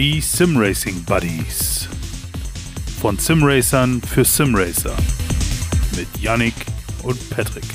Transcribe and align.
Die 0.00 0.22
Simracing 0.22 1.04
Buddies. 1.04 1.86
Von 3.02 3.18
Simracern 3.18 4.00
für 4.00 4.24
Simracer. 4.24 4.96
Mit 5.94 6.08
Yannick 6.18 6.54
und 7.02 7.18
Patrick. 7.28 7.66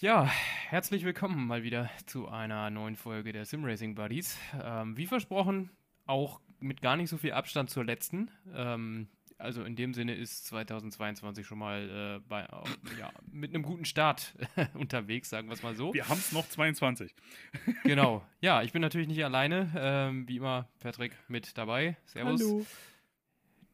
Ja, 0.00 0.30
herzlich 0.74 1.04
willkommen 1.04 1.46
mal 1.46 1.62
wieder 1.62 1.88
zu 2.04 2.26
einer 2.26 2.68
neuen 2.68 2.96
Folge 2.96 3.32
der 3.32 3.44
Simracing 3.44 3.94
Buddies. 3.94 4.36
Ähm, 4.60 4.96
wie 4.96 5.06
versprochen, 5.06 5.70
auch 6.04 6.40
mit 6.58 6.82
gar 6.82 6.96
nicht 6.96 7.10
so 7.10 7.16
viel 7.16 7.30
Abstand 7.30 7.70
zur 7.70 7.84
letzten. 7.84 8.28
Ähm, 8.52 9.06
also 9.38 9.62
in 9.62 9.76
dem 9.76 9.94
Sinne 9.94 10.16
ist 10.16 10.46
2022 10.46 11.46
schon 11.46 11.58
mal 11.58 12.18
äh, 12.18 12.28
bei, 12.28 12.40
äh, 12.42 12.98
ja, 12.98 13.12
mit 13.30 13.54
einem 13.54 13.62
guten 13.62 13.84
Start 13.84 14.34
unterwegs, 14.74 15.30
sagen 15.30 15.46
wir 15.46 15.52
es 15.52 15.62
mal 15.62 15.76
so. 15.76 15.94
Wir 15.94 16.08
haben 16.08 16.18
es 16.18 16.32
noch 16.32 16.48
22. 16.48 17.14
genau. 17.84 18.26
Ja, 18.40 18.64
ich 18.64 18.72
bin 18.72 18.82
natürlich 18.82 19.06
nicht 19.06 19.24
alleine. 19.24 19.70
Ähm, 19.76 20.26
wie 20.26 20.38
immer, 20.38 20.68
Patrick 20.80 21.16
mit 21.28 21.56
dabei. 21.56 21.96
Servus. 22.04 22.40
Hallo. 22.40 22.66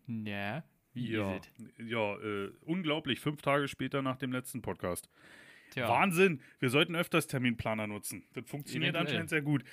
Na, 0.06 0.64
wie 0.92 1.12
Ja, 1.12 1.34
ist 1.34 1.50
es? 1.56 1.88
ja 1.88 2.16
äh, 2.16 2.52
unglaublich. 2.60 3.20
Fünf 3.20 3.40
Tage 3.40 3.68
später 3.68 4.02
nach 4.02 4.18
dem 4.18 4.32
letzten 4.32 4.60
Podcast. 4.60 5.08
Tja, 5.70 5.88
Wahnsinn. 5.88 6.40
Wir 6.58 6.68
sollten 6.70 6.96
öfters 6.96 7.26
Terminplaner 7.26 7.86
nutzen. 7.86 8.24
Das 8.34 8.44
funktioniert 8.48 8.90
Eventuell. 8.94 9.06
anscheinend 9.06 9.30
sehr 9.30 9.42
gut. 9.42 9.64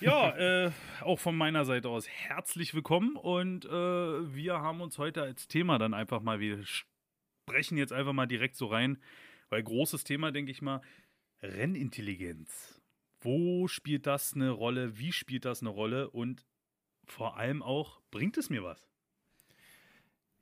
Ja, 0.00 0.30
äh, 0.66 0.72
auch 1.02 1.18
von 1.18 1.36
meiner 1.36 1.64
Seite 1.64 1.88
aus 1.88 2.08
herzlich 2.08 2.74
willkommen 2.74 3.16
und 3.16 3.64
äh, 3.66 3.68
wir 4.34 4.54
haben 4.60 4.80
uns 4.80 4.98
heute 4.98 5.22
als 5.22 5.48
Thema 5.48 5.78
dann 5.78 5.94
einfach 5.94 6.22
mal, 6.22 6.40
wir 6.40 6.62
sprechen 6.64 7.76
jetzt 7.76 7.92
einfach 7.92 8.12
mal 8.14 8.26
direkt 8.26 8.56
so 8.56 8.66
rein, 8.66 8.98
weil 9.50 9.62
großes 9.62 10.04
Thema, 10.04 10.32
denke 10.32 10.50
ich 10.50 10.62
mal, 10.62 10.80
Rennintelligenz. 11.42 12.80
Wo 13.20 13.68
spielt 13.68 14.06
das 14.06 14.34
eine 14.34 14.50
Rolle? 14.50 14.98
Wie 14.98 15.12
spielt 15.12 15.44
das 15.44 15.60
eine 15.60 15.70
Rolle? 15.70 16.10
Und 16.10 16.46
vor 17.06 17.36
allem 17.36 17.62
auch, 17.62 18.00
bringt 18.10 18.36
es 18.38 18.48
mir 18.50 18.62
was? 18.62 18.88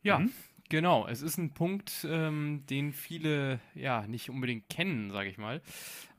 Ja, 0.02 0.20
Mhm. 0.20 0.32
Genau. 0.70 1.06
Es 1.06 1.20
ist 1.20 1.36
ein 1.36 1.52
Punkt, 1.52 2.06
ähm, 2.08 2.64
den 2.70 2.92
viele 2.94 3.60
ja 3.74 4.06
nicht 4.06 4.30
unbedingt 4.30 4.70
kennen, 4.70 5.10
sage 5.10 5.28
ich 5.28 5.36
mal. 5.36 5.60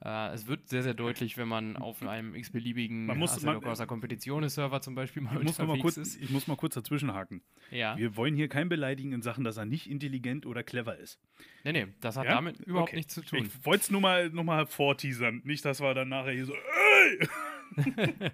Äh, 0.04 0.34
es 0.34 0.46
wird 0.48 0.70
sehr, 0.70 0.84
sehr 0.84 0.94
deutlich, 0.94 1.38
wenn 1.38 1.48
man 1.48 1.76
auf 1.78 2.02
einem 2.04 2.36
x-beliebigen 2.36 3.06
Man 3.08 3.18
muss- 3.18 3.32
Assetto 3.32 3.54
man- 3.54 3.62
Corsa 3.62 3.86
Competizione 3.88 4.50
Server 4.50 4.82
zum 4.82 4.94
Beispiel 4.96 5.24
mal 5.24 5.38
Ich 5.38 5.44
muss, 5.44 5.58
mal 5.58 5.80
kurz, 5.80 5.98
ist. 5.98 6.22
ich 6.22 6.30
muss 6.30 6.46
mal 6.48 6.56
kurz 6.58 6.76
dazwischenhaken. 6.76 7.42
Ja. 7.72 7.98
Wir 7.98 8.16
wollen 8.16 8.36
hier 8.36 8.48
keinen 8.48 8.70
beleidigen 8.70 9.12
in 9.14 9.22
Sachen, 9.22 9.44
dass 9.44 9.58
er 9.58 9.66
nicht 9.66 9.90
intelligent 9.90 10.46
oder 10.46 10.62
clever 10.64 10.98
ist. 10.98 11.20
Nee, 11.64 11.72
nee, 11.72 11.88
das 12.02 12.18
hat 12.18 12.26
Ja? 12.26 12.36
damit 12.36 12.60
überhaupt 12.60 12.90
Okay. 12.90 12.98
nichts 12.98 13.14
zu 13.16 13.22
tun. 13.22 13.40
Ich 13.46 13.66
wollte 13.66 13.82
es 13.84 13.92
nur 13.92 14.02
mal, 14.02 14.30
nur 14.30 14.44
mal 14.44 14.66
vorteasern. 14.68 15.42
Nicht, 15.46 15.66
dass 15.66 15.82
wir 15.82 15.94
dann 15.94 16.10
nachher 16.10 16.32
hier 16.34 16.46
so, 16.46 16.54
ey! 16.54 17.28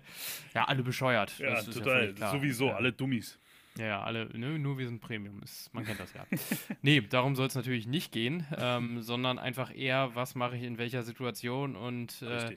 ja, 0.56 0.66
alle 0.66 0.84
bescheuert. 0.84 1.38
Ja, 1.40 1.52
das 1.56 1.66
total. 1.70 2.14
klar. 2.14 2.32
Sowieso, 2.32 2.68
Ja. 2.68 2.76
alle 2.76 2.92
Dummies. 2.92 3.38
Ja, 3.78 3.86
ja, 3.86 4.04
alle, 4.04 4.26
ne, 4.38 4.58
nur 4.60 4.78
wir 4.78 4.88
sind 4.88 5.02
Premium. 5.02 5.42
Ist, 5.42 5.74
man 5.74 5.86
kennt 5.86 6.00
das 6.00 6.14
ja. 6.14 6.26
nee, 6.82 7.02
darum 7.02 7.36
soll 7.36 7.48
es 7.48 7.56
natürlich 7.56 7.88
nicht 7.88 8.12
gehen, 8.12 8.46
ähm, 8.58 9.02
sondern 9.02 9.40
einfach 9.40 9.74
eher, 9.74 10.16
was 10.16 10.36
mache 10.36 10.58
ich 10.58 10.64
in 10.64 10.78
welcher 10.78 11.04
Situation 11.04 11.76
und 11.76 12.22
äh, 12.22 12.56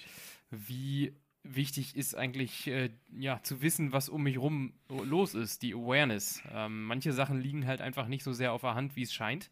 wie 0.51 1.15
wichtig 1.43 1.97
ist 1.97 2.15
eigentlich 2.15 2.67
äh, 2.67 2.91
ja, 3.19 3.43
zu 3.43 3.63
wissen, 3.63 3.93
was 3.93 4.09
um 4.09 4.23
mich 4.23 4.39
rum 4.39 4.75
los 4.89 5.35
ist, 5.35 5.63
die 5.63 5.75
Awareness. 5.75 6.43
Ähm, 6.53 6.85
manche 6.85 7.13
Sachen 7.13 7.41
liegen 7.41 7.67
halt 7.67 7.81
einfach 7.81 8.09
nicht 8.09 8.25
so 8.25 8.33
sehr 8.33 8.53
auf 8.53 8.61
der 8.61 8.75
Hand, 8.75 8.97
wie 8.97 9.03
es 9.03 9.13
scheint 9.13 9.51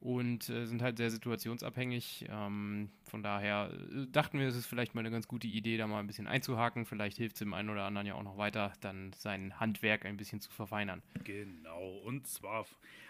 und 0.00 0.48
äh, 0.48 0.66
sind 0.66 0.80
halt 0.80 0.96
sehr 0.96 1.10
situationsabhängig. 1.10 2.26
Ähm, 2.28 2.90
von 3.04 3.22
daher 3.22 3.72
äh, 3.72 4.06
dachten 4.10 4.38
wir, 4.38 4.46
es 4.46 4.54
ist 4.54 4.66
vielleicht 4.66 4.94
mal 4.94 5.00
eine 5.00 5.10
ganz 5.10 5.26
gute 5.26 5.48
Idee, 5.48 5.76
da 5.76 5.86
mal 5.88 5.98
ein 5.98 6.06
bisschen 6.06 6.28
einzuhaken. 6.28 6.86
Vielleicht 6.86 7.16
hilft 7.16 7.36
es 7.36 7.40
dem 7.40 7.52
einen 7.52 7.68
oder 7.68 7.84
anderen 7.84 8.06
ja 8.06 8.14
auch 8.14 8.22
noch 8.22 8.38
weiter, 8.38 8.72
dann 8.80 9.12
sein 9.14 9.58
Handwerk 9.58 10.06
ein 10.06 10.16
bisschen 10.16 10.40
zu 10.40 10.50
verfeinern. 10.52 11.02
Genau. 11.24 11.98
Und 12.04 12.28
zwar, 12.28 12.66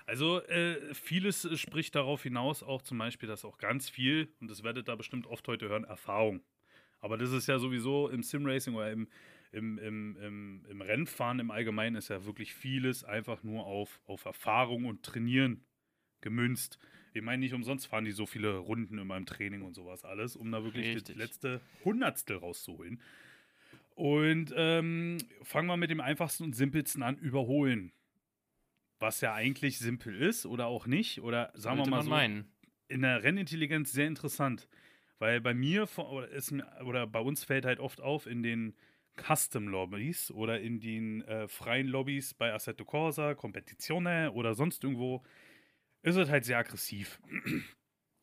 also 0.06 0.42
äh, 0.44 0.94
vieles 0.94 1.44
äh, 1.44 1.58
spricht 1.58 1.94
darauf 1.94 2.22
hinaus, 2.22 2.62
auch 2.62 2.80
zum 2.80 2.96
Beispiel, 2.96 3.28
dass 3.28 3.44
auch 3.44 3.58
ganz 3.58 3.90
viel, 3.90 4.32
und 4.40 4.50
das 4.50 4.62
werdet 4.62 4.88
ihr 4.88 4.96
bestimmt 4.96 5.26
oft 5.26 5.46
heute 5.46 5.68
hören, 5.68 5.84
Erfahrung. 5.84 6.40
Aber 7.00 7.18
das 7.18 7.32
ist 7.32 7.48
ja 7.48 7.58
sowieso 7.58 8.08
im 8.08 8.22
Simracing 8.22 8.74
oder 8.74 8.90
im, 8.90 9.08
im, 9.52 9.78
im, 9.78 10.16
im, 10.16 10.66
im 10.68 10.80
Rennfahren 10.80 11.38
im 11.38 11.50
Allgemeinen 11.50 11.96
ist 11.96 12.08
ja 12.08 12.24
wirklich 12.24 12.54
vieles 12.54 13.04
einfach 13.04 13.42
nur 13.42 13.66
auf, 13.66 14.00
auf 14.06 14.24
Erfahrung 14.24 14.86
und 14.86 15.02
Trainieren 15.02 15.64
gemünzt. 16.20 16.78
Ich 17.14 17.22
meine, 17.22 17.40
nicht 17.40 17.54
umsonst 17.54 17.86
fahren 17.86 18.04
die 18.04 18.12
so 18.12 18.26
viele 18.26 18.58
Runden 18.58 18.98
in 18.98 19.06
meinem 19.06 19.26
Training 19.26 19.62
und 19.62 19.74
sowas 19.74 20.04
alles, 20.04 20.36
um 20.36 20.50
da 20.52 20.62
wirklich 20.62 20.86
Richtig. 20.86 21.04
das 21.04 21.16
letzte 21.16 21.60
Hundertstel 21.84 22.36
rauszuholen. 22.36 23.00
Und 23.94 24.54
ähm, 24.56 25.18
fangen 25.42 25.66
wir 25.66 25.76
mit 25.76 25.90
dem 25.90 26.00
einfachsten 26.00 26.44
und 26.44 26.54
simpelsten 26.54 27.02
an, 27.02 27.16
überholen. 27.16 27.92
Was 29.00 29.20
ja 29.20 29.34
eigentlich 29.34 29.78
simpel 29.78 30.14
ist 30.14 30.46
oder 30.46 30.66
auch 30.66 30.86
nicht. 30.86 31.20
Oder 31.20 31.52
sagen 31.54 31.78
Sollte 31.78 31.90
wir 31.90 31.96
mal 31.96 32.02
so, 32.04 32.10
meinen. 32.10 32.52
in 32.86 33.02
der 33.02 33.22
Rennintelligenz 33.22 33.92
sehr 33.92 34.06
interessant. 34.06 34.68
Weil 35.18 35.40
bei 35.40 35.52
mir 35.52 35.88
oder, 35.96 36.28
ist, 36.28 36.54
oder 36.84 37.06
bei 37.06 37.20
uns 37.20 37.42
fällt 37.42 37.64
halt 37.64 37.80
oft 37.80 38.00
auf 38.00 38.26
in 38.26 38.42
den 38.42 38.74
Custom-Lobbys 39.16 40.30
oder 40.30 40.60
in 40.60 40.78
den 40.80 41.22
äh, 41.22 41.48
freien 41.48 41.88
Lobbys 41.88 42.34
bei 42.34 42.52
Assetto 42.52 42.84
Corsa, 42.84 43.34
Competizione 43.34 44.32
oder 44.32 44.54
sonst 44.54 44.84
irgendwo, 44.84 45.24
ist 46.02 46.16
es 46.16 46.28
halt 46.30 46.44
sehr 46.44 46.58
aggressiv. 46.58 47.18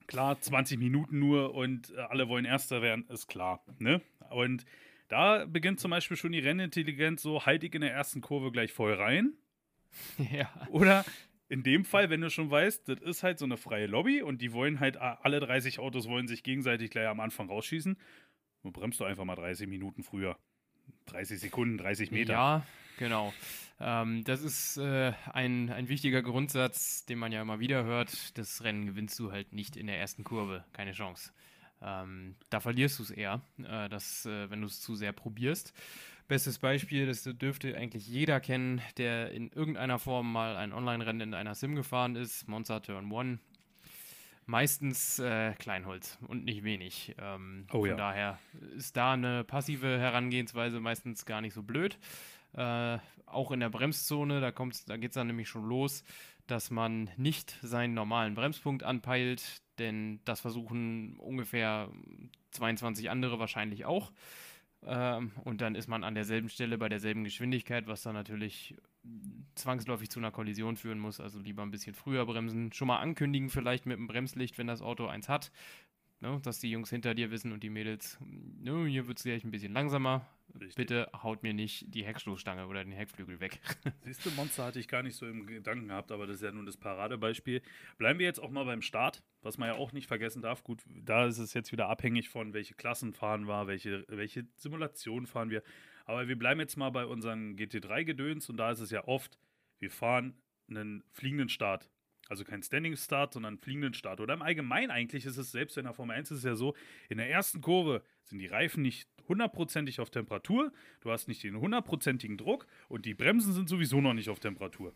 klar, 0.07 0.39
20 0.39 0.77
Minuten 0.79 1.19
nur 1.19 1.53
und 1.55 1.91
äh, 1.91 1.99
alle 2.01 2.27
wollen 2.27 2.45
Erster 2.45 2.81
werden, 2.81 3.05
ist 3.09 3.27
klar. 3.27 3.63
Ne? 3.79 4.01
Und 4.29 4.65
da 5.07 5.45
beginnt 5.45 5.79
zum 5.79 5.91
Beispiel 5.91 6.17
schon 6.17 6.31
die 6.31 6.39
Rennintelligenz 6.39 7.21
so, 7.21 7.45
halte 7.45 7.65
ich 7.67 7.73
in 7.73 7.81
der 7.81 7.91
ersten 7.93 8.21
Kurve 8.21 8.51
gleich 8.51 8.71
voll 8.71 8.93
rein. 8.93 9.33
ja. 10.31 10.49
Oder 10.69 11.05
in 11.47 11.61
dem 11.63 11.85
Fall, 11.85 12.09
wenn 12.09 12.21
du 12.21 12.29
schon 12.29 12.49
weißt, 12.49 12.89
das 12.89 12.99
ist 13.01 13.23
halt 13.23 13.37
so 13.39 13.45
eine 13.45 13.57
freie 13.57 13.85
Lobby 13.87 14.21
und 14.21 14.41
die 14.41 14.51
wollen 14.51 14.79
halt, 14.79 14.97
a- 14.97 15.19
alle 15.21 15.39
30 15.39 15.79
Autos 15.79 16.07
wollen 16.07 16.27
sich 16.27 16.43
gegenseitig 16.43 16.89
gleich 16.89 17.07
am 17.07 17.19
Anfang 17.19 17.47
rausschießen, 17.49 17.97
dann 18.63 18.71
bremst 18.73 18.99
du 18.99 19.03
einfach 19.05 19.25
mal 19.25 19.35
30 19.35 19.67
Minuten 19.67 20.01
früher. 20.01 20.37
30 21.05 21.39
Sekunden, 21.39 21.77
30 21.77 22.09
Meter. 22.11 22.33
Ja, 22.33 22.65
genau. 22.97 23.33
Ähm, 23.79 24.23
das 24.23 24.41
ist 24.41 24.77
äh, 24.77 25.13
ein, 25.33 25.69
ein 25.69 25.89
wichtiger 25.89 26.21
Grundsatz, 26.21 27.05
den 27.05 27.19
man 27.19 27.31
ja 27.31 27.41
immer 27.41 27.59
wieder 27.59 27.83
hört. 27.83 28.37
Das 28.37 28.63
Rennen 28.63 28.85
gewinnst 28.85 29.19
du 29.19 29.31
halt 29.31 29.53
nicht 29.53 29.75
in 29.75 29.87
der 29.87 29.99
ersten 29.99 30.23
Kurve. 30.23 30.63
Keine 30.73 30.93
Chance. 30.93 31.31
Ähm, 31.81 32.35
da 32.49 32.59
verlierst 32.61 32.99
du 32.99 33.03
es 33.03 33.11
eher, 33.11 33.41
äh, 33.59 33.89
das, 33.89 34.25
äh, 34.25 34.49
wenn 34.49 34.61
du 34.61 34.67
es 34.67 34.81
zu 34.81 34.95
sehr 34.95 35.11
probierst. 35.11 35.73
Bestes 36.27 36.57
Beispiel, 36.57 37.05
das 37.05 37.23
dürfte 37.23 37.77
eigentlich 37.77 38.07
jeder 38.07 38.39
kennen, 38.39 38.81
der 38.97 39.31
in 39.31 39.51
irgendeiner 39.51 39.99
Form 39.99 40.31
mal 40.31 40.55
ein 40.55 40.73
Online-Rennen 40.73 41.21
in 41.21 41.33
einer 41.35 41.53
Sim 41.53 41.75
gefahren 41.75 42.15
ist. 42.15 42.47
Monza 42.47 42.79
Turn 42.79 43.13
1. 43.13 43.39
Meistens 44.47 45.19
äh, 45.19 45.53
Kleinholz 45.53 46.17
und 46.27 46.45
nicht 46.45 46.63
wenig. 46.63 47.15
Ähm, 47.19 47.67
Oh 47.71 47.79
von 47.79 47.89
ja. 47.89 47.95
daher 47.95 48.39
ist 48.75 48.95
da 48.95 49.13
eine 49.13 49.43
passive 49.43 49.99
Herangehensweise 49.99 50.79
meistens 50.79 51.25
gar 51.25 51.41
nicht 51.41 51.53
so 51.53 51.61
blöd. 51.61 51.97
Äh, 52.55 52.99
auch 53.25 53.51
in 53.51 53.59
der 53.59 53.69
Bremszone, 53.69 54.39
da, 54.39 54.51
da 54.51 54.97
geht 54.97 55.11
es 55.11 55.15
dann 55.15 55.27
nämlich 55.27 55.49
schon 55.49 55.67
los, 55.67 56.03
dass 56.47 56.71
man 56.71 57.09
nicht 57.17 57.57
seinen 57.61 57.93
normalen 57.93 58.35
Bremspunkt 58.35 58.83
anpeilt, 58.83 59.61
denn 59.77 60.21
das 60.25 60.39
versuchen 60.39 61.17
ungefähr 61.17 61.89
22 62.51 63.09
andere 63.09 63.39
wahrscheinlich 63.39 63.85
auch. 63.85 64.11
Ähm, 64.85 65.31
und 65.43 65.61
dann 65.61 65.75
ist 65.75 65.87
man 65.87 66.03
an 66.03 66.15
derselben 66.15 66.49
Stelle 66.49 66.77
bei 66.77 66.89
derselben 66.89 67.23
Geschwindigkeit, 67.23 67.87
was 67.87 68.03
dann 68.03 68.13
natürlich 68.13 68.75
zwangsläufig 69.55 70.09
zu 70.09 70.19
einer 70.19 70.31
Kollision 70.31 70.77
führen 70.77 70.99
muss. 70.99 71.19
Also 71.19 71.39
lieber 71.39 71.63
ein 71.63 71.71
bisschen 71.71 71.95
früher 71.95 72.25
bremsen. 72.25 72.71
Schon 72.71 72.87
mal 72.87 72.99
ankündigen, 72.99 73.49
vielleicht 73.49 73.85
mit 73.85 73.97
dem 73.97 74.07
Bremslicht, 74.07 74.57
wenn 74.57 74.67
das 74.67 74.81
Auto 74.81 75.07
eins 75.07 75.29
hat. 75.29 75.51
Ne, 76.21 76.39
dass 76.43 76.59
die 76.59 76.71
Jungs 76.71 76.89
hinter 76.89 77.13
dir 77.13 77.29
wissen 77.29 77.51
und 77.51 77.61
die 77.61 77.69
Mädels, 77.69 78.17
ne, 78.21 78.85
hier 78.85 79.07
wird 79.07 79.17
es 79.17 79.23
gleich 79.23 79.43
ein 79.43 79.51
bisschen 79.51 79.73
langsamer. 79.73 80.25
Richtig. 80.53 80.75
Bitte 80.75 81.09
haut 81.21 81.43
mir 81.43 81.53
nicht 81.53 81.93
die 81.93 82.05
Heckstoßstange 82.05 82.67
oder 82.67 82.83
den 82.83 82.93
Heckflügel 82.93 83.41
weg. 83.41 83.59
Siehst 84.01 84.25
du, 84.25 84.31
Monster 84.31 84.63
hatte 84.63 84.79
ich 84.79 84.87
gar 84.87 85.03
nicht 85.03 85.17
so 85.17 85.27
im 85.27 85.45
Gedanken 85.45 85.89
gehabt, 85.89 86.13
aber 86.13 86.25
das 86.25 86.37
ist 86.37 86.43
ja 86.43 86.51
nun 86.51 86.65
das 86.65 86.77
Paradebeispiel. 86.77 87.61
Bleiben 87.97 88.19
wir 88.19 88.25
jetzt 88.25 88.39
auch 88.39 88.49
mal 88.49 88.63
beim 88.63 88.81
Start, 88.81 89.23
was 89.41 89.57
man 89.57 89.67
ja 89.67 89.75
auch 89.75 89.91
nicht 89.91 90.07
vergessen 90.07 90.41
darf. 90.41 90.63
Gut, 90.63 90.83
da 90.87 91.25
ist 91.25 91.39
es 91.39 91.53
jetzt 91.53 91.73
wieder 91.73 91.89
abhängig 91.89 92.29
von, 92.29 92.53
welche 92.53 92.75
Klassen 92.75 93.13
fahren 93.13 93.47
wir, 93.47 93.67
welche, 93.67 94.05
welche 94.07 94.47
Simulation 94.55 95.25
fahren 95.27 95.49
wir. 95.49 95.61
Aber 96.05 96.29
wir 96.29 96.37
bleiben 96.37 96.61
jetzt 96.61 96.77
mal 96.77 96.91
bei 96.91 97.05
unseren 97.05 97.57
GT3-Gedöns 97.57 98.49
und 98.49 98.57
da 98.57 98.71
ist 98.71 98.79
es 98.79 98.91
ja 98.91 99.05
oft, 99.05 99.37
wir 99.79 99.91
fahren 99.91 100.35
einen 100.69 101.03
fliegenden 101.11 101.49
Start. 101.49 101.89
Also 102.27 102.43
kein 102.43 102.63
Standing 102.63 102.95
Start, 102.95 103.33
sondern 103.33 103.53
einen 103.53 103.59
fliegenden 103.59 103.93
Start. 103.93 104.19
Oder 104.19 104.33
im 104.33 104.41
Allgemeinen 104.41 104.89
eigentlich 104.89 105.25
ist 105.25 105.37
es, 105.37 105.51
selbst 105.51 105.77
in 105.77 105.85
der 105.85 105.93
Formel 105.93 106.15
1 106.15 106.31
ist 106.31 106.39
es 106.39 106.43
ja 106.43 106.55
so, 106.55 106.75
in 107.09 107.17
der 107.17 107.29
ersten 107.29 107.61
Kurve 107.61 108.01
sind 108.23 108.39
die 108.39 108.47
Reifen 108.47 108.81
nicht 108.81 109.07
hundertprozentig 109.27 109.99
auf 109.99 110.09
Temperatur, 110.09 110.71
du 111.01 111.11
hast 111.11 111.27
nicht 111.27 111.43
den 111.43 111.59
hundertprozentigen 111.59 112.37
Druck 112.37 112.67
und 112.89 113.05
die 113.05 113.13
Bremsen 113.13 113.53
sind 113.53 113.69
sowieso 113.69 114.01
noch 114.01 114.13
nicht 114.13 114.29
auf 114.29 114.39
Temperatur. 114.39 114.93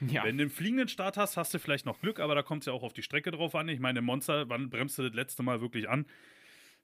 Ja. 0.00 0.24
Wenn 0.24 0.38
du 0.38 0.44
einen 0.44 0.50
fliegenden 0.50 0.88
Start 0.88 1.18
hast, 1.18 1.36
hast 1.36 1.52
du 1.52 1.58
vielleicht 1.58 1.84
noch 1.84 2.00
Glück, 2.00 2.20
aber 2.20 2.34
da 2.34 2.42
kommt 2.42 2.62
es 2.62 2.66
ja 2.66 2.72
auch 2.72 2.82
auf 2.82 2.94
die 2.94 3.02
Strecke 3.02 3.30
drauf 3.30 3.54
an. 3.54 3.68
Ich 3.68 3.80
meine, 3.80 4.00
Monster, 4.00 4.48
wann 4.48 4.70
bremst 4.70 4.98
du 4.98 5.02
das 5.02 5.12
letzte 5.12 5.42
Mal 5.42 5.60
wirklich 5.60 5.90
an? 5.90 6.06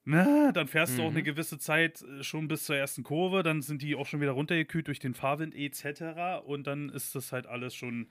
Na, 0.05 0.53
dann 0.53 0.69
fährst 0.69 0.93
mhm. 0.93 0.97
du 0.97 1.03
auch 1.05 1.11
eine 1.11 1.21
mhm. 1.21 1.25
gewisse 1.25 1.59
Zeit 1.59 2.03
äh, 2.03 2.23
schon 2.23 2.47
bis 2.47 2.65
zur 2.65 2.77
ersten 2.77 3.03
Kurve, 3.03 3.43
dann 3.43 3.63
sind 3.63 3.83
die 3.83 3.97
auch 3.97 4.07
schon 4.07 4.21
wieder 4.21 4.33
runtergekühlt 4.33 4.87
durch 4.87 4.99
den 4.99 5.15
Fahrwind 5.15 5.55
etc. 5.55 6.45
Und 6.45 6.67
dann 6.67 6.91
ist 6.91 7.15
das 7.15 7.33
halt 7.33 7.47
alles 7.47 7.75
schon, 7.75 8.09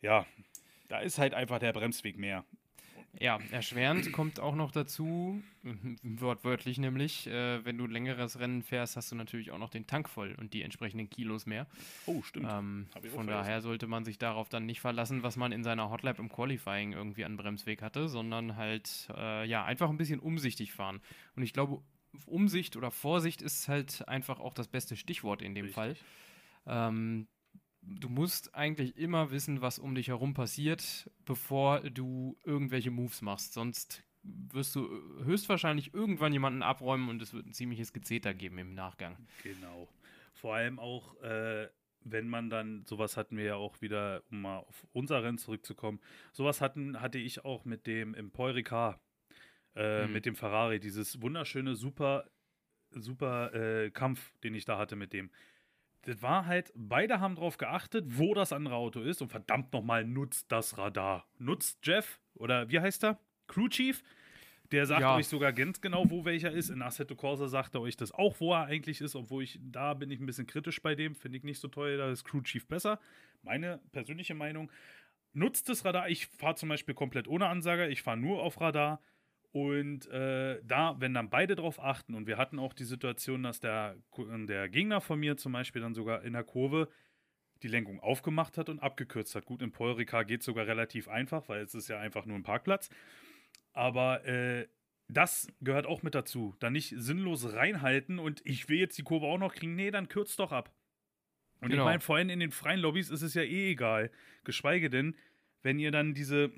ja, 0.00 0.26
da 0.88 0.98
ist 1.00 1.18
halt 1.18 1.34
einfach 1.34 1.58
der 1.58 1.72
Bremsweg 1.72 2.18
mehr. 2.18 2.44
Ja, 3.20 3.38
erschwerend 3.50 4.12
kommt 4.12 4.40
auch 4.40 4.54
noch 4.54 4.72
dazu, 4.72 5.42
wortwörtlich 6.02 6.78
nämlich, 6.78 7.26
äh, 7.26 7.64
wenn 7.64 7.78
du 7.78 7.86
längeres 7.86 8.38
Rennen 8.38 8.62
fährst, 8.62 8.96
hast 8.96 9.12
du 9.12 9.16
natürlich 9.16 9.52
auch 9.52 9.58
noch 9.58 9.70
den 9.70 9.86
Tank 9.86 10.08
voll 10.08 10.34
und 10.38 10.52
die 10.52 10.62
entsprechenden 10.62 11.08
Kilos 11.08 11.46
mehr. 11.46 11.66
Oh, 12.06 12.22
stimmt. 12.22 12.48
Ähm, 12.50 12.86
von 13.14 13.26
daher 13.26 13.60
sollte 13.60 13.86
man 13.86 14.04
sich 14.04 14.18
darauf 14.18 14.48
dann 14.48 14.66
nicht 14.66 14.80
verlassen, 14.80 15.22
was 15.22 15.36
man 15.36 15.52
in 15.52 15.62
seiner 15.62 15.90
Hotlap 15.90 16.18
im 16.18 16.28
Qualifying 16.28 16.92
irgendwie 16.92 17.24
an 17.24 17.36
Bremsweg 17.36 17.82
hatte, 17.82 18.08
sondern 18.08 18.56
halt, 18.56 19.08
äh, 19.16 19.46
ja, 19.46 19.64
einfach 19.64 19.90
ein 19.90 19.96
bisschen 19.96 20.20
umsichtig 20.20 20.72
fahren. 20.72 21.00
Und 21.36 21.42
ich 21.42 21.52
glaube, 21.52 21.82
Umsicht 22.26 22.76
oder 22.76 22.90
Vorsicht 22.90 23.42
ist 23.42 23.68
halt 23.68 24.06
einfach 24.08 24.40
auch 24.40 24.54
das 24.54 24.68
beste 24.68 24.96
Stichwort 24.96 25.42
in 25.42 25.54
dem 25.54 25.66
Richtig. 25.66 25.74
Fall. 25.74 25.96
Ähm, 26.66 27.26
du 27.86 28.08
musst 28.08 28.54
eigentlich 28.54 28.96
immer 28.96 29.30
wissen, 29.30 29.60
was 29.60 29.78
um 29.78 29.94
dich 29.94 30.08
herum 30.08 30.34
passiert, 30.34 31.10
bevor 31.24 31.80
du 31.80 32.36
irgendwelche 32.44 32.90
Moves 32.90 33.22
machst. 33.22 33.52
Sonst 33.52 34.02
wirst 34.22 34.74
du 34.74 34.88
höchstwahrscheinlich 35.24 35.92
irgendwann 35.92 36.32
jemanden 36.32 36.62
abräumen 36.62 37.08
und 37.08 37.20
es 37.20 37.34
wird 37.34 37.46
ein 37.46 37.52
ziemliches 37.52 37.92
Gezeter 37.92 38.34
geben 38.34 38.58
im 38.58 38.74
Nachgang. 38.74 39.16
Genau. 39.42 39.88
Vor 40.32 40.54
allem 40.54 40.78
auch, 40.78 41.20
äh, 41.22 41.68
wenn 42.00 42.28
man 42.28 42.50
dann, 42.50 42.84
sowas 42.86 43.16
hatten 43.16 43.36
wir 43.36 43.44
ja 43.44 43.56
auch 43.56 43.80
wieder, 43.80 44.22
um 44.30 44.42
mal 44.42 44.58
auf 44.58 44.86
unser 44.92 45.22
Rennen 45.22 45.38
zurückzukommen, 45.38 46.00
sowas 46.32 46.60
hatten, 46.60 47.00
hatte 47.00 47.18
ich 47.18 47.44
auch 47.44 47.64
mit 47.64 47.86
dem 47.86 48.14
Empoirica, 48.14 49.00
äh, 49.76 50.06
mhm. 50.06 50.12
mit 50.12 50.26
dem 50.26 50.36
Ferrari, 50.36 50.80
dieses 50.80 51.20
wunderschöne, 51.20 51.76
super, 51.76 52.30
super 52.90 53.52
äh, 53.54 53.90
Kampf, 53.90 54.32
den 54.42 54.54
ich 54.54 54.64
da 54.64 54.78
hatte 54.78 54.96
mit 54.96 55.12
dem 55.12 55.30
das 56.04 56.22
war 56.22 56.46
halt, 56.46 56.72
beide 56.74 57.20
haben 57.20 57.36
darauf 57.36 57.56
geachtet, 57.56 58.04
wo 58.18 58.34
das 58.34 58.52
andere 58.52 58.74
Auto 58.74 59.00
ist 59.00 59.22
und 59.22 59.28
verdammt 59.28 59.72
nochmal 59.72 60.04
nutzt 60.04 60.50
das 60.52 60.78
Radar. 60.78 61.26
Nutzt 61.38 61.86
Jeff 61.86 62.20
oder 62.34 62.68
wie 62.70 62.80
heißt 62.80 63.04
er? 63.04 63.18
Crew 63.46 63.68
Chief? 63.68 64.02
Der 64.72 64.86
sagt 64.86 65.02
ja. 65.02 65.14
euch 65.14 65.28
sogar 65.28 65.52
ganz 65.52 65.80
genau, 65.80 66.10
wo 66.10 66.24
welcher 66.24 66.50
ist. 66.50 66.70
In 66.70 66.82
Assetto 66.82 67.14
Corsa 67.14 67.48
sagt 67.48 67.74
er 67.74 67.80
euch 67.80 67.96
das 67.96 68.12
auch, 68.12 68.40
wo 68.40 68.54
er 68.54 68.64
eigentlich 68.64 69.00
ist, 69.00 69.14
obwohl 69.14 69.44
ich, 69.44 69.60
da 69.62 69.94
bin 69.94 70.10
ich 70.10 70.20
ein 70.20 70.26
bisschen 70.26 70.46
kritisch 70.46 70.82
bei 70.82 70.94
dem, 70.94 71.14
finde 71.14 71.38
ich 71.38 71.44
nicht 71.44 71.60
so 71.60 71.68
toll, 71.68 71.96
da 71.96 72.10
ist 72.10 72.24
Crew 72.24 72.40
Chief 72.40 72.66
besser. 72.66 72.98
Meine 73.42 73.80
persönliche 73.92 74.34
Meinung. 74.34 74.70
Nutzt 75.32 75.68
das 75.68 75.84
Radar. 75.84 76.08
Ich 76.08 76.26
fahre 76.26 76.54
zum 76.54 76.68
Beispiel 76.68 76.94
komplett 76.94 77.28
ohne 77.28 77.46
Ansager, 77.46 77.88
ich 77.88 78.02
fahre 78.02 78.16
nur 78.16 78.42
auf 78.42 78.60
Radar. 78.60 79.00
Und 79.54 80.08
äh, 80.08 80.60
da, 80.64 80.96
wenn 80.98 81.14
dann 81.14 81.30
beide 81.30 81.54
drauf 81.54 81.78
achten, 81.78 82.14
und 82.14 82.26
wir 82.26 82.38
hatten 82.38 82.58
auch 82.58 82.72
die 82.72 82.82
Situation, 82.82 83.44
dass 83.44 83.60
der, 83.60 83.94
der 84.18 84.68
Gegner 84.68 85.00
von 85.00 85.20
mir 85.20 85.36
zum 85.36 85.52
Beispiel 85.52 85.80
dann 85.80 85.94
sogar 85.94 86.24
in 86.24 86.32
der 86.32 86.42
Kurve 86.42 86.88
die 87.62 87.68
Lenkung 87.68 88.00
aufgemacht 88.00 88.58
hat 88.58 88.68
und 88.68 88.80
abgekürzt 88.80 89.36
hat. 89.36 89.44
Gut, 89.44 89.62
in 89.62 89.70
Polrika 89.70 90.24
geht 90.24 90.40
es 90.40 90.46
sogar 90.46 90.66
relativ 90.66 91.06
einfach, 91.06 91.48
weil 91.48 91.62
es 91.62 91.72
ist 91.72 91.86
ja 91.86 92.00
einfach 92.00 92.26
nur 92.26 92.34
ein 92.34 92.42
Parkplatz. 92.42 92.90
Aber 93.72 94.24
äh, 94.24 94.66
das 95.06 95.46
gehört 95.60 95.86
auch 95.86 96.02
mit 96.02 96.16
dazu. 96.16 96.56
Da 96.58 96.68
nicht 96.68 96.92
sinnlos 96.96 97.52
reinhalten 97.52 98.18
und 98.18 98.42
ich 98.44 98.68
will 98.68 98.78
jetzt 98.78 98.98
die 98.98 99.04
Kurve 99.04 99.26
auch 99.26 99.38
noch 99.38 99.54
kriegen. 99.54 99.76
Nee, 99.76 99.92
dann 99.92 100.08
kürzt 100.08 100.40
doch 100.40 100.50
ab. 100.50 100.74
Und 101.60 101.68
genau. 101.68 101.84
ich 101.84 101.86
meine, 101.86 102.00
vorhin 102.00 102.28
in 102.28 102.40
den 102.40 102.50
freien 102.50 102.80
Lobbys 102.80 103.08
ist 103.08 103.22
es 103.22 103.34
ja 103.34 103.42
eh 103.42 103.70
egal. 103.70 104.10
Geschweige 104.42 104.90
denn, 104.90 105.14
wenn 105.62 105.78
ihr 105.78 105.92
dann 105.92 106.12
diese 106.12 106.50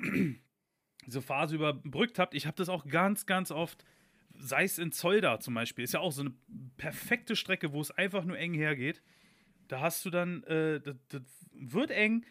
diese 1.07 1.23
Phase 1.23 1.55
überbrückt 1.55 2.19
habt. 2.19 2.35
Ich 2.35 2.47
habe 2.47 2.57
das 2.57 2.69
auch 2.69 2.87
ganz, 2.87 3.27
ganz 3.27 3.51
oft, 3.51 3.85
sei 4.35 4.65
es 4.65 4.79
in 4.79 4.93
Zolda 4.93 5.41
zum 5.41 5.55
Beispiel, 5.55 5.85
ist 5.85 5.95
ja 5.95 6.01
auch 6.01 6.13
so 6.13 6.23
eine 6.23 6.35
perfekte 6.77 7.37
Strecke, 7.37 7.73
wo 7.73 7.81
es 7.81 7.91
einfach 7.91 8.25
nur 8.25 8.39
eng 8.39 8.55
hergeht. 8.55 9.03
Da 9.69 9.81
hast 9.81 10.05
du 10.05 10.11
dann, 10.11 10.43
äh, 10.45 10.81
das, 10.81 10.97
das 11.09 11.23
wird 11.53 11.91
eng, 11.91 12.25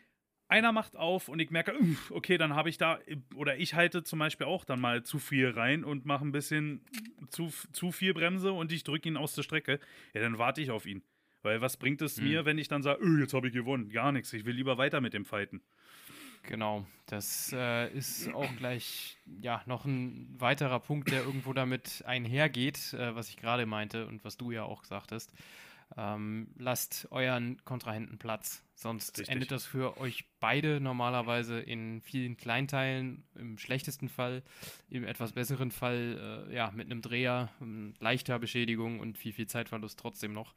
einer 0.48 0.72
macht 0.72 0.96
auf 0.96 1.28
und 1.28 1.40
ich 1.40 1.50
merke, 1.50 1.74
okay, 2.10 2.38
dann 2.38 2.54
habe 2.54 2.70
ich 2.70 2.78
da, 2.78 3.00
oder 3.34 3.58
ich 3.58 3.74
halte 3.74 4.04
zum 4.04 4.20
Beispiel 4.20 4.46
auch 4.46 4.64
dann 4.64 4.80
mal 4.80 5.04
zu 5.04 5.18
viel 5.18 5.50
rein 5.50 5.84
und 5.84 6.06
mache 6.06 6.26
ein 6.26 6.32
bisschen 6.32 6.82
zu, 7.30 7.52
zu 7.72 7.92
viel 7.92 8.14
Bremse 8.14 8.52
und 8.52 8.72
ich 8.72 8.84
drücke 8.84 9.10
ihn 9.10 9.18
aus 9.18 9.34
der 9.34 9.44
Strecke. 9.44 9.80
Ja, 10.14 10.22
dann 10.22 10.38
warte 10.38 10.62
ich 10.62 10.72
auf 10.72 10.86
ihn. 10.86 11.02
Weil 11.42 11.62
was 11.62 11.78
bringt 11.78 12.02
es 12.02 12.18
mhm. 12.18 12.28
mir, 12.28 12.46
wenn 12.46 12.58
ich 12.58 12.68
dann 12.68 12.82
sage, 12.82 13.04
öh, 13.04 13.20
jetzt 13.22 13.34
habe 13.34 13.48
ich 13.48 13.54
gewonnen? 13.54 13.90
Gar 13.90 14.12
nichts. 14.12 14.34
Ich 14.34 14.46
will 14.46 14.56
lieber 14.56 14.78
weiter 14.78 15.02
mit 15.02 15.14
dem 15.14 15.26
Fighten. 15.26 15.62
Genau, 16.48 16.86
das 17.08 17.52
äh, 17.54 17.92
ist 17.92 18.34
auch 18.34 18.56
gleich 18.58 19.18
ja 19.42 19.62
noch 19.66 19.86
ein 19.86 20.36
weiterer 20.38 20.80
Punkt, 20.80 21.12
der 21.12 21.24
irgendwo 21.24 21.54
damit 21.54 22.04
einhergeht, 22.06 22.94
äh, 22.94 23.16
was 23.16 23.30
ich 23.30 23.38
gerade 23.38 23.66
meinte 23.66 24.08
und 24.08 24.24
was 24.24 24.38
du 24.38 24.52
ja 24.52 24.64
auch 24.64 24.84
sagtest. 24.84 25.32
Ähm, 25.98 26.48
lasst 26.58 27.08
euren 27.12 27.64
Kontrahenten 27.64 28.18
Platz, 28.18 28.64
sonst 28.74 29.20
Richtig. 29.20 29.34
endet 29.34 29.52
das 29.52 29.66
für 29.66 29.98
euch 29.98 30.26
beide 30.40 30.82
normalerweise 30.82 31.60
in 31.60 32.02
vielen 32.02 32.38
Kleinteilen, 32.38 33.24
im 33.36 33.58
schlechtesten 33.58 34.10
Fall, 34.10 34.42
im 34.90 35.04
etwas 35.04 35.34
besseren 35.34 35.72
Fall, 35.72 36.48
äh, 36.50 36.56
ja, 36.56 36.72
mit 36.72 36.88
einem 36.88 37.02
Dreher, 37.02 37.50
leichter 38.00 38.40
Beschädigung 38.40 39.00
und 39.00 39.18
viel, 39.18 39.32
viel 39.32 39.48
Zeitverlust 39.48 40.00
trotzdem 40.00 40.34
noch. 40.34 40.56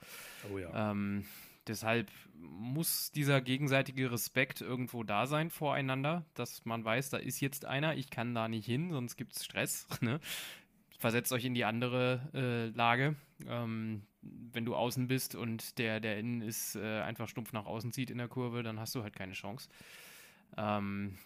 Oh 0.50 0.58
ja. 0.58 0.93
Ähm, 0.93 1.26
Deshalb 1.68 2.10
muss 2.34 3.12
dieser 3.12 3.40
gegenseitige 3.40 4.10
Respekt 4.10 4.60
irgendwo 4.60 5.02
da 5.04 5.26
sein 5.26 5.50
voreinander, 5.50 6.24
dass 6.34 6.64
man 6.64 6.84
weiß, 6.84 7.10
da 7.10 7.18
ist 7.18 7.40
jetzt 7.40 7.64
einer, 7.64 7.94
ich 7.96 8.10
kann 8.10 8.34
da 8.34 8.48
nicht 8.48 8.66
hin, 8.66 8.90
sonst 8.90 9.16
gibt 9.16 9.36
es 9.36 9.44
Stress. 9.44 9.86
Ne? 10.00 10.20
Versetzt 10.98 11.32
euch 11.32 11.44
in 11.44 11.54
die 11.54 11.64
andere 11.64 12.20
äh, 12.34 12.76
Lage. 12.76 13.14
Ähm, 13.46 14.02
wenn 14.22 14.64
du 14.64 14.74
außen 14.74 15.06
bist 15.06 15.34
und 15.34 15.78
der, 15.78 16.00
der 16.00 16.18
innen 16.18 16.40
ist, 16.40 16.74
äh, 16.76 17.00
einfach 17.02 17.28
stumpf 17.28 17.52
nach 17.52 17.66
außen 17.66 17.92
zieht 17.92 18.10
in 18.10 18.18
der 18.18 18.28
Kurve, 18.28 18.62
dann 18.62 18.80
hast 18.80 18.94
du 18.94 19.02
halt 19.02 19.14
keine 19.14 19.34
Chance. 19.34 19.68
Ähm, 20.56 21.16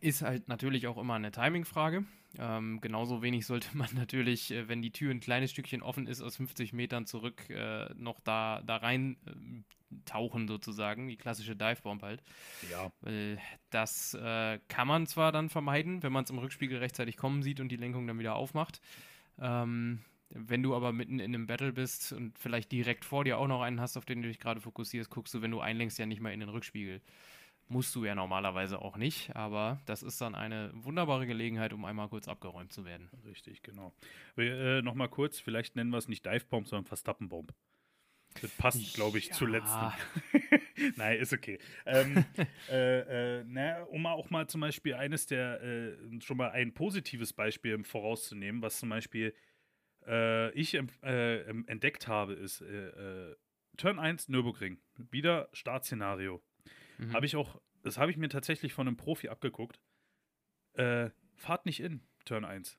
ist 0.00 0.22
halt 0.22 0.48
natürlich 0.48 0.86
auch 0.86 0.98
immer 0.98 1.14
eine 1.14 1.30
Timing-Frage. 1.30 2.04
Ähm, 2.38 2.80
genauso 2.80 3.22
wenig 3.22 3.46
sollte 3.46 3.68
man 3.76 3.88
natürlich, 3.94 4.50
äh, 4.50 4.68
wenn 4.68 4.82
die 4.82 4.92
Tür 4.92 5.10
ein 5.10 5.20
kleines 5.20 5.50
Stückchen 5.50 5.82
offen 5.82 6.06
ist, 6.06 6.22
aus 6.22 6.36
50 6.36 6.72
Metern 6.72 7.06
zurück 7.06 7.48
äh, 7.50 7.92
noch 7.94 8.20
da, 8.20 8.62
da 8.66 8.76
rein 8.76 9.16
äh, 9.26 10.00
tauchen 10.06 10.48
sozusagen, 10.48 11.08
die 11.08 11.16
klassische 11.16 11.54
Divebomb 11.54 12.02
halt. 12.02 12.22
Ja. 12.70 12.90
Das 13.68 14.14
äh, 14.14 14.58
kann 14.68 14.88
man 14.88 15.06
zwar 15.06 15.32
dann 15.32 15.50
vermeiden, 15.50 16.02
wenn 16.02 16.12
man 16.12 16.24
es 16.24 16.30
im 16.30 16.38
Rückspiegel 16.38 16.78
rechtzeitig 16.78 17.18
kommen 17.18 17.42
sieht 17.42 17.60
und 17.60 17.68
die 17.68 17.76
Lenkung 17.76 18.06
dann 18.06 18.18
wieder 18.18 18.34
aufmacht. 18.34 18.80
Ähm, 19.38 20.00
wenn 20.34 20.62
du 20.62 20.74
aber 20.74 20.92
mitten 20.92 21.18
in 21.18 21.34
einem 21.34 21.46
Battle 21.46 21.72
bist 21.72 22.12
und 22.12 22.38
vielleicht 22.38 22.72
direkt 22.72 23.04
vor 23.04 23.24
dir 23.24 23.38
auch 23.38 23.48
noch 23.48 23.60
einen 23.60 23.80
hast, 23.80 23.98
auf 23.98 24.06
den 24.06 24.22
du 24.22 24.28
dich 24.28 24.38
gerade 24.38 24.60
fokussierst, 24.60 25.10
guckst 25.10 25.34
du, 25.34 25.42
wenn 25.42 25.50
du 25.50 25.60
einlenkst, 25.60 25.98
ja 25.98 26.06
nicht 26.06 26.22
mal 26.22 26.32
in 26.32 26.40
den 26.40 26.48
Rückspiegel. 26.48 27.02
Musst 27.72 27.94
du 27.94 28.04
ja 28.04 28.14
normalerweise 28.14 28.82
auch 28.82 28.98
nicht, 28.98 29.34
aber 29.34 29.80
das 29.86 30.02
ist 30.02 30.20
dann 30.20 30.34
eine 30.34 30.70
wunderbare 30.74 31.26
Gelegenheit, 31.26 31.72
um 31.72 31.86
einmal 31.86 32.10
kurz 32.10 32.28
abgeräumt 32.28 32.70
zu 32.70 32.84
werden. 32.84 33.08
Richtig, 33.24 33.62
genau. 33.62 33.94
Äh, 34.36 34.82
Nochmal 34.82 35.08
kurz, 35.08 35.40
vielleicht 35.40 35.74
nennen 35.74 35.88
wir 35.88 35.96
es 35.96 36.06
nicht 36.06 36.26
Divebomb, 36.26 36.68
sondern 36.68 36.84
Verstappenbomb. 36.84 37.54
Das 38.42 38.50
passt, 38.50 38.94
glaube 38.94 39.16
ich, 39.16 39.28
ja. 39.28 39.34
zu 39.34 39.46
letzten. 39.46 39.92
Nein, 40.96 41.18
ist 41.18 41.32
okay. 41.32 41.58
Ähm, 41.86 42.24
äh, 42.70 43.38
äh, 43.38 43.44
na, 43.46 43.84
um 43.84 44.04
auch 44.04 44.28
mal 44.28 44.46
zum 44.48 44.60
Beispiel 44.60 44.92
eines 44.92 45.26
der, 45.26 45.62
äh, 45.62 46.20
schon 46.20 46.36
mal 46.36 46.50
ein 46.50 46.74
positives 46.74 47.32
Beispiel 47.32 47.82
vorauszunehmen, 47.84 48.60
was 48.60 48.80
zum 48.80 48.90
Beispiel 48.90 49.34
äh, 50.06 50.50
ich 50.52 50.74
äh, 50.74 51.40
entdeckt 51.66 52.06
habe, 52.06 52.34
ist 52.34 52.60
äh, 52.60 53.34
Turn 53.78 53.98
1 53.98 54.28
Nürburgring. 54.28 54.78
Wieder 55.10 55.48
Startszenario. 55.54 56.42
Mhm. 57.02 57.12
Habe 57.12 57.26
ich 57.26 57.36
auch, 57.36 57.60
das 57.82 57.98
habe 57.98 58.10
ich 58.10 58.16
mir 58.16 58.28
tatsächlich 58.28 58.72
von 58.72 58.86
einem 58.86 58.96
Profi 58.96 59.28
abgeguckt. 59.28 59.80
Äh, 60.74 61.10
fahrt 61.36 61.66
nicht 61.66 61.80
in, 61.80 62.02
Turn 62.24 62.44
1. 62.44 62.78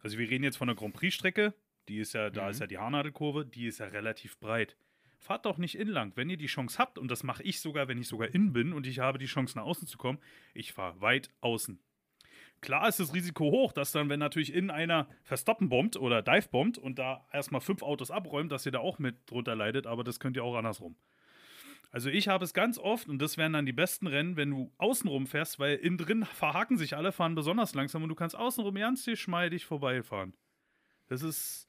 Also 0.00 0.18
wir 0.18 0.28
reden 0.28 0.44
jetzt 0.44 0.56
von 0.56 0.68
der 0.68 0.76
Grand 0.76 0.94
Prix-Strecke, 0.94 1.54
die 1.88 1.98
ist 1.98 2.12
ja, 2.12 2.30
da 2.30 2.44
mhm. 2.44 2.50
ist 2.50 2.60
ja 2.60 2.66
die 2.66 2.78
Haarnadelkurve, 2.78 3.46
die 3.46 3.66
ist 3.66 3.78
ja 3.78 3.86
relativ 3.86 4.38
breit. 4.38 4.76
Fahrt 5.18 5.46
doch 5.46 5.58
nicht 5.58 5.76
in 5.76 5.88
lang. 5.88 6.12
Wenn 6.14 6.30
ihr 6.30 6.36
die 6.36 6.46
Chance 6.46 6.78
habt, 6.78 6.98
und 6.98 7.10
das 7.10 7.24
mache 7.24 7.42
ich 7.42 7.60
sogar, 7.60 7.88
wenn 7.88 7.98
ich 7.98 8.06
sogar 8.06 8.28
in 8.28 8.52
bin 8.52 8.72
und 8.72 8.86
ich 8.86 9.00
habe 9.00 9.18
die 9.18 9.26
Chance 9.26 9.58
nach 9.58 9.64
außen 9.64 9.88
zu 9.88 9.98
kommen, 9.98 10.20
ich 10.54 10.72
fahre 10.72 11.00
weit 11.00 11.30
außen. 11.40 11.80
Klar 12.60 12.88
ist 12.88 13.00
das 13.00 13.14
Risiko 13.14 13.50
hoch, 13.50 13.72
dass 13.72 13.92
dann, 13.92 14.08
wenn 14.08 14.18
natürlich 14.18 14.52
in 14.52 14.70
einer 14.70 15.08
verstoppen 15.22 15.68
bombt 15.68 15.96
oder 15.96 16.22
dive 16.22 16.48
bombt 16.48 16.78
und 16.78 16.98
da 16.98 17.26
erstmal 17.32 17.60
fünf 17.60 17.82
Autos 17.82 18.10
abräumt, 18.10 18.50
dass 18.50 18.66
ihr 18.66 18.72
da 18.72 18.80
auch 18.80 18.98
mit 18.98 19.30
drunter 19.30 19.54
leidet, 19.54 19.86
aber 19.86 20.02
das 20.02 20.18
könnt 20.18 20.36
ihr 20.36 20.44
auch 20.44 20.56
andersrum. 20.56 20.96
Also 21.90 22.10
ich 22.10 22.28
habe 22.28 22.44
es 22.44 22.52
ganz 22.52 22.78
oft, 22.78 23.08
und 23.08 23.20
das 23.20 23.38
wären 23.38 23.54
dann 23.54 23.64
die 23.66 23.72
besten 23.72 24.06
Rennen, 24.06 24.36
wenn 24.36 24.50
du 24.50 24.72
außenrum 24.76 25.26
fährst, 25.26 25.58
weil 25.58 25.76
innen 25.76 25.96
drin 25.96 26.24
verhaken 26.24 26.76
sich 26.76 26.96
alle, 26.96 27.12
fahren 27.12 27.34
besonders 27.34 27.74
langsam 27.74 28.02
und 28.02 28.10
du 28.10 28.14
kannst 28.14 28.36
außenrum 28.36 28.74
ganz 28.74 29.04
geschmeidig 29.04 29.64
vorbeifahren. 29.64 30.34
Das 31.06 31.22
ist 31.22 31.67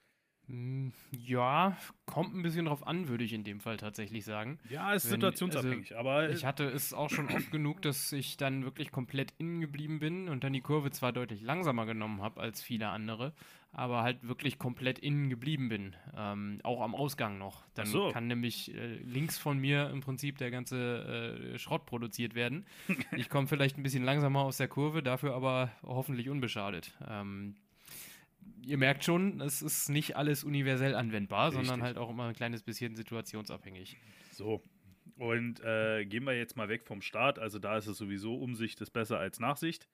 ja, 1.12 1.78
kommt 2.06 2.34
ein 2.36 2.42
bisschen 2.42 2.66
drauf 2.66 2.86
an, 2.86 3.08
würde 3.08 3.24
ich 3.24 3.34
in 3.34 3.44
dem 3.44 3.60
Fall 3.60 3.78
tatsächlich 3.78 4.26
sagen. 4.26 4.58
Ja, 4.70 4.94
ist 4.94 5.06
Wenn- 5.06 5.22
situationsabhängig, 5.22 5.96
aber 5.96 6.30
Ich 6.30 6.44
hatte 6.46 6.66
es 6.66 6.94
auch 6.94 7.10
schon 7.10 7.30
oft 7.30 7.52
genug, 7.52 7.82
dass 7.82 8.12
ich 8.12 8.38
dann 8.38 8.64
wirklich 8.64 8.92
komplett 8.92 9.34
innen 9.38 9.62
geblieben 9.62 10.00
bin 10.00 10.28
und 10.28 10.44
dann 10.44 10.54
die 10.54 10.62
Kurve 10.62 10.90
zwar 10.92 11.14
deutlich 11.14 11.42
langsamer 11.42 11.86
genommen 11.86 12.22
habe 12.22 12.42
als 12.42 12.62
viele 12.64 12.90
andere, 12.90 13.34
aber 13.72 14.02
halt 14.02 14.28
wirklich 14.28 14.58
komplett 14.58 14.98
innen 14.98 15.30
geblieben 15.30 15.70
bin. 15.70 15.96
Ähm, 16.18 16.60
auch 16.64 16.82
am 16.82 16.96
Ausgang 16.96 17.38
noch. 17.38 17.64
Dann 17.76 17.86
so. 17.86 18.10
kann 18.10 18.26
nämlich 18.28 18.74
äh, 18.74 18.96
links 19.04 19.38
von 19.38 19.60
mir 19.60 19.90
im 19.92 20.02
Prinzip 20.02 20.40
der 20.40 20.50
ganze 20.50 21.52
äh, 21.54 21.60
Schrott 21.60 21.86
produziert 21.86 22.34
werden. 22.34 22.66
ich 23.16 23.30
komme 23.30 23.48
vielleicht 23.48 23.78
ein 23.78 23.84
bisschen 23.84 24.04
langsamer 24.04 24.42
aus 24.42 24.58
der 24.58 24.68
Kurve, 24.68 25.04
dafür 25.04 25.36
aber 25.36 25.72
hoffentlich 25.84 26.30
unbeschadet. 26.30 26.98
Ähm, 27.08 27.56
Ihr 28.66 28.78
merkt 28.78 29.04
schon, 29.04 29.42
es 29.42 29.62
ist 29.62 29.90
nicht 29.90 30.16
alles 30.16 30.44
universell 30.44 30.96
anwendbar, 30.96 31.52
sondern 31.52 31.82
Richtig. 31.82 31.84
halt 31.86 31.98
auch 31.98 32.10
immer 32.10 32.28
ein 32.28 32.36
kleines 32.36 32.64
bisschen 32.64 32.96
situationsabhängig. 32.96 33.98
so. 34.32 34.62
Und 35.18 35.60
äh, 35.66 36.06
gehen 36.06 36.24
wir 36.24 36.34
jetzt 36.38 36.56
mal 36.56 36.70
weg 36.70 36.86
vom 36.86 37.02
Start. 37.02 37.40
Also 37.40 37.60
da 37.60 37.78
ist 37.78 37.88
es 37.88 37.98
sowieso 37.98 38.36
Umsicht 38.36 38.80
ist 38.80 38.92
besser 38.92 39.20
als 39.20 39.40
Nachsicht. 39.42 39.90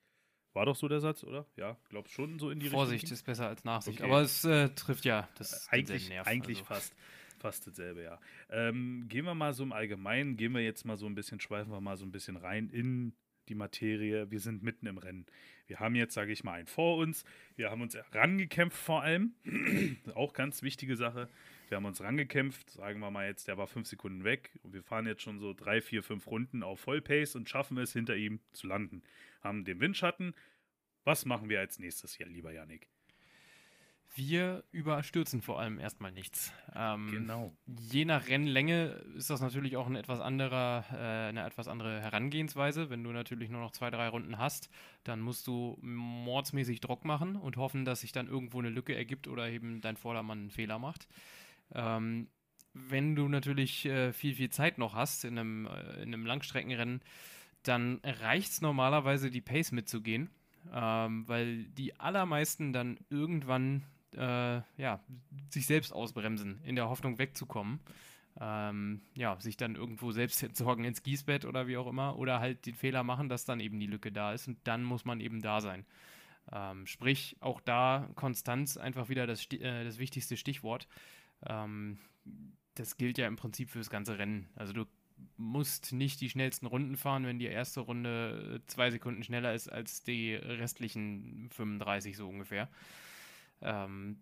War 0.54 0.66
doch 0.68 0.76
so 0.76 0.88
der 0.88 1.00
Satz, 1.00 1.24
oder? 1.24 1.48
Ja, 1.58 1.78
glaubst 1.90 2.14
schon 2.14 2.38
so 2.38 2.50
in 2.52 2.60
die 2.60 2.70
Vorsicht 2.70 3.04
Richtung. 3.04 3.16
ist 3.16 3.24
besser 3.26 3.48
als 3.48 3.64
Nachsicht, 3.64 4.00
Okay. 4.02 4.10
aber 4.10 4.22
es 4.22 4.46
äh, 4.46 4.70
trifft 4.70 5.04
ja 5.04 5.28
das 5.38 5.68
Eigentlich, 5.70 5.88
denselben 5.88 6.10
Nerv, 6.16 6.28
eigentlich 6.28 6.58
also. 6.60 6.74
fast, 6.74 6.96
fast 7.40 7.68
dasselbe, 7.68 8.04
ja. 8.04 8.20
Ähm, 8.50 9.06
gehen 9.10 9.26
wir 9.26 9.34
mal 9.36 9.54
so 9.54 9.64
im 9.64 9.74
Allgemeinen, 9.74 10.38
gehen 10.38 10.54
wir 10.54 10.62
jetzt 10.62 10.86
mal 10.86 10.96
so 10.96 11.08
ein 11.08 11.16
bisschen, 11.16 11.40
schweifen 11.40 11.72
wir 11.74 11.82
mal 11.82 11.98
so 11.98 12.06
ein 12.06 12.12
bisschen 12.12 12.38
rein 12.38 12.70
in 12.70 13.14
die 13.50 13.56
Materie. 13.56 14.30
Wir 14.32 14.40
sind 14.40 14.64
mitten 14.64 14.88
im 14.88 14.98
Rennen. 14.98 15.26
Wir 15.68 15.80
haben 15.80 15.96
jetzt, 15.96 16.14
sage 16.14 16.32
ich 16.32 16.44
mal, 16.44 16.54
einen 16.54 16.68
vor 16.68 16.98
uns. 16.98 17.24
Wir 17.56 17.72
haben 17.72 17.82
uns 17.82 17.98
rangekämpft 18.12 18.78
vor 18.78 19.02
allem. 19.02 19.34
Auch 20.16 20.34
ganz 20.34 20.62
wichtige 20.62 20.96
Sache. 20.96 21.30
Wir 21.68 21.78
haben 21.78 21.86
uns 21.86 22.02
rangekämpft, 22.02 22.70
sagen 22.70 23.00
wir 23.00 23.10
mal 23.10 23.28
jetzt, 23.28 23.48
der 23.48 23.58
war 23.58 23.66
fünf 23.66 23.88
Sekunden 23.88 24.24
weg. 24.24 24.52
Und 24.62 24.74
wir 24.74 24.84
fahren 24.84 25.08
jetzt 25.08 25.24
schon 25.24 25.40
so 25.40 25.54
drei, 25.54 25.82
vier, 25.82 26.04
fünf 26.04 26.28
Runden 26.28 26.62
auf 26.62 26.80
Vollpace 26.80 27.36
und 27.36 27.50
schaffen 27.50 27.78
es, 27.78 27.94
hinter 27.94 28.16
ihm 28.16 28.40
zu 28.52 28.68
landen. 28.68 29.02
Haben 29.42 29.66
den 29.66 29.80
Windschatten. 29.80 30.36
Was 31.04 31.26
machen 31.26 31.50
wir 31.50 31.60
als 31.60 31.80
nächstes 31.80 32.16
hier, 32.16 32.28
lieber 32.28 32.52
Yannick? 32.52 32.88
Wir 34.16 34.64
überstürzen 34.72 35.42
vor 35.42 35.60
allem 35.60 35.78
erstmal 35.78 36.14
nichts. 36.14 36.54
Ähm, 36.74 37.10
Genau. 37.12 37.52
Je 37.68 38.06
nach 38.06 38.28
Rennlänge 38.28 39.04
ist 39.16 39.30
das 39.30 39.42
natürlich 39.42 39.76
auch 39.76 39.88
ein 39.88 39.96
etwas 39.98 40.22
anderer, 40.22 40.86
äh, 40.94 41.30
eine 41.30 41.46
etwas 41.46 41.68
andere 41.68 42.00
Herangehensweise. 42.00 42.90
Wenn 42.90 43.04
du 43.04 43.12
natürlich 43.12 43.50
nur 43.50 43.60
noch 43.60 43.72
zwei, 43.72 43.90
drei 43.90 44.08
Runden 44.08 44.38
hast, 44.38 44.70
dann 45.04 45.20
musst 45.20 45.48
du 45.48 45.78
mordsmäßig 45.82 46.80
Druck 46.80 47.04
machen 47.04 47.36
und 47.36 47.58
hoffen, 47.58 47.84
dass 47.84 48.02
sich 48.02 48.14
dann 48.14 48.28
irgendwo 48.28 48.60
eine 48.60 48.70
Lücke 48.70 48.96
ergibt 48.96 49.28
oder 49.28 49.50
eben 49.50 49.82
dein 49.82 49.98
Vordermann 49.98 50.40
einen 50.40 50.50
Fehler 50.50 50.80
macht. 50.80 51.10
Ähm, 51.74 52.30
wenn 52.74 53.16
du 53.16 53.28
natürlich 53.28 53.86
äh, 53.86 54.14
viel, 54.14 54.36
viel 54.36 54.50
Zeit 54.50 54.78
noch 54.78 54.94
hast 54.96 55.26
in 55.26 55.38
einem, 55.38 55.66
äh, 55.66 56.02
in 56.04 56.14
einem 56.14 56.26
Langstreckenrennen, 56.26 57.02
dann 57.64 58.00
reicht 58.04 58.52
es 58.52 58.62
normalerweise, 58.62 59.30
die 59.30 59.42
Pace 59.42 59.72
mitzugehen, 59.72 60.30
ähm, 60.74 61.28
weil 61.28 61.66
die 61.66 62.00
allermeisten 62.00 62.72
dann 62.72 62.98
irgendwann 63.10 63.84
äh, 64.16 64.62
ja, 64.78 65.00
sich 65.50 65.66
selbst 65.66 65.94
ausbremsen, 65.94 66.62
in 66.64 66.76
der 66.76 66.90
Hoffnung 66.90 67.18
wegzukommen. 67.18 67.80
Ähm, 68.40 69.02
ja, 69.14 69.40
sich 69.40 69.56
dann 69.56 69.76
irgendwo 69.76 70.12
selbst 70.12 70.44
entsorgen 70.44 70.84
ins 70.84 71.04
Gießbett 71.04 71.46
oder 71.46 71.68
wie 71.68 71.78
auch 71.78 71.88
immer, 71.88 72.18
oder 72.18 72.40
halt 72.40 72.66
den 72.66 72.76
Fehler 72.76 73.04
machen, 73.04 73.30
dass 73.30 73.46
dann 73.46 73.60
eben 73.60 73.80
die 73.80 73.88
Lücke 73.88 74.12
da 74.12 74.34
ist 74.34 74.48
und 74.48 74.58
dann 74.66 74.84
muss 74.84 75.06
man 75.06 75.22
eben 75.22 75.42
da 75.42 75.62
sein. 75.62 75.86
Ähm, 76.52 76.86
sprich, 76.86 77.38
auch 77.40 77.60
da 77.62 78.10
Konstanz 78.16 78.78
einfach 78.78 79.10
wieder 79.10 79.26
das, 79.26 79.46
äh, 79.52 79.84
das 79.84 79.98
wichtigste 79.98 80.38
Stichwort. 80.38 80.88
Ähm, 81.46 81.98
das 82.76 82.98
gilt 82.98 83.18
ja 83.18 83.28
im 83.28 83.36
Prinzip 83.36 83.70
fürs 83.70 83.90
ganze 83.90 84.18
Rennen. 84.18 84.48
Also 84.56 84.74
du 84.74 84.86
musst 85.38 85.94
nicht 85.94 86.22
die 86.22 86.30
schnellsten 86.30 86.66
Runden 86.66 86.98
fahren, 86.98 87.26
wenn 87.26 87.40
die 87.40 87.46
erste 87.46 87.82
Runde 87.82 88.62
äh, 88.62 88.68
zwei 88.68 88.92
Sekunden 88.92 89.24
schneller 89.24 89.54
ist 89.54 89.70
als 89.70 90.04
die 90.04 90.36
restlichen 90.36 91.50
35 91.52 92.18
so 92.18 92.28
ungefähr. 92.28 92.70
Ähm, 93.62 94.18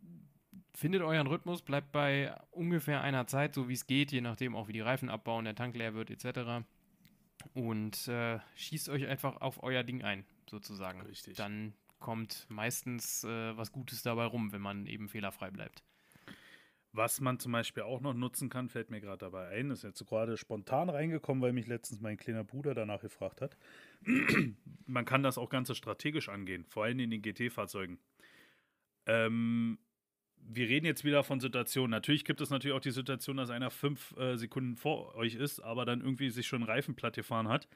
findet 0.75 1.02
euren 1.02 1.28
Rhythmus, 1.28 1.62
bleibt 1.62 1.92
bei 1.92 2.36
ungefähr 2.52 3.02
einer 3.02 3.28
Zeit, 3.28 3.54
so 3.54 3.70
wie 3.70 3.74
es 3.74 3.88
geht, 3.88 4.12
je 4.12 4.22
nachdem 4.22 4.56
auch 4.56 4.68
wie 4.68 4.74
die 4.74 4.82
Reifen 4.82 5.10
abbauen, 5.10 5.46
der 5.46 5.56
Tank 5.56 5.75
leer 5.75 5.94
wird 5.94 6.10
etc. 6.10 6.66
Und 7.54 8.08
äh, 8.08 8.40
schießt 8.56 8.90
euch 8.90 9.08
einfach 9.08 9.42
auf 9.42 9.62
euer 9.63 9.84
Ding 9.84 10.04
ein, 10.04 10.25
sozusagen. 10.50 11.02
Richtig. 11.02 11.36
Dann 11.36 11.74
kommt 12.00 12.46
meistens 12.50 13.24
äh, 13.24 13.58
was 13.58 13.72
Gutes 13.72 14.04
dabei 14.04 14.25
rum, 14.25 14.52
wenn 14.52 14.62
man 14.62 14.86
eben 14.88 15.10
fehlerfrei 15.10 15.52
bleibt. 15.52 15.84
Was 16.96 17.20
man 17.22 17.40
zum 17.40 17.52
Beispiel 17.52 17.82
auch 17.82 18.02
noch 18.02 18.13
nutzen 18.13 18.50
kann, 18.50 18.70
fällt 18.70 18.92
mir 18.92 19.02
gerade 19.02 19.18
dabei 19.18 19.48
ein, 19.48 19.72
ist 19.72 19.84
jetzt 19.84 20.06
gerade 20.06 20.38
spontan 20.38 20.90
reingekommen, 20.90 21.42
weil 21.42 21.52
mich 21.52 21.66
letztens 21.66 22.02
mein 22.02 22.18
kleiner 22.18 22.44
Bruder 22.44 22.75
danach 22.75 23.02
gefragt 23.02 23.42
hat. 23.42 23.58
man 24.86 25.04
kann 25.04 25.24
das 25.24 25.40
auch 25.40 25.50
ganz 25.50 25.75
strategisch 25.75 26.30
angehen, 26.30 26.66
vor 26.66 26.84
allem 26.84 27.00
in 27.00 27.10
den 27.10 27.24
GT-Fahrzeugen. 27.24 27.98
Ähm, 29.05 29.77
wir 30.45 30.67
reden 30.67 30.86
jetzt 30.86 31.03
wieder 31.03 31.24
von 31.24 31.39
Situationen. 31.39 31.91
Natürlich 31.91 32.25
gibt 32.25 32.41
es 32.41 32.50
natürlich 32.50 32.75
auch 32.75 32.81
die 32.81 32.91
Situation, 32.91 33.38
dass 33.38 33.50
einer 33.50 33.72
fünf 33.72 34.15
äh, 34.17 34.36
Sekunden 34.38 34.75
vor 34.75 35.15
euch 35.15 35.36
ist, 35.36 35.60
aber 35.62 35.86
dann 35.86 36.01
irgendwie 36.01 36.29
sich 36.29 36.48
schon 36.48 36.62
einen 36.62 36.69
Reifen 36.69 36.95
platt 36.95 37.15
gefahren 37.15 37.48
hat 37.48 37.67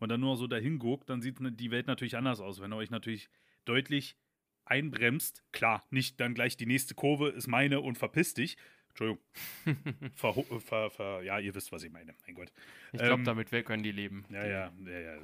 und 0.00 0.08
dann 0.08 0.20
nur 0.20 0.36
so 0.36 0.46
dahin 0.46 0.78
guckt, 0.78 1.08
dann 1.08 1.22
sieht 1.22 1.36
die 1.40 1.70
Welt 1.70 1.86
natürlich 1.86 2.16
anders 2.16 2.40
aus. 2.40 2.60
Wenn 2.60 2.72
er 2.72 2.78
euch 2.78 2.90
natürlich 2.90 3.28
deutlich 3.64 4.16
einbremst, 4.64 5.44
klar, 5.52 5.84
nicht 5.90 6.20
dann 6.20 6.34
gleich 6.34 6.56
die 6.56 6.66
nächste 6.66 6.94
Kurve 6.94 7.28
ist 7.28 7.46
meine 7.46 7.80
und 7.80 7.96
verpiss 7.96 8.34
dich. 8.34 8.56
Entschuldigung. 8.98 9.18
ver, 10.14 10.34
ver, 10.60 10.90
ver, 10.90 11.22
ja, 11.22 11.38
ihr 11.38 11.54
wisst, 11.54 11.70
was 11.70 11.82
ich 11.82 11.92
meine. 11.92 12.14
Mein 12.26 12.34
Gott. 12.34 12.50
Ich 12.92 12.98
glaube, 12.98 13.20
Ähm, 13.20 13.24
damit 13.24 13.52
wir 13.52 13.62
können 13.62 13.82
die 13.82 13.92
leben. 13.92 14.24
Ja, 14.30 14.46
ja, 14.46 14.72
ja, 14.86 14.98
ja, 14.98 15.18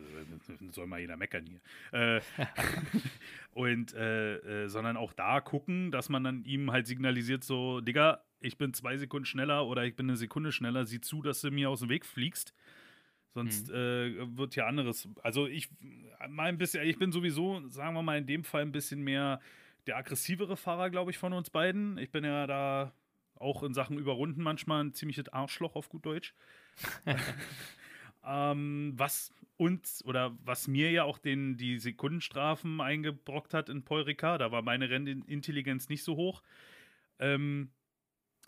soll 0.70 0.86
mal 0.86 1.00
jeder 1.00 1.16
meckern 1.16 1.46
hier. 1.46 1.60
Äh, 1.92 2.20
und, 3.52 3.94
äh, 3.94 4.64
äh, 4.64 4.68
sondern 4.68 4.98
auch 4.98 5.14
da 5.14 5.40
gucken, 5.40 5.90
dass 5.90 6.10
man 6.10 6.22
dann 6.22 6.44
ihm 6.44 6.70
halt 6.70 6.86
signalisiert, 6.86 7.44
so, 7.44 7.80
Digga, 7.80 8.22
ich 8.40 8.58
bin 8.58 8.74
zwei 8.74 8.98
Sekunden 8.98 9.24
schneller 9.24 9.66
oder 9.66 9.84
ich 9.84 9.96
bin 9.96 10.06
eine 10.06 10.18
Sekunde 10.18 10.52
schneller, 10.52 10.84
sieh 10.84 11.00
zu, 11.00 11.22
dass 11.22 11.40
du 11.40 11.50
mir 11.50 11.70
aus 11.70 11.80
dem 11.80 11.88
Weg 11.88 12.04
fliegst. 12.04 12.52
Sonst 13.32 13.70
äh, 13.70 14.36
wird 14.36 14.54
ja 14.54 14.66
anderes. 14.66 15.08
Also 15.22 15.46
ich 15.46 15.70
mal 16.28 16.50
ein 16.50 16.58
bisschen, 16.58 16.84
ich 16.86 16.98
bin 16.98 17.10
sowieso, 17.10 17.66
sagen 17.68 17.94
wir 17.94 18.02
mal, 18.02 18.18
in 18.18 18.26
dem 18.26 18.44
Fall 18.44 18.60
ein 18.60 18.72
bisschen 18.72 19.00
mehr 19.02 19.40
der 19.86 19.96
aggressivere 19.96 20.58
Fahrer, 20.58 20.90
glaube 20.90 21.10
ich, 21.10 21.16
von 21.16 21.32
uns 21.32 21.48
beiden. 21.48 21.96
Ich 21.96 22.10
bin 22.10 22.24
ja 22.24 22.46
da 22.46 22.92
auch 23.42 23.62
in 23.62 23.74
Sachen 23.74 23.98
Überrunden 23.98 24.42
manchmal 24.42 24.84
ein 24.84 24.94
ziemliches 24.94 25.28
Arschloch 25.28 25.74
auf 25.74 25.88
gut 25.88 26.06
Deutsch. 26.06 26.34
ähm, 28.24 28.92
was 28.96 29.32
uns 29.56 30.04
oder 30.04 30.36
was 30.44 30.68
mir 30.68 30.90
ja 30.90 31.04
auch 31.04 31.18
den, 31.18 31.56
die 31.56 31.78
Sekundenstrafen 31.78 32.80
eingebrockt 32.80 33.54
hat 33.54 33.68
in 33.68 33.84
Paul 33.84 34.02
Ricard, 34.02 34.40
da 34.40 34.50
war 34.50 34.62
meine 34.62 34.90
Rennintelligenz 34.90 35.88
nicht 35.88 36.04
so 36.04 36.16
hoch. 36.16 36.42
Ähm, 37.18 37.70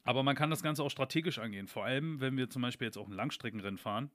aber 0.05 0.23
man 0.23 0.37
kann 0.37 0.51
das 0.51 0.63
Ganze 0.63 0.83
auch 0.83 0.91
strategisch 0.91 1.39
angehen. 1.39 1.67
Vor 1.67 1.85
allem, 1.85 2.21
wenn 2.21 2.37
wir 2.37 2.51
zum 2.51 2.63
Beispiel 2.63 2.87
jetzt 2.87 2.99
auch 2.99 3.09
ein 3.09 3.15
Langstreckenrennen 3.15 3.79
fahren. 3.79 4.11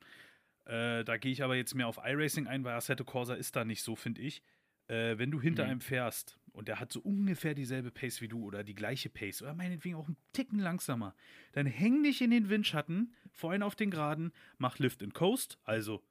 Äh, 0.65 1.03
da 1.03 1.17
gehe 1.17 1.31
ich 1.31 1.43
aber 1.43 1.55
jetzt 1.55 1.73
mehr 1.73 1.87
auf 1.87 1.99
iRacing 2.03 2.47
ein, 2.47 2.63
weil 2.63 2.75
Assetto 2.75 3.03
Corsa 3.03 3.33
ist 3.33 3.55
da 3.55 3.65
nicht 3.65 3.81
so, 3.81 3.95
finde 3.95 4.21
ich. 4.21 4.43
Äh, 4.89 5.17
wenn 5.17 5.31
du 5.31 5.39
hinter 5.39 5.63
Mhm. 5.65 5.69
einem 5.69 5.81
fährst 5.81 6.37
und 6.51 6.67
der 6.67 6.79
hat 6.79 6.91
so 6.91 6.99
ungefähr 6.99 7.53
dieselbe 7.53 7.91
Pace 7.91 8.21
wie 8.21 8.27
du 8.27 8.43
oder 8.43 8.63
die 8.63 8.73
gleiche 8.75 9.09
Pace 9.09 9.41
oder 9.43 9.53
meinetwegen 9.53 9.95
auch 9.95 10.07
einen 10.07 10.17
Ticken 10.33 10.59
langsamer, 10.59 11.15
dann 11.53 11.67
häng 11.67 12.03
dich 12.03 12.21
in 12.21 12.31
den 12.31 12.49
Windschatten, 12.49 13.13
vorhin 13.31 13.63
auf 13.63 13.75
den 13.75 13.91
Geraden, 13.91 14.31
mach 14.57 14.79
Lift 14.79 15.03
and 15.03 15.13
Coast, 15.13 15.57
also 15.63 16.03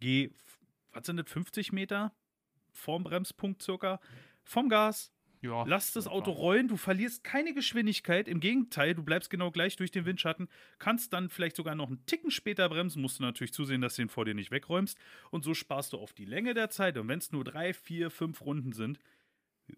geh, 0.00 0.30
was 0.92 1.06
sind 1.06 1.18
das, 1.18 1.30
50 1.30 1.72
Meter 1.72 2.12
vorm 2.72 3.04
Bremspunkt 3.04 3.62
circa, 3.62 4.00
vom 4.42 4.68
Gas, 4.68 5.12
Ja, 5.44 5.64
Lass 5.66 5.92
das 5.92 6.06
Auto 6.06 6.30
rollen, 6.30 6.68
du 6.68 6.78
verlierst 6.78 7.22
keine 7.22 7.52
Geschwindigkeit. 7.52 8.28
Im 8.28 8.40
Gegenteil, 8.40 8.94
du 8.94 9.02
bleibst 9.02 9.28
genau 9.28 9.50
gleich 9.50 9.76
durch 9.76 9.90
den 9.90 10.06
Windschatten, 10.06 10.48
kannst 10.78 11.12
dann 11.12 11.28
vielleicht 11.28 11.54
sogar 11.54 11.74
noch 11.74 11.88
einen 11.88 12.04
Ticken 12.06 12.30
später 12.30 12.66
bremsen, 12.70 13.02
musst 13.02 13.18
du 13.18 13.22
natürlich 13.24 13.52
zusehen, 13.52 13.82
dass 13.82 13.96
du 13.96 14.02
den 14.02 14.08
vor 14.08 14.24
dir 14.24 14.32
nicht 14.34 14.50
wegräumst. 14.50 14.98
Und 15.30 15.44
so 15.44 15.52
sparst 15.52 15.92
du 15.92 15.98
auf 15.98 16.14
die 16.14 16.24
Länge 16.24 16.54
der 16.54 16.70
Zeit. 16.70 16.96
Und 16.96 17.08
wenn 17.08 17.18
es 17.18 17.30
nur 17.30 17.44
drei, 17.44 17.74
vier, 17.74 18.10
fünf 18.10 18.40
Runden 18.40 18.72
sind, 18.72 18.98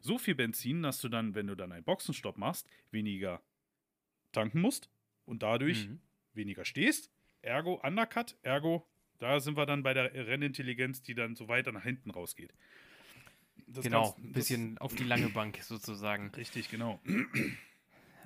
so 0.01 0.19
viel 0.19 0.37
Benzin, 0.37 0.83
dass 0.83 1.01
du 1.01 1.09
dann, 1.09 1.35
wenn 1.35 1.49
du 1.49 1.57
dann 1.57 1.73
einen 1.73 1.85
Boxenstopp 1.85 2.39
machst, 2.39 2.69
weniger 2.93 3.43
tanken 4.31 4.61
musst 4.61 4.89
und 5.25 5.43
dadurch 5.43 5.89
Mhm. 5.89 5.99
weniger 6.35 6.65
stehst. 6.65 7.11
Ergo 7.43 7.81
Undercut, 7.83 8.37
ergo, 8.43 8.87
da 9.19 9.41
sind 9.41 9.57
wir 9.57 9.67
dann 9.67 9.83
bei 9.83 9.95
der 9.95 10.13
Rennintelligenz, 10.15 11.03
die 11.03 11.15
dann 11.15 11.35
so 11.35 11.49
weiter 11.49 11.73
nach 11.73 11.83
hinten 11.85 12.11
rausgeht. 12.11 12.53
Das 13.67 13.85
Genau, 13.85 14.15
ein 14.19 14.33
bisschen 14.33 14.79
auf 14.79 14.95
die 14.95 15.05
lange 15.05 15.29
Bank 15.29 15.59
sozusagen. 15.63 16.31
Richtig, 16.37 16.71
genau. 16.71 17.01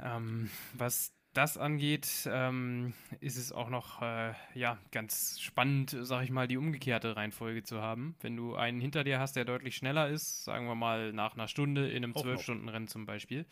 Ähm, 0.03 0.51
was 0.75 1.13
das 1.33 1.59
angeht, 1.59 2.29
ähm, 2.31 2.93
ist 3.21 3.37
es 3.37 3.53
auch 3.53 3.71
noch 3.71 4.03
äh, 4.03 4.33
ja, 4.55 4.79
ganz 4.91 5.41
spannend, 5.41 5.97
sag 6.01 6.25
ich 6.25 6.31
mal, 6.31 6.49
die 6.49 6.57
umgekehrte 6.57 7.17
Reihenfolge 7.17 7.63
zu 7.63 7.81
haben. 7.81 8.17
Wenn 8.21 8.37
du 8.37 8.57
einen 8.57 8.81
hinter 8.81 9.05
dir 9.05 9.21
hast, 9.21 9.37
der 9.37 9.45
deutlich 9.45 9.77
schneller 9.77 10.09
ist, 10.09 10.45
sagen 10.45 10.67
wir 10.67 10.75
mal 10.75 11.13
nach 11.13 11.35
einer 11.35 11.49
Stunde 11.49 11.89
in 11.89 12.05
einem. 12.05 12.15
12-Stunden-Rennen 12.15 12.89
zum 12.89 13.07
Beispiel, 13.07 13.47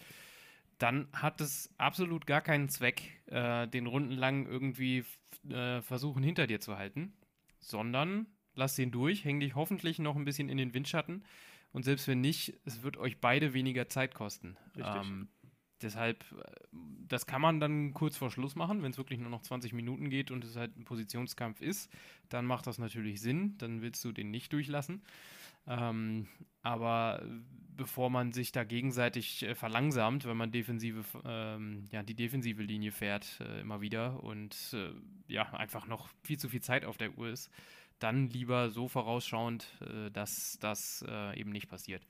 dann 0.79 1.09
hat 1.13 1.41
es 1.41 1.73
absolut 1.79 2.27
gar 2.27 2.41
keinen 2.41 2.69
Zweck, 2.69 3.21
äh, 3.27 3.69
den 3.69 3.87
Runden 3.87 4.13
lang 4.13 4.47
irgendwie 4.47 5.05
äh, 5.49 5.81
versuchen 5.83 6.23
hinter 6.23 6.47
dir 6.47 6.61
zu 6.61 6.77
halten, 6.77 7.13
sondern 7.61 8.27
lass 8.55 8.75
den 8.75 8.91
durch, 8.91 9.25
häng 9.25 9.39
dich 9.39 9.55
hoffentlich 9.55 10.01
noch 10.01 10.17
ein 10.17 10.25
bisschen 10.25 10.49
in 10.49 10.57
den 10.57 10.75
Windschatten 10.75 11.25
und 11.73 11.85
selbst 11.85 12.09
wenn 12.09 12.21
nicht, 12.21 12.55
es 12.65 12.83
wird 12.83 12.97
euch 12.97 13.21
beide 13.21 13.53
weniger 13.55 13.89
Zeit 13.89 14.15
kosten. 14.15 14.57
Ähm, 14.77 15.29
deshalb, 15.83 16.25
äh, 16.33 16.43
das 17.07 17.27
kann 17.27 17.41
man 17.41 17.61
dann 17.61 17.95
kurz 17.95 18.17
vor 18.17 18.31
Schluss 18.31 18.57
machen, 18.57 18.83
wenn 18.83 18.91
es 18.91 18.99
wirklich 18.99 19.19
nur 19.19 19.31
noch 19.31 19.43
20 19.43 19.73
Minuten 19.73 20.11
geht 20.11 20.31
und 20.31 20.45
es 20.45 20.57
halt 20.57 20.77
ein 20.77 20.85
Positionskampf 20.85 21.61
ist, 21.61 21.91
dann 22.29 22.47
macht 22.47 22.67
das 22.67 22.79
natürlich 22.79 23.21
Sinn, 23.21 23.57
dann 23.59 23.83
willst 23.83 24.05
du 24.05 24.13
den 24.13 24.31
nicht 24.31 24.53
durchlassen. 24.53 25.03
Ähm, 25.67 26.27
aber 26.63 27.23
bevor 27.77 28.11
man 28.11 28.33
sich 28.33 28.53
da 28.53 28.65
gegenseitig 28.65 29.43
äh, 29.43 29.55
verlangsamt, 29.55 30.25
wenn 30.25 30.37
man 30.37 30.51
defensive, 30.51 31.05
ähm, 31.25 31.89
ja, 31.93 32.03
die 32.03 32.15
defensive 32.15 32.63
Linie 32.63 32.91
fährt 32.91 33.39
äh, 33.41 33.61
immer 33.61 33.81
wieder 33.81 34.23
und 34.23 34.57
äh, 34.73 34.91
ja, 35.33 35.53
einfach 35.53 35.87
noch 35.87 36.09
viel 36.23 36.39
zu 36.39 36.49
viel 36.49 36.63
Zeit 36.63 36.85
auf 36.85 36.97
der 36.97 37.17
Uhr 37.19 37.29
ist, 37.29 37.51
dann 37.99 38.29
lieber 38.29 38.71
so 38.71 38.89
vorausschauend, 38.89 39.67
äh, 39.81 40.11
dass 40.11 40.59
das 40.61 41.05
äh, 41.09 41.39
eben 41.39 41.51
nicht 41.51 41.69
passiert. 41.69 42.07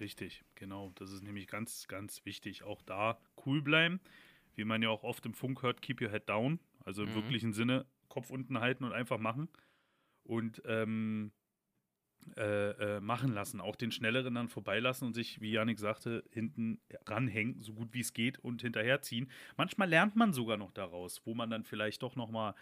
Richtig, 0.00 0.44
genau. 0.54 0.92
Das 0.94 1.10
ist 1.10 1.22
nämlich 1.22 1.46
ganz, 1.46 1.88
ganz 1.88 2.24
wichtig. 2.24 2.62
Auch 2.62 2.82
da 2.82 3.18
cool 3.44 3.62
bleiben. 3.62 4.00
Wie 4.54 4.64
man 4.64 4.82
ja 4.82 4.90
auch 4.90 5.02
oft 5.02 5.24
im 5.26 5.34
Funk 5.34 5.62
hört, 5.62 5.82
keep 5.82 6.00
your 6.00 6.10
head 6.10 6.28
down. 6.28 6.60
Also 6.84 7.02
im 7.04 7.10
mhm. 7.10 7.14
wirklichen 7.14 7.52
Sinne 7.52 7.86
Kopf 8.08 8.30
unten 8.30 8.60
halten 8.60 8.84
und 8.84 8.92
einfach 8.92 9.18
machen. 9.18 9.48
Und 10.24 10.62
ähm, 10.66 11.32
äh, 12.36 12.96
äh, 12.96 13.00
machen 13.00 13.32
lassen, 13.32 13.60
auch 13.60 13.74
den 13.74 13.90
Schnelleren 13.90 14.34
dann 14.34 14.48
vorbeilassen 14.48 15.08
und 15.08 15.12
sich, 15.12 15.40
wie 15.40 15.50
Janik 15.50 15.78
sagte, 15.78 16.22
hinten 16.30 16.80
ranhängen, 17.04 17.60
so 17.60 17.74
gut 17.74 17.92
wie 17.92 18.00
es 18.00 18.12
geht 18.12 18.38
und 18.38 18.62
hinterherziehen. 18.62 19.28
Manchmal 19.56 19.88
lernt 19.88 20.14
man 20.14 20.32
sogar 20.32 20.56
noch 20.56 20.70
daraus, 20.70 21.20
wo 21.24 21.34
man 21.34 21.50
dann 21.50 21.64
vielleicht 21.64 22.02
doch 22.02 22.14
nochmal 22.14 22.54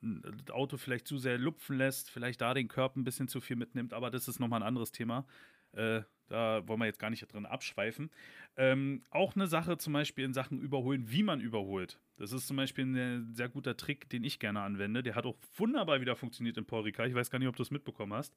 das 0.00 0.50
Auto 0.50 0.76
vielleicht 0.76 1.06
zu 1.06 1.18
sehr 1.18 1.38
lupfen 1.38 1.76
lässt, 1.76 2.10
vielleicht 2.10 2.40
da 2.40 2.54
den 2.54 2.68
Körper 2.68 2.98
ein 2.98 3.04
bisschen 3.04 3.28
zu 3.28 3.40
viel 3.40 3.56
mitnimmt, 3.56 3.92
aber 3.92 4.10
das 4.10 4.28
ist 4.28 4.38
nochmal 4.38 4.62
ein 4.62 4.66
anderes 4.66 4.92
Thema. 4.92 5.26
Äh, 5.72 6.02
da 6.28 6.66
wollen 6.68 6.80
wir 6.80 6.86
jetzt 6.86 6.98
gar 6.98 7.10
nicht 7.10 7.26
drin 7.32 7.46
abschweifen. 7.46 8.10
Ähm, 8.56 9.02
auch 9.10 9.34
eine 9.34 9.46
Sache 9.46 9.78
zum 9.78 9.94
Beispiel 9.94 10.24
in 10.24 10.34
Sachen 10.34 10.60
Überholen, 10.60 11.10
wie 11.10 11.22
man 11.22 11.40
überholt. 11.40 12.00
Das 12.16 12.32
ist 12.32 12.46
zum 12.46 12.56
Beispiel 12.56 12.84
ein 12.84 13.34
sehr 13.34 13.48
guter 13.48 13.76
Trick, 13.76 14.10
den 14.10 14.24
ich 14.24 14.38
gerne 14.38 14.60
anwende. 14.60 15.02
Der 15.02 15.14
hat 15.14 15.24
auch 15.24 15.38
wunderbar 15.56 16.00
wieder 16.00 16.16
funktioniert 16.16 16.58
in 16.58 16.66
Paul 16.66 16.82
Ricard. 16.82 17.08
Ich 17.08 17.14
weiß 17.14 17.30
gar 17.30 17.38
nicht, 17.38 17.48
ob 17.48 17.56
du 17.56 17.62
es 17.62 17.70
mitbekommen 17.70 18.12
hast. 18.12 18.36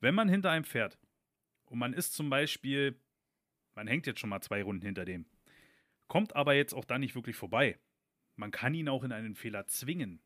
Wenn 0.00 0.14
man 0.14 0.28
hinter 0.28 0.50
einem 0.50 0.64
fährt 0.64 0.98
und 1.66 1.78
man 1.78 1.94
ist 1.94 2.14
zum 2.14 2.28
Beispiel, 2.28 3.00
man 3.74 3.86
hängt 3.86 4.06
jetzt 4.06 4.20
schon 4.20 4.30
mal 4.30 4.42
zwei 4.42 4.62
Runden 4.62 4.84
hinter 4.84 5.04
dem, 5.04 5.26
kommt 6.08 6.36
aber 6.36 6.54
jetzt 6.54 6.74
auch 6.74 6.84
da 6.84 6.98
nicht 6.98 7.14
wirklich 7.14 7.36
vorbei. 7.36 7.78
Man 8.36 8.50
kann 8.50 8.74
ihn 8.74 8.88
auch 8.88 9.04
in 9.04 9.12
einen 9.12 9.34
Fehler 9.34 9.66
zwingen. 9.66 10.20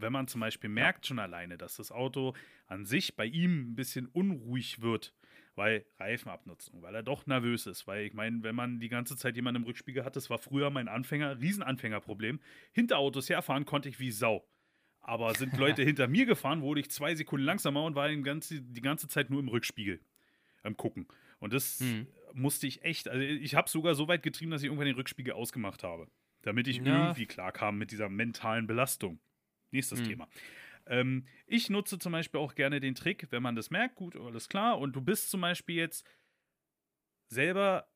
Wenn 0.00 0.12
man 0.12 0.28
zum 0.28 0.40
Beispiel 0.40 0.70
merkt 0.70 1.06
schon 1.06 1.18
alleine, 1.18 1.58
dass 1.58 1.76
das 1.76 1.92
Auto 1.92 2.34
an 2.66 2.84
sich 2.84 3.16
bei 3.16 3.26
ihm 3.26 3.70
ein 3.70 3.74
bisschen 3.74 4.06
unruhig 4.06 4.80
wird, 4.82 5.14
weil 5.54 5.86
Reifenabnutzung, 5.98 6.82
weil 6.82 6.94
er 6.94 7.02
doch 7.02 7.26
nervös 7.26 7.66
ist, 7.66 7.86
weil 7.86 8.04
ich 8.04 8.12
meine, 8.12 8.42
wenn 8.42 8.54
man 8.54 8.78
die 8.78 8.88
ganze 8.88 9.16
Zeit 9.16 9.36
jemanden 9.36 9.62
im 9.62 9.66
Rückspiegel 9.66 10.04
hat, 10.04 10.16
das 10.16 10.28
war 10.30 10.38
früher 10.38 10.70
mein 10.70 10.88
Anfänger, 10.88 11.40
Riesenanfängerproblem. 11.40 12.40
Hinter 12.72 12.98
Autos 12.98 13.28
herfahren 13.28 13.64
konnte 13.64 13.88
ich 13.88 13.98
wie 13.98 14.10
Sau. 14.10 14.46
Aber 15.00 15.34
sind 15.34 15.56
Leute 15.58 15.82
hinter 15.82 16.08
mir 16.08 16.26
gefahren, 16.26 16.60
wurde 16.60 16.80
ich 16.80 16.90
zwei 16.90 17.14
Sekunden 17.14 17.46
langsamer 17.46 17.84
und 17.84 17.94
war 17.94 18.08
die 18.08 18.20
ganze, 18.22 18.60
die 18.60 18.82
ganze 18.82 19.08
Zeit 19.08 19.30
nur 19.30 19.40
im 19.40 19.48
Rückspiegel 19.48 20.00
am 20.62 20.76
Gucken. 20.76 21.06
Und 21.38 21.52
das 21.52 21.80
mhm. 21.80 22.06
musste 22.34 22.66
ich 22.66 22.82
echt, 22.82 23.08
also 23.08 23.22
ich 23.22 23.54
habe 23.54 23.68
sogar 23.68 23.94
so 23.94 24.08
weit 24.08 24.22
getrieben, 24.22 24.50
dass 24.50 24.62
ich 24.62 24.66
irgendwann 24.66 24.86
den 24.86 24.96
Rückspiegel 24.96 25.32
ausgemacht 25.32 25.82
habe. 25.82 26.08
Damit 26.42 26.68
ich 26.68 26.78
ja. 26.78 26.84
irgendwie 26.84 27.26
klarkam 27.26 27.78
mit 27.78 27.90
dieser 27.90 28.08
mentalen 28.08 28.66
Belastung. 28.66 29.18
Nächstes 29.70 30.00
mhm. 30.00 30.04
Thema. 30.04 30.28
Ähm, 30.86 31.26
ich 31.46 31.70
nutze 31.70 31.98
zum 31.98 32.12
Beispiel 32.12 32.40
auch 32.40 32.54
gerne 32.54 32.80
den 32.80 32.94
Trick, 32.94 33.26
wenn 33.30 33.42
man 33.42 33.56
das 33.56 33.70
merkt, 33.70 33.96
gut, 33.96 34.16
alles 34.16 34.48
klar, 34.48 34.78
und 34.78 34.94
du 34.94 35.00
bist 35.00 35.30
zum 35.30 35.40
Beispiel 35.40 35.76
jetzt 35.76 36.06
selber 37.28 37.88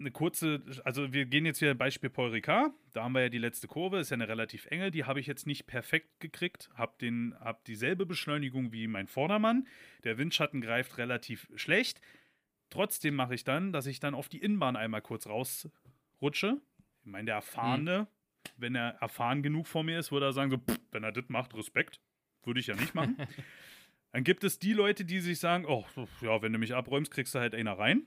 eine 0.00 0.10
kurze, 0.10 0.62
also 0.84 1.12
wir 1.12 1.26
gehen 1.26 1.44
jetzt 1.44 1.60
wieder 1.60 1.74
Beispiel 1.74 2.08
Paul 2.08 2.30
Ricard. 2.30 2.72
Da 2.92 3.04
haben 3.04 3.12
wir 3.12 3.22
ja 3.22 3.28
die 3.28 3.38
letzte 3.38 3.68
Kurve, 3.68 3.98
ist 3.98 4.10
ja 4.10 4.14
eine 4.14 4.28
relativ 4.28 4.66
enge. 4.66 4.90
Die 4.90 5.04
habe 5.04 5.20
ich 5.20 5.26
jetzt 5.26 5.46
nicht 5.46 5.66
perfekt 5.66 6.20
gekriegt. 6.20 6.70
Hab, 6.74 6.98
den, 6.98 7.34
hab 7.38 7.64
dieselbe 7.66 8.06
Beschleunigung 8.06 8.72
wie 8.72 8.86
mein 8.86 9.06
Vordermann. 9.06 9.68
Der 10.04 10.16
Windschatten 10.16 10.62
greift 10.62 10.96
relativ 10.96 11.48
schlecht. 11.54 12.00
Trotzdem 12.70 13.14
mache 13.14 13.34
ich 13.34 13.44
dann, 13.44 13.72
dass 13.72 13.86
ich 13.86 14.00
dann 14.00 14.14
auf 14.14 14.28
die 14.28 14.38
Innenbahn 14.38 14.76
einmal 14.76 15.02
kurz 15.02 15.26
rausrutsche. 15.26 16.60
Ich 17.02 17.06
meine, 17.06 17.26
der 17.26 17.34
Erfahrene, 17.36 18.00
mhm. 18.00 18.06
Wenn 18.56 18.74
er 18.74 18.90
erfahren 19.00 19.42
genug 19.42 19.66
vor 19.66 19.82
mir 19.82 19.98
ist, 19.98 20.12
würde 20.12 20.26
er 20.26 20.32
sagen, 20.32 20.50
so, 20.50 20.58
pff, 20.58 20.80
wenn 20.92 21.04
er 21.04 21.12
das 21.12 21.28
macht, 21.28 21.54
Respekt. 21.54 22.00
Würde 22.44 22.60
ich 22.60 22.68
ja 22.68 22.74
nicht 22.74 22.94
machen. 22.94 23.16
dann 24.12 24.24
gibt 24.24 24.44
es 24.44 24.58
die 24.58 24.72
Leute, 24.72 25.04
die 25.04 25.20
sich 25.20 25.38
sagen, 25.38 25.66
oh, 25.66 25.84
ja, 26.22 26.40
wenn 26.42 26.52
du 26.52 26.58
mich 26.58 26.74
abräumst, 26.74 27.10
kriegst 27.10 27.34
du 27.34 27.38
halt 27.38 27.54
einer 27.54 27.78
rein. 27.78 28.06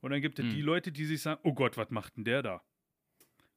Und 0.00 0.10
dann 0.10 0.20
gibt 0.20 0.38
es 0.38 0.44
hm. 0.44 0.54
die 0.54 0.62
Leute, 0.62 0.92
die 0.92 1.04
sich 1.04 1.22
sagen, 1.22 1.40
oh 1.44 1.54
Gott, 1.54 1.76
was 1.76 1.90
macht 1.90 2.16
denn 2.16 2.24
der 2.24 2.42
da? 2.42 2.62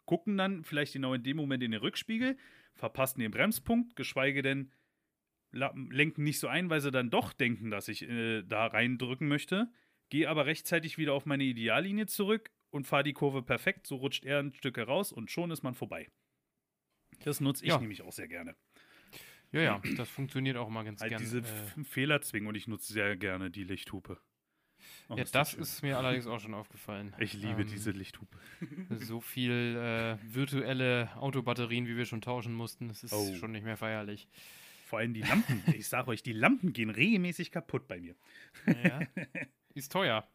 Gucken 0.06 0.38
dann 0.38 0.64
vielleicht 0.64 0.94
genau 0.94 1.14
in 1.14 1.24
dem 1.24 1.38
Moment 1.38 1.64
in 1.64 1.72
den 1.72 1.80
Rückspiegel, 1.80 2.38
verpassen 2.74 3.20
den 3.20 3.32
Bremspunkt, 3.32 3.96
geschweige 3.96 4.42
denn 4.42 4.72
lenken 5.52 6.24
nicht 6.24 6.40
so 6.40 6.48
ein, 6.48 6.70
weil 6.70 6.82
sie 6.82 6.92
dann 6.92 7.10
doch 7.10 7.34
denken, 7.34 7.72
dass 7.72 7.90
ich 7.90 8.08
äh, 8.08 8.42
da 8.44 8.68
reindrücken 8.68 9.28
möchte, 9.28 9.70
gehe 10.10 10.30
aber 10.30 10.46
rechtzeitig 10.46 10.98
wieder 10.98 11.14
auf 11.14 11.26
meine 11.26 11.44
Ideallinie 11.44 12.06
zurück 12.06 12.52
und 12.72 12.88
fahre 12.88 13.04
die 13.04 13.14
Kurve 13.14 13.44
perfekt, 13.44 13.86
so 13.86 13.98
rutscht 13.98 14.26
er 14.26 14.40
ein 14.40 14.54
Stück 14.54 14.78
heraus 14.78 15.12
und 15.12 15.30
schon 15.30 15.52
ist 15.52 15.64
man 15.64 15.76
vorbei. 15.76 16.10
Das 17.24 17.40
nutze 17.40 17.64
ich 17.64 17.70
ja. 17.70 17.80
nämlich 17.80 18.02
auch 18.02 18.12
sehr 18.12 18.28
gerne. 18.28 18.56
Ja, 19.52 19.62
ja, 19.62 19.82
das 19.98 20.10
funktioniert 20.10 20.58
auch 20.58 20.68
immer 20.68 20.84
ganz 20.84 21.02
halt 21.02 21.10
gerne. 21.10 21.24
Diese 21.24 21.40
äh, 21.40 21.84
Fehler 21.84 22.22
zwingen 22.22 22.48
und 22.48 22.56
ich 22.56 22.68
nutze 22.68 22.92
sehr 22.92 23.16
gerne 23.16 23.52
die 23.52 23.64
Lichthupe. 23.64 24.20
Oh, 25.10 25.16
ja, 25.16 25.24
ist 25.24 25.36
das, 25.36 25.56
das 25.56 25.74
ist 25.74 25.82
mir 25.84 25.98
allerdings 25.98 26.26
auch 26.26 26.40
schon 26.40 26.54
aufgefallen. 26.54 27.14
Ich 27.20 27.34
liebe 27.34 27.62
ähm, 27.62 27.68
diese 27.68 27.92
Lichthupe. 27.92 28.38
so 28.90 29.20
viel 29.20 29.76
äh, 29.78 30.18
virtuelle 30.34 31.10
Autobatterien, 31.18 31.86
wie 31.88 31.98
wir 31.98 32.06
schon 32.06 32.22
tauschen 32.22 32.54
mussten, 32.54 32.88
das 32.88 33.04
ist 33.04 33.14
oh. 33.14 33.36
schon 33.36 33.52
nicht 33.52 33.64
mehr 33.64 33.78
feierlich. 33.78 34.28
Vor 34.86 35.00
allem 35.00 35.14
die 35.14 35.22
Lampen. 35.22 35.64
ich 35.76 35.88
sage 35.88 36.10
euch, 36.10 36.24
die 36.24 36.34
Lampen 36.34 36.74
gehen 36.74 36.90
regelmäßig 36.90 37.52
kaputt 37.52 37.88
bei 37.88 38.00
mir. 38.00 38.16
Ja, 38.84 39.02
ist 39.74 39.92
teuer. 39.92 40.28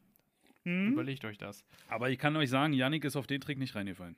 Hm? 0.66 0.92
Überlegt 0.92 1.24
euch 1.24 1.38
das. 1.38 1.64
Aber 1.88 2.10
ich 2.10 2.18
kann 2.18 2.36
euch 2.36 2.50
sagen, 2.50 2.72
Yannick 2.72 3.04
ist 3.04 3.14
auf 3.14 3.28
den 3.28 3.40
Trick 3.40 3.56
nicht 3.56 3.76
reingefallen. 3.76 4.16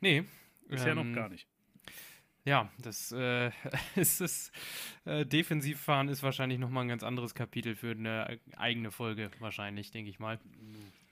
Nee. 0.00 0.22
Bisher 0.68 0.92
ähm, 0.92 1.10
noch 1.10 1.14
gar 1.14 1.28
nicht. 1.28 1.48
Ja, 2.44 2.70
das 2.78 3.10
äh, 3.10 3.50
ist 3.96 4.20
es. 4.20 4.52
Äh, 5.04 5.26
Defensivfahren 5.26 6.08
ist 6.08 6.22
wahrscheinlich 6.22 6.60
nochmal 6.60 6.84
ein 6.84 6.88
ganz 6.88 7.02
anderes 7.02 7.34
Kapitel 7.34 7.74
für 7.74 7.90
eine 7.90 8.38
eigene 8.56 8.92
Folge, 8.92 9.32
wahrscheinlich, 9.40 9.90
denke 9.90 10.08
ich 10.08 10.20
mal. 10.20 10.38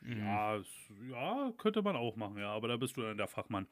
Mhm. 0.00 0.18
Ja, 0.20 0.60
ja, 1.10 1.52
könnte 1.58 1.82
man 1.82 1.96
auch 1.96 2.14
machen, 2.14 2.38
ja, 2.38 2.52
aber 2.52 2.68
da 2.68 2.76
bist 2.76 2.96
du 2.96 3.02
dann 3.02 3.16
der 3.16 3.26
Fachmann. 3.26 3.66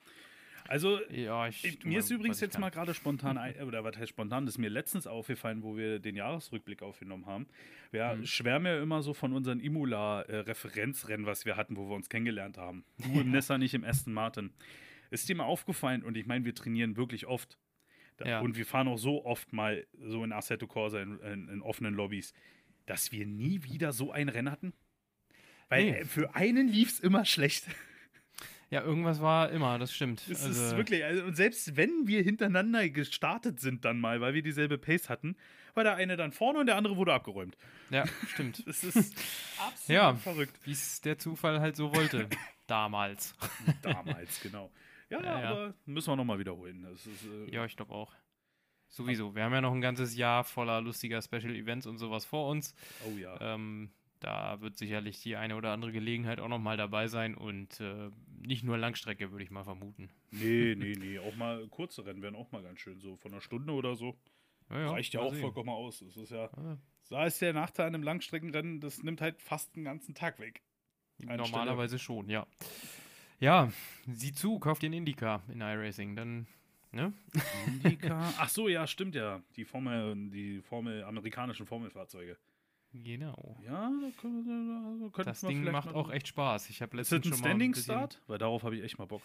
Also, 0.72 1.00
ja, 1.11 1.48
ich, 1.48 1.62
ich, 1.66 1.85
mir 1.85 1.98
ist 1.98 2.11
übrigens 2.11 2.40
jetzt 2.40 2.58
mal 2.58 2.70
gerade 2.70 2.94
spontan, 2.94 3.37
oder 3.66 3.85
was 3.85 3.98
heißt 3.98 4.08
spontan, 4.08 4.46
das 4.46 4.54
ist 4.54 4.58
mir 4.58 4.70
letztens 4.70 5.06
aufgefallen, 5.06 5.62
wo 5.62 5.76
wir 5.76 5.98
den 5.98 6.16
Jahresrückblick 6.16 6.80
aufgenommen 6.80 7.26
haben. 7.26 7.46
Wir 7.90 8.14
mhm. 8.14 8.24
schwärmen 8.24 8.64
ja 8.64 8.82
immer 8.82 9.02
so 9.02 9.12
von 9.12 9.35
unseren 9.35 9.61
Imola-Referenzrennen, 9.61 11.26
was 11.26 11.44
wir 11.44 11.58
hatten, 11.58 11.76
wo 11.76 11.90
wir 11.90 11.94
uns 11.94 12.08
kennengelernt 12.08 12.56
haben. 12.56 12.87
Du 12.96 13.11
im 13.20 13.32
Nessa, 13.32 13.58
nicht 13.58 13.74
im 13.74 13.85
Aston 13.85 14.14
Martin. 14.14 14.50
Ist 15.11 15.28
dir 15.28 15.37
mal 15.37 15.44
aufgefallen, 15.44 16.02
und 16.02 16.16
ich 16.16 16.24
meine, 16.24 16.46
wir 16.46 16.54
trainieren 16.54 16.96
wirklich 16.96 17.26
oft. 17.26 17.58
Da, 18.16 18.26
ja. 18.26 18.40
Und 18.40 18.56
wir 18.56 18.64
fahren 18.64 18.88
auch 18.88 18.96
so 18.96 19.26
oft 19.26 19.52
mal 19.52 19.87
so 20.00 20.24
in 20.24 20.32
Assetto 20.32 20.66
Corsa 20.66 21.02
in, 21.02 21.18
in, 21.20 21.48
in, 21.50 21.61
offenen 21.61 21.92
Lobbys, 21.92 22.32
dass 22.87 23.12
wir 23.12 23.26
nie 23.26 23.62
wieder 23.64 23.92
so 23.92 24.11
ein 24.11 24.30
Rennen 24.30 24.50
hatten? 24.50 24.72
Weil 25.68 25.90
nee. 25.90 26.04
für 26.06 26.35
einen 26.35 26.66
lief 26.66 26.92
es 26.92 27.00
immer 27.00 27.26
schlecht. 27.26 27.66
Ja, 28.72 28.80
irgendwas 28.80 29.20
war 29.20 29.50
immer, 29.50 29.78
das 29.78 29.92
stimmt. 29.92 30.26
Es 30.30 30.46
also, 30.46 30.64
ist 30.64 30.76
wirklich, 30.78 31.04
also, 31.04 31.24
und 31.24 31.37
selbst 31.37 31.76
wenn 31.76 32.06
wir 32.06 32.22
hintereinander 32.22 32.88
gestartet 32.88 33.61
sind 33.61 33.85
dann 33.85 34.00
mal, 34.00 34.22
weil 34.22 34.32
wir 34.32 34.40
dieselbe 34.40 34.78
Pace 34.78 35.11
hatten, 35.11 35.37
war 35.74 35.85
der 35.85 35.96
eine 35.96 36.16
dann 36.16 36.32
vorne 36.32 36.61
und 36.61 36.66
der 36.66 36.76
andere 36.76 36.96
wurde 36.96 37.12
abgeräumt. 37.12 37.58
Ja, 37.90 38.06
stimmt. 38.28 38.66
das 38.66 38.82
ist 38.82 39.14
absolut 39.58 39.88
ja, 39.88 40.14
verrückt. 40.14 40.58
Wie 40.64 40.72
es 40.72 41.02
der 41.02 41.18
Zufall 41.18 41.61
halt 41.61 41.76
so 41.76 41.94
wollte. 41.94 42.26
Damals. 42.66 43.35
Damals, 43.82 44.40
genau. 44.40 44.70
Ja, 45.11 45.22
ja, 45.22 45.40
ja. 45.40 45.50
aber 45.50 45.74
müssen 45.85 46.11
wir 46.11 46.16
nochmal 46.16 46.38
wiederholen. 46.38 46.87
Ist, 46.94 47.06
äh 47.26 47.54
ja, 47.54 47.66
ich 47.66 47.76
glaube 47.76 47.92
auch. 47.92 48.14
Sowieso. 48.88 49.35
Wir 49.35 49.44
haben 49.44 49.52
ja 49.52 49.61
noch 49.61 49.74
ein 49.74 49.82
ganzes 49.82 50.16
Jahr 50.16 50.44
voller 50.44 50.80
lustiger 50.80 51.20
Special 51.20 51.54
Events 51.54 51.87
und 51.87 51.98
sowas 51.98 52.24
vor 52.24 52.48
uns. 52.48 52.74
Oh 53.06 53.18
ja. 53.18 53.38
Ähm, 53.38 53.90
da 54.22 54.61
wird 54.61 54.76
sicherlich 54.76 55.20
die 55.20 55.37
eine 55.37 55.56
oder 55.56 55.72
andere 55.72 55.90
Gelegenheit 55.90 56.38
auch 56.38 56.48
nochmal 56.48 56.76
dabei 56.76 57.08
sein 57.08 57.35
und 57.35 57.80
äh, 57.80 58.11
nicht 58.40 58.62
nur 58.62 58.78
Langstrecke, 58.78 59.32
würde 59.32 59.44
ich 59.44 59.50
mal 59.50 59.64
vermuten. 59.64 60.11
Nee, 60.30 60.74
nee, 60.78 60.94
nee. 60.98 61.18
Auch 61.18 61.35
mal 61.35 61.66
kurze 61.68 62.06
Rennen 62.06 62.22
wären 62.22 62.37
auch 62.37 62.52
mal 62.52 62.62
ganz 62.62 62.80
schön. 62.80 63.00
So 63.00 63.16
von 63.16 63.32
einer 63.32 63.40
Stunde 63.40 63.72
oder 63.72 63.96
so. 63.96 64.16
Ja, 64.70 64.78
ja, 64.78 64.90
Reicht 64.90 65.14
ja 65.14 65.20
auch 65.20 65.32
sehen. 65.32 65.40
vollkommen 65.40 65.70
aus. 65.70 65.98
Das 65.98 66.16
ist 66.16 66.30
ja. 66.30 66.44
Ah. 66.56 66.78
Da 67.11 67.26
ist 67.26 67.42
der 67.42 67.52
Nachteil 67.52 67.88
an 67.88 67.94
einem 67.94 68.04
Langstreckenrennen, 68.04 68.80
das 68.80 69.02
nimmt 69.02 69.20
halt 69.20 69.42
fast 69.42 69.74
einen 69.74 69.85
ganzen 69.85 70.14
Tag 70.14 70.38
weg. 70.38 70.62
Normalerweise 71.18 71.98
Stelle. 71.98 72.18
schon, 72.18 72.30
ja. 72.30 72.46
Ja, 73.40 73.72
sieh 74.06 74.32
zu, 74.32 74.61
kauf 74.61 74.78
dir 74.78 74.87
einen 74.87 74.94
Indica 74.94 75.42
in 75.52 75.61
iRacing, 75.61 76.14
dann, 76.14 76.46
ne? 76.92 77.12
Indica. 77.66 78.32
Ach 78.38 78.48
so, 78.48 78.68
ja, 78.68 78.87
stimmt 78.87 79.16
ja. 79.16 79.42
Die 79.56 79.64
Formel, 79.64 80.30
die 80.30 80.62
Formel, 80.62 81.02
amerikanischen 81.02 81.66
Formelfahrzeuge. 81.66 82.38
Genau. 82.92 83.57
Ja, 83.64 83.90
da 83.90 84.07
also 84.07 85.11
könnten 85.11 85.31
Das 85.31 85.40
Ding 85.40 85.64
macht 85.70 85.88
auch 85.88 86.11
echt 86.11 86.28
Spaß. 86.28 86.70
Ich 86.70 86.83
habe 86.83 86.96
letztens 86.96 87.26
schon 87.26 87.40
mal 87.40 87.48
Standing 87.48 87.74
Start? 87.74 88.20
Weil 88.26 88.38
darauf 88.38 88.62
habe 88.64 88.76
ich 88.76 88.83
echt 88.83 88.98
mal 88.98 89.07
Bock. 89.07 89.22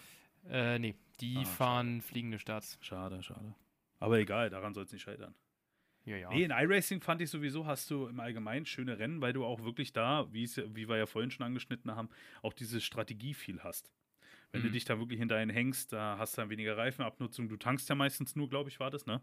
Äh, 0.48 0.78
nee, 0.78 0.94
die 1.20 1.36
Ah, 1.36 1.44
fahren 1.44 2.00
fliegende 2.00 2.38
Starts. 2.38 2.78
Schade, 2.80 3.22
schade. 3.22 3.54
Aber 3.98 4.18
egal, 4.18 4.48
daran 4.50 4.72
soll 4.74 4.84
es 4.84 4.92
nicht 4.92 5.02
scheitern. 5.02 5.34
Ja, 6.04 6.16
ja. 6.16 6.30
Nee, 6.30 6.44
in 6.44 6.50
iRacing 6.50 7.02
fand 7.02 7.20
ich 7.20 7.28
sowieso, 7.28 7.66
hast 7.66 7.90
du 7.90 8.06
im 8.06 8.18
Allgemeinen 8.20 8.64
schöne 8.64 8.98
Rennen, 8.98 9.20
weil 9.20 9.32
du 9.34 9.44
auch 9.44 9.62
wirklich 9.64 9.92
da, 9.92 10.32
wie 10.32 10.46
wir 10.88 10.96
ja 10.96 11.06
vorhin 11.06 11.30
schon 11.30 11.44
angeschnitten 11.44 11.94
haben, 11.94 12.08
auch 12.42 12.54
diese 12.54 12.80
Strategie 12.80 13.34
viel 13.34 13.62
hast. 13.62 13.92
Wenn 14.52 14.62
du 14.62 14.68
Mhm. 14.68 14.72
dich 14.72 14.84
da 14.86 14.98
wirklich 14.98 15.18
hinter 15.18 15.36
einen 15.36 15.50
hängst, 15.50 15.92
da 15.92 16.16
hast 16.18 16.36
du 16.36 16.40
dann 16.40 16.48
weniger 16.50 16.78
Reifenabnutzung. 16.78 17.48
Du 17.50 17.56
tankst 17.58 17.88
ja 17.90 17.94
meistens 17.94 18.36
nur, 18.36 18.48
glaube 18.48 18.70
ich, 18.70 18.80
war 18.80 18.90
das, 18.90 19.04
ne? 19.04 19.20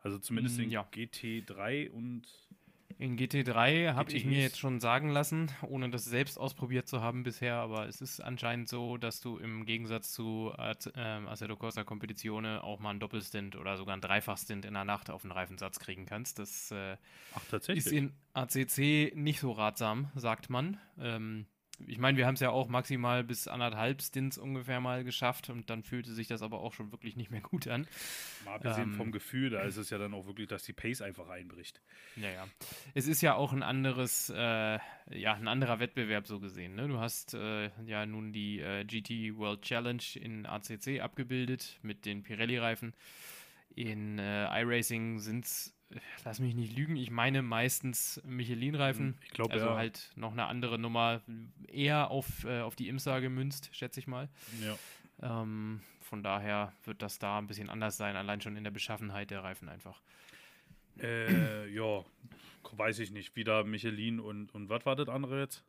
Also 0.00 0.18
zumindest 0.18 0.58
Mm, 0.58 0.62
in 0.62 0.70
ja. 0.70 0.82
GT3 0.92 1.90
und 1.90 2.26
In 3.00 3.16
GT3 3.16 3.94
habe 3.94 4.12
ich 4.12 4.26
mir 4.26 4.42
jetzt 4.42 4.58
schon 4.58 4.78
sagen 4.78 5.08
lassen, 5.08 5.50
ohne 5.66 5.88
das 5.88 6.04
selbst 6.04 6.36
ausprobiert 6.36 6.86
zu 6.86 7.00
haben 7.00 7.22
bisher, 7.22 7.54
aber 7.54 7.88
es 7.88 8.02
ist 8.02 8.20
anscheinend 8.20 8.68
so, 8.68 8.98
dass 8.98 9.22
du 9.22 9.38
im 9.38 9.64
Gegensatz 9.64 10.12
zu 10.12 10.52
ähm, 10.94 11.26
Assetto 11.26 11.56
Corsa 11.56 11.82
Competizione 11.82 12.62
auch 12.62 12.78
mal 12.78 12.90
einen 12.90 13.00
Doppelstint 13.00 13.56
oder 13.56 13.78
sogar 13.78 13.94
einen 13.94 14.02
Dreifachstint 14.02 14.66
in 14.66 14.74
der 14.74 14.84
Nacht 14.84 15.08
auf 15.08 15.22
den 15.22 15.32
Reifensatz 15.32 15.78
kriegen 15.78 16.04
kannst. 16.04 16.38
Das 16.38 16.72
äh, 16.72 16.98
ach 17.34 17.70
ist 17.70 17.90
in 17.90 18.12
ACC 18.34 19.16
nicht 19.16 19.40
so 19.40 19.52
ratsam, 19.52 20.10
sagt 20.14 20.50
man. 20.50 20.76
Ähm, 20.98 21.46
ich 21.86 21.98
meine, 21.98 22.16
wir 22.16 22.26
haben 22.26 22.34
es 22.34 22.40
ja 22.40 22.50
auch 22.50 22.68
maximal 22.68 23.24
bis 23.24 23.48
anderthalb 23.48 24.02
Stints 24.02 24.38
ungefähr 24.38 24.80
mal 24.80 25.04
geschafft 25.04 25.50
und 25.50 25.70
dann 25.70 25.82
fühlte 25.82 26.12
sich 26.12 26.28
das 26.28 26.42
aber 26.42 26.60
auch 26.60 26.72
schon 26.72 26.92
wirklich 26.92 27.16
nicht 27.16 27.30
mehr 27.30 27.40
gut 27.40 27.68
an. 27.68 27.86
Mal 28.44 28.54
abgesehen 28.56 28.90
ähm, 28.90 28.94
vom 28.94 29.12
Gefühl, 29.12 29.50
da 29.50 29.62
ist 29.62 29.76
es 29.78 29.90
ja 29.90 29.98
dann 29.98 30.14
auch 30.14 30.26
wirklich, 30.26 30.48
dass 30.48 30.62
die 30.64 30.72
Pace 30.72 31.02
einfach 31.02 31.28
einbricht. 31.28 31.80
Naja, 32.16 32.46
es 32.94 33.06
ist 33.06 33.20
ja 33.22 33.34
auch 33.34 33.52
ein 33.52 33.62
anderes, 33.62 34.30
äh, 34.30 34.78
ja, 35.10 35.34
ein 35.34 35.48
anderer 35.48 35.80
Wettbewerb 35.80 36.26
so 36.26 36.40
gesehen. 36.40 36.74
Ne? 36.74 36.88
Du 36.88 36.98
hast 36.98 37.34
äh, 37.34 37.70
ja 37.84 38.06
nun 38.06 38.32
die 38.32 38.60
äh, 38.60 38.84
GT 38.84 39.36
World 39.36 39.62
Challenge 39.62 40.02
in 40.14 40.46
ACC 40.46 41.00
abgebildet 41.00 41.78
mit 41.82 42.06
den 42.06 42.22
Pirelli-Reifen. 42.22 42.94
In 43.74 44.18
äh, 44.18 44.62
iRacing 44.62 45.20
sind 45.20 45.44
es, 45.44 45.74
lass 46.24 46.40
mich 46.40 46.54
nicht 46.54 46.76
lügen, 46.76 46.96
ich 46.96 47.10
meine 47.10 47.42
meistens 47.42 48.20
Michelin-Reifen. 48.24 49.18
Ich 49.24 49.30
glaube, 49.30 49.52
Also 49.52 49.66
ja. 49.66 49.76
halt 49.76 50.10
noch 50.16 50.32
eine 50.32 50.46
andere 50.46 50.78
Nummer, 50.78 51.20
eher 51.68 52.10
auf, 52.10 52.44
äh, 52.44 52.60
auf 52.60 52.76
die 52.76 52.88
IMSA 52.88 53.20
gemünzt, 53.20 53.70
schätze 53.72 54.00
ich 54.00 54.06
mal. 54.06 54.28
ja. 54.62 54.78
Ähm, 55.22 55.82
von 56.00 56.22
daher 56.22 56.72
wird 56.84 57.02
das 57.02 57.18
da 57.18 57.38
ein 57.38 57.46
bisschen 57.46 57.68
anders 57.68 57.96
sein, 57.96 58.16
allein 58.16 58.40
schon 58.40 58.56
in 58.56 58.64
der 58.64 58.70
Beschaffenheit 58.72 59.30
der 59.30 59.44
Reifen 59.44 59.68
einfach. 59.68 60.00
Äh, 61.00 61.68
ja, 61.68 62.04
weiß 62.72 62.98
ich 62.98 63.10
nicht. 63.10 63.36
Wieder 63.36 63.64
Michelin 63.64 64.18
und, 64.18 64.52
und 64.54 64.68
was 64.68 64.84
war 64.86 64.96
das 64.96 65.08
andere 65.08 65.40
jetzt? 65.40 65.62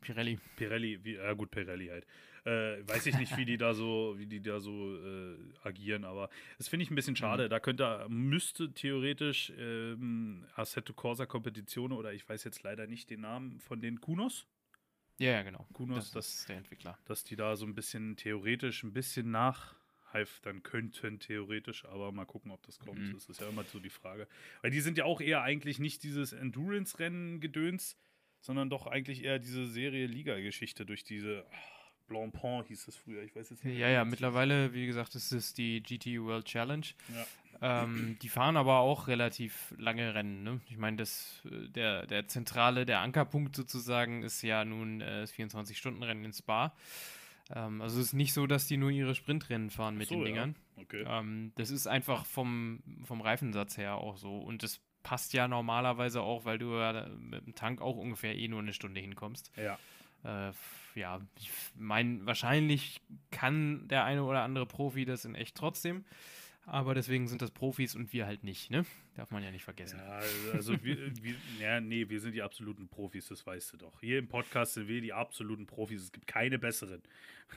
Pirelli. 0.00 0.38
Pirelli, 0.56 1.04
wie, 1.04 1.14
ja 1.14 1.32
gut, 1.32 1.50
Pirelli 1.50 1.88
halt. 1.88 2.06
Äh, 2.48 2.88
weiß 2.88 3.04
ich 3.06 3.18
nicht, 3.18 3.36
wie 3.36 3.44
die 3.44 3.58
da 3.58 3.74
so, 3.74 4.14
wie 4.16 4.26
die 4.26 4.40
da 4.40 4.58
so 4.60 4.96
äh, 4.96 5.36
agieren, 5.64 6.04
aber 6.04 6.30
das 6.56 6.68
finde 6.68 6.84
ich 6.84 6.90
ein 6.90 6.94
bisschen 6.94 7.16
schade. 7.16 7.48
Da 7.48 7.60
könnte, 7.60 8.06
müsste 8.08 8.72
theoretisch 8.72 9.52
ähm, 9.58 10.46
Assetto 10.54 10.94
Corsa 10.94 11.26
Competizione 11.26 11.94
oder 11.94 12.12
ich 12.14 12.26
weiß 12.28 12.44
jetzt 12.44 12.62
leider 12.62 12.86
nicht 12.86 13.10
den 13.10 13.20
Namen 13.20 13.60
von 13.60 13.80
den 13.80 14.00
Kunos, 14.00 14.46
Ja, 15.18 15.32
ja, 15.32 15.42
genau. 15.42 15.66
Kunos, 15.74 15.96
das, 15.98 16.12
das- 16.12 16.34
ist 16.40 16.48
der 16.48 16.56
Entwickler. 16.58 16.98
dass 17.04 17.24
die 17.24 17.36
da 17.36 17.54
so 17.56 17.66
ein 17.66 17.74
bisschen 17.74 18.16
theoretisch 18.16 18.82
ein 18.82 18.92
bisschen 18.94 19.30
nachhalftern 19.30 20.62
könnten, 20.62 21.18
theoretisch, 21.18 21.84
aber 21.84 22.12
mal 22.12 22.24
gucken, 22.24 22.50
ob 22.50 22.62
das 22.64 22.78
kommt. 22.78 23.00
Mhm. 23.00 23.12
Das 23.12 23.28
ist 23.28 23.40
ja 23.40 23.48
immer 23.48 23.64
so 23.64 23.78
die 23.78 23.90
Frage. 23.90 24.26
Weil 24.62 24.70
die 24.70 24.80
sind 24.80 24.96
ja 24.96 25.04
auch 25.04 25.20
eher 25.20 25.42
eigentlich 25.42 25.78
nicht 25.80 26.02
dieses 26.02 26.32
Endurance-Rennen-Gedöns, 26.32 27.96
sondern 28.40 28.70
doch 28.70 28.86
eigentlich 28.86 29.24
eher 29.24 29.38
diese 29.38 29.66
Serie-Liga-Geschichte 29.66 30.86
durch 30.86 31.04
diese 31.04 31.44
ah, 31.50 31.56
Blancpain 32.08 32.64
hieß 32.64 32.88
es 32.88 32.96
früher, 32.96 33.22
ich 33.22 33.34
weiß 33.36 33.50
jetzt 33.50 33.64
nicht. 33.64 33.78
Ja, 33.78 33.88
ja, 33.88 34.04
mittlerweile, 34.04 34.72
wie 34.72 34.86
gesagt, 34.86 35.14
ist 35.14 35.32
es 35.32 35.54
die 35.54 35.82
GT 35.82 36.20
World 36.20 36.46
Challenge. 36.46 36.86
Ja. 37.14 37.26
Ähm, 37.60 38.16
die 38.22 38.28
fahren 38.28 38.56
aber 38.56 38.78
auch 38.78 39.08
relativ 39.08 39.74
lange 39.78 40.14
Rennen. 40.14 40.42
Ne? 40.44 40.60
Ich 40.68 40.76
meine, 40.76 40.96
das, 40.96 41.42
äh, 41.44 41.68
der, 41.68 42.06
der 42.06 42.28
zentrale, 42.28 42.86
der 42.86 43.00
Ankerpunkt 43.00 43.56
sozusagen 43.56 44.22
ist 44.22 44.42
ja 44.42 44.64
nun 44.64 45.00
äh, 45.00 45.20
das 45.20 45.32
24-Stunden-Rennen 45.34 46.24
in 46.24 46.32
Spa. 46.32 46.72
Ähm, 47.54 47.80
also 47.82 47.98
es 47.98 48.06
ist 48.06 48.12
nicht 48.12 48.32
so, 48.32 48.46
dass 48.46 48.66
die 48.66 48.76
nur 48.76 48.90
ihre 48.90 49.14
Sprintrennen 49.14 49.70
fahren 49.70 49.96
mit 49.96 50.08
So, 50.08 50.16
den 50.16 50.20
ja. 50.22 50.26
Dingern. 50.26 50.54
Okay. 50.76 51.04
Ähm, 51.06 51.52
das 51.56 51.70
ist 51.70 51.86
einfach 51.86 52.24
vom, 52.26 52.82
vom 53.04 53.20
Reifensatz 53.20 53.76
her 53.76 53.96
auch 53.96 54.16
so. 54.16 54.38
Und 54.38 54.62
das 54.62 54.80
passt 55.02 55.32
ja 55.32 55.48
normalerweise 55.48 56.20
auch, 56.22 56.44
weil 56.44 56.58
du 56.58 56.74
ja 56.78 57.08
mit 57.18 57.46
dem 57.46 57.54
Tank 57.54 57.80
auch 57.80 57.96
ungefähr 57.96 58.36
eh 58.36 58.48
nur 58.48 58.60
eine 58.60 58.72
Stunde 58.72 59.00
hinkommst. 59.00 59.50
Ja. 59.56 59.78
Äh, 60.24 60.52
ja, 60.94 61.20
ich 61.38 61.50
meine, 61.76 62.26
wahrscheinlich 62.26 63.00
kann 63.30 63.86
der 63.88 64.04
eine 64.04 64.24
oder 64.24 64.42
andere 64.42 64.66
Profi 64.66 65.04
das 65.04 65.24
in 65.24 65.34
echt 65.34 65.56
trotzdem. 65.56 66.04
Aber 66.66 66.94
deswegen 66.94 67.28
sind 67.28 67.40
das 67.40 67.50
Profis 67.50 67.94
und 67.94 68.12
wir 68.12 68.26
halt 68.26 68.44
nicht, 68.44 68.70
ne? 68.70 68.84
Darf 69.18 69.32
man 69.32 69.42
ja 69.42 69.50
nicht 69.50 69.64
vergessen. 69.64 69.98
Ja, 69.98 70.20
also 70.52 70.74
wir, 70.84 70.96
wir, 71.24 71.34
ja, 71.58 71.80
nee, 71.80 72.08
wir 72.08 72.20
sind 72.20 72.36
die 72.36 72.42
absoluten 72.42 72.86
Profis, 72.86 73.26
das 73.26 73.44
weißt 73.44 73.72
du 73.72 73.76
doch. 73.78 74.00
Hier 74.00 74.16
im 74.20 74.28
Podcast 74.28 74.74
sind 74.74 74.86
wir 74.86 75.00
die 75.00 75.12
absoluten 75.12 75.66
Profis, 75.66 76.04
es 76.04 76.12
gibt 76.12 76.28
keine 76.28 76.56
besseren. 76.56 77.02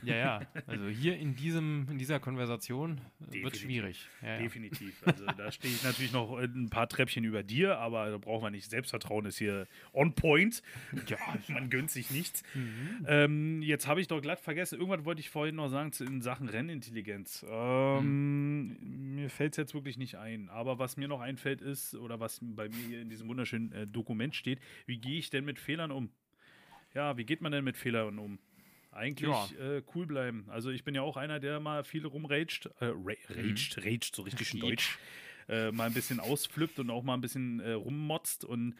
Ja, 0.02 0.16
ja. 0.16 0.40
Also 0.66 0.88
hier 0.88 1.16
in 1.18 1.34
diesem, 1.36 1.86
in 1.90 1.98
dieser 1.98 2.18
Konversation 2.18 3.00
wird 3.18 3.34
Definitiv. 3.34 3.60
schwierig. 3.60 4.08
Ja, 4.22 4.28
ja. 4.28 4.38
Definitiv. 4.38 5.02
Also 5.06 5.26
da 5.26 5.52
stehe 5.52 5.72
ich 5.74 5.82
natürlich 5.82 6.12
noch 6.12 6.36
ein 6.38 6.70
paar 6.70 6.88
Treppchen 6.88 7.24
über 7.24 7.42
dir, 7.42 7.78
aber 7.78 8.10
da 8.10 8.18
brauchen 8.18 8.42
wir 8.44 8.50
nicht. 8.50 8.68
Selbstvertrauen 8.70 9.26
ist 9.26 9.38
hier 9.38 9.66
on 9.92 10.14
point. 10.14 10.62
Ja. 11.08 11.18
Man 11.48 11.68
gönnt 11.68 11.90
sich 11.90 12.10
nichts. 12.10 12.42
Mhm. 12.54 13.06
Ähm, 13.06 13.62
jetzt 13.62 13.86
habe 13.86 14.00
ich 14.00 14.08
doch 14.08 14.22
glatt 14.22 14.40
vergessen. 14.40 14.78
Irgendwas 14.78 15.04
wollte 15.04 15.20
ich 15.20 15.30
vorhin 15.30 15.56
noch 15.56 15.68
sagen 15.68 15.92
zu, 15.92 16.04
in 16.04 16.22
Sachen 16.22 16.48
Rennintelligenz. 16.48 17.44
Ähm, 17.48 19.14
Mir 19.14 19.28
fällt 19.28 19.52
es 19.52 19.56
jetzt 19.58 19.74
wirklich 19.74 19.98
nicht 19.98 20.16
ein. 20.16 20.48
Aber 20.48 20.78
was 20.78 20.96
mir 20.96 21.08
noch 21.08 21.20
einfällt 21.20 21.51
ist, 21.60 21.94
oder 21.94 22.20
was 22.20 22.38
bei 22.42 22.68
mir 22.68 22.76
hier 22.88 23.00
in 23.00 23.08
diesem 23.10 23.28
wunderschönen 23.28 23.72
äh, 23.72 23.86
Dokument 23.86 24.34
steht, 24.34 24.60
wie 24.86 24.98
gehe 24.98 25.18
ich 25.18 25.30
denn 25.30 25.44
mit 25.44 25.58
Fehlern 25.58 25.90
um? 25.90 26.10
Ja, 26.94 27.16
wie 27.16 27.24
geht 27.24 27.40
man 27.40 27.52
denn 27.52 27.64
mit 27.64 27.76
Fehlern 27.76 28.18
um? 28.18 28.38
Eigentlich 28.90 29.30
Ja. 29.30 29.48
äh, 29.58 29.82
cool 29.94 30.06
bleiben. 30.06 30.44
Also 30.48 30.70
ich 30.70 30.84
bin 30.84 30.94
ja 30.94 31.02
auch 31.02 31.16
einer, 31.16 31.40
der 31.40 31.60
mal 31.60 31.82
viel 31.84 32.06
rumraged. 32.06 32.66
Äh, 32.80 32.86
ra 32.86 33.14
raged, 33.30 33.78
raged, 33.78 34.14
so 34.14 34.22
richtig 34.22 34.52
Rage. 34.54 34.58
deutsch. 34.66 34.98
Äh, 35.48 35.72
mal 35.72 35.86
ein 35.86 35.94
bisschen 35.94 36.20
ausflippt 36.20 36.78
und 36.78 36.90
auch 36.90 37.02
mal 37.02 37.14
ein 37.14 37.20
bisschen 37.20 37.60
äh, 37.60 37.72
rummotzt. 37.72 38.44
Und 38.44 38.74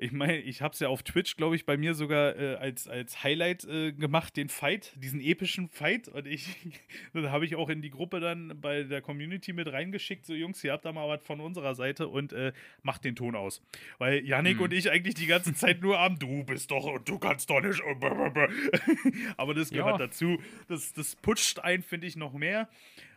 ich 0.00 0.12
meine, 0.12 0.38
ich 0.38 0.62
habe 0.62 0.72
es 0.72 0.80
ja 0.80 0.88
auf 0.88 1.02
Twitch, 1.02 1.36
glaube 1.36 1.54
ich, 1.56 1.66
bei 1.66 1.76
mir 1.76 1.94
sogar 1.94 2.36
äh, 2.36 2.54
als, 2.56 2.88
als 2.88 3.22
Highlight 3.22 3.64
äh, 3.64 3.92
gemacht, 3.92 4.36
den 4.36 4.48
Fight, 4.48 4.92
diesen 4.96 5.20
epischen 5.20 5.68
Fight. 5.68 6.08
Und 6.08 6.26
ich, 6.26 6.48
dann 7.12 7.30
habe 7.30 7.44
ich 7.44 7.54
auch 7.56 7.68
in 7.68 7.82
die 7.82 7.90
Gruppe 7.90 8.18
dann 8.20 8.60
bei 8.60 8.82
der 8.82 9.02
Community 9.02 9.52
mit 9.52 9.70
reingeschickt, 9.70 10.24
so 10.26 10.34
Jungs, 10.34 10.64
ihr 10.64 10.72
habt 10.72 10.84
da 10.84 10.92
mal 10.92 11.08
was 11.08 11.22
von 11.22 11.40
unserer 11.40 11.74
Seite 11.74 12.08
und 12.08 12.32
äh, 12.32 12.52
macht 12.82 13.04
den 13.04 13.14
Ton 13.14 13.34
aus. 13.36 13.62
Weil 13.98 14.24
Yannick 14.24 14.56
Mhm. 14.56 14.62
und 14.64 14.72
ich 14.72 14.90
eigentlich 14.90 15.14
die 15.14 15.26
ganze 15.26 15.54
Zeit 15.54 15.82
nur 15.82 15.98
am 16.00 16.18
Du 16.18 16.44
bist 16.44 16.70
doch 16.70 16.84
und 16.84 17.08
du 17.08 17.18
kannst 17.18 17.50
doch 17.50 17.60
nicht. 17.60 17.80
Aber 19.36 19.54
das 19.54 19.70
gehört 19.70 19.98
Ja. 20.00 20.06
dazu. 20.06 20.38
Das, 20.68 20.92
das 20.92 21.16
putscht 21.16 21.58
ein, 21.60 21.82
finde 21.82 22.06
ich, 22.06 22.16
noch 22.16 22.32
mehr. 22.32 22.68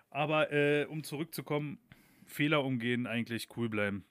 Aber 0.09 0.51
äh, 0.51 0.85
um 0.85 1.03
zurückzukommen, 1.03 1.77
Fehler 2.25 2.63
umgehen, 2.63 3.07
eigentlich 3.07 3.47
cool 3.57 3.69
bleiben. 3.69 4.05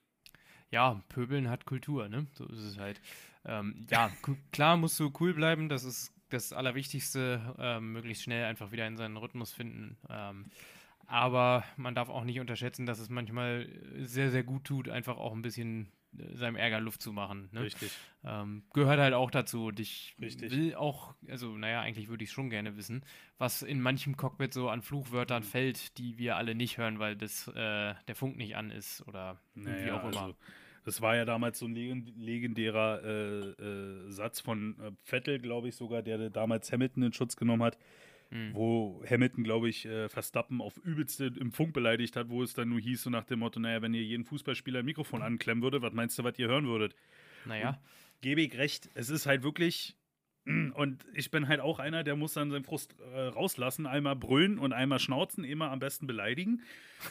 Ja, 0.73 1.03
Pöbeln 1.11 1.49
hat 1.51 1.67
Kultur, 1.67 2.09
ne? 2.09 2.27
So 2.33 2.47
ist 2.47 2.59
es 2.59 2.79
halt. 2.79 3.01
Ähm, 3.45 3.87
ja, 3.91 4.11
klar 4.53 4.77
musst 4.77 4.99
du 4.99 5.13
cool 5.21 5.35
bleiben, 5.35 5.69
das 5.69 5.85
ist 5.85 6.13
das 6.31 6.53
Allerwichtigste, 6.53 7.55
ähm, 7.59 7.93
möglichst 7.93 8.23
schnell 8.25 8.45
einfach 8.47 8.73
wieder 8.73 8.87
in 8.87 8.97
seinen 8.97 9.19
Rhythmus 9.19 9.53
finden. 9.53 9.99
Ähm, 10.09 10.47
aber 11.07 11.63
man 11.77 11.95
darf 11.95 12.09
auch 12.09 12.25
nicht 12.25 12.41
unterschätzen, 12.41 12.87
dass 12.87 12.99
es 13.01 13.11
manchmal 13.11 13.69
sehr, 13.99 14.31
sehr 14.31 14.45
gut 14.45 14.65
tut, 14.65 14.89
einfach 14.89 15.19
auch 15.19 15.33
ein 15.35 15.43
bisschen 15.43 15.93
äh, 16.17 16.35
seinem 16.37 16.57
Ärger 16.57 16.81
Luft 16.81 17.03
zu 17.03 17.13
machen. 17.13 17.51
Ne? 17.53 17.61
Richtig. 17.63 17.93
Ähm, 18.25 18.63
gehört 18.73 18.99
halt 19.01 19.13
auch 19.13 19.31
dazu. 19.31 19.67
Und 19.67 19.81
ich 19.81 20.17
Richtig. 20.23 20.53
will 20.53 20.75
auch, 20.75 21.15
also 21.29 21.49
naja, 21.59 21.83
eigentlich 21.83 22.09
würde 22.09 22.25
ich 22.25 22.31
es 22.31 22.35
schon 22.35 22.49
gerne 22.49 22.77
wissen, 22.79 23.05
was 23.37 23.61
in 23.63 23.83
manchem 23.83 24.17
Cockpit 24.17 24.55
so 24.55 24.71
an 24.71 24.79
Mhm. 24.79 24.85
Fluchwörtern 24.85 25.43
fällt, 25.43 25.99
die 25.99 26.17
wir 26.17 26.37
alle 26.37 26.55
nicht 26.55 26.79
hören, 26.79 26.99
weil 26.99 27.17
das, 27.17 27.49
äh, 27.49 27.95
der 28.09 28.15
Funk 28.15 28.37
nicht 28.39 28.57
an 28.57 28.71
ist 28.71 29.07
oder 29.07 29.39
wie 29.55 29.65
Naja, 29.65 29.95
auch 29.97 30.05
immer. 30.09 30.23
also, 30.23 30.37
das 30.85 31.01
war 31.01 31.17
ja 31.17 31.25
damals 31.25 31.59
so 31.59 31.67
ein 31.67 31.75
legen- 31.75 32.13
legendärer 32.17 33.03
äh, 33.05 33.63
äh, 33.63 34.11
Satz 34.11 34.41
von 34.41 34.77
äh, 34.81 34.91
Vettel, 35.05 35.39
glaube 35.39 35.69
ich 35.69 35.77
sogar, 35.77 36.03
der 36.03 36.31
damals 36.31 36.73
Hamilton 36.73 37.05
in 37.05 37.13
Schutz 37.13 37.37
genommen 37.37 37.63
hat, 37.63 37.79
Hm. 38.31 38.55
wo 38.55 39.05
Hamilton, 39.09 39.45
glaube 39.45 39.69
ich, 39.69 39.85
äh, 39.85 40.09
Verstappen 40.09 40.63
auf 40.63 40.79
übelste 40.79 41.27
im 41.39 41.53
Funk 41.53 41.75
beleidigt 41.75 42.17
hat, 42.17 42.31
wo 42.31 42.43
es 42.43 42.55
dann 42.55 42.71
nur 42.71 42.81
hieß, 42.81 43.03
so 43.03 43.11
nach 43.11 43.25
dem 43.25 43.41
Motto, 43.41 43.61
naja, 43.61 43.83
wenn 43.83 43.93
ihr 43.93 44.03
jeden 44.03 44.25
Fußballspieler 44.25 44.79
ein 44.79 44.87
Mikrofon 44.87 45.21
anklemmen 45.21 45.63
würdet, 45.63 45.83
was 45.83 45.93
meinst 45.93 46.19
du, 46.19 46.25
was 46.25 46.39
ihr 46.39 46.49
hören 46.49 46.67
würdet? 46.67 46.95
Naja, 47.45 47.79
Gebe 48.23 48.41
ich 48.41 48.57
recht, 48.57 48.89
es 48.95 49.11
ist 49.11 49.27
halt 49.27 49.43
wirklich 49.43 49.97
Und 50.45 51.05
ich 51.15 51.31
bin 51.31 51.47
halt 51.47 51.61
auch 51.61 51.79
einer, 51.79 52.03
der 52.03 52.17
muss 52.17 52.33
dann 52.33 52.51
seinen 52.51 52.65
Frust 52.65 52.97
äh, 53.15 53.21
rauslassen, 53.21 53.87
einmal 53.87 54.17
brüllen 54.17 54.59
und 54.59 54.73
einmal 54.73 54.99
schnauzen, 54.99 55.45
immer 55.45 55.71
am 55.71 55.79
besten 55.79 56.09
beleidigen. 56.09 56.63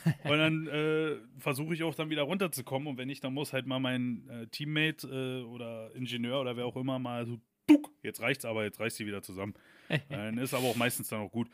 und 0.26 0.38
dann 0.38 0.68
äh, 0.68 1.16
versuche 1.38 1.74
ich 1.74 1.84
auch 1.84 1.96
dann 1.96 2.10
wieder 2.10 2.24
runterzukommen. 2.24 2.90
Und 2.90 2.98
wenn 2.98 3.10
ich, 3.10 3.22
dann 3.22 3.34
muss 3.34 3.54
halt 3.54 3.68
mal 3.68 3.80
mein 3.80 4.28
äh, 4.30 4.48
Teammate 4.48 5.08
äh, 5.08 5.46
oder 5.46 5.96
Ingenieur 5.96 6.42
oder 6.42 6.58
wer 6.58 6.66
auch 6.66 6.76
immer 6.76 7.00
mal 7.00 7.26
so, 7.26 7.40
duck, 7.68 7.90
jetzt 8.04 8.22
reicht's 8.22 8.44
aber, 8.44 8.64
jetzt 8.64 8.82
reißt 8.82 8.98
sie 8.98 9.06
wieder 9.06 9.22
zusammen. 9.22 9.54
dann 10.10 10.38
ist 10.38 10.54
aber 10.54 10.66
auch 10.66 10.76
meistens 10.76 11.08
dann 11.08 11.22
auch 11.22 11.32
gut. 11.32 11.50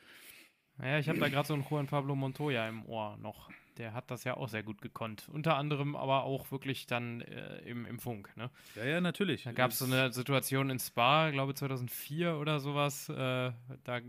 Naja, 0.78 1.00
ich 1.00 1.10
habe 1.10 1.20
da 1.20 1.30
gerade 1.30 1.48
so 1.48 1.54
einen 1.54 1.66
Juan 1.70 1.88
Pablo 1.88 2.16
Montoya 2.16 2.68
im 2.68 2.86
Ohr 2.86 3.18
noch 3.18 3.50
der 3.78 3.94
hat 3.94 4.12
das 4.12 4.24
ja 4.24 4.38
auch 4.38 4.50
sehr 4.50 4.64
gut 4.64 4.82
gekonnt. 4.82 5.28
Unter 5.32 5.58
anderem 5.58 5.96
aber 5.96 6.24
auch 6.24 6.52
wirklich 6.52 6.88
dann 6.88 7.22
äh, 7.22 7.60
im, 7.60 7.86
im 7.86 8.00
Funk. 8.00 8.36
Ne? 8.36 8.50
Ja, 8.76 8.86
ja, 8.86 9.02
natürlich. 9.02 9.44
Da 9.44 9.52
gab 9.52 9.72
es 9.72 9.80
so 9.80 9.86
eine 9.86 10.12
Situation 10.12 10.70
in 10.70 10.80
Spa, 10.80 11.30
glaube 11.32 11.54
2004 11.54 12.38
oder 12.38 12.60
sowas. 12.60 13.10
Äh, 13.10 13.16
da, 13.16 14.02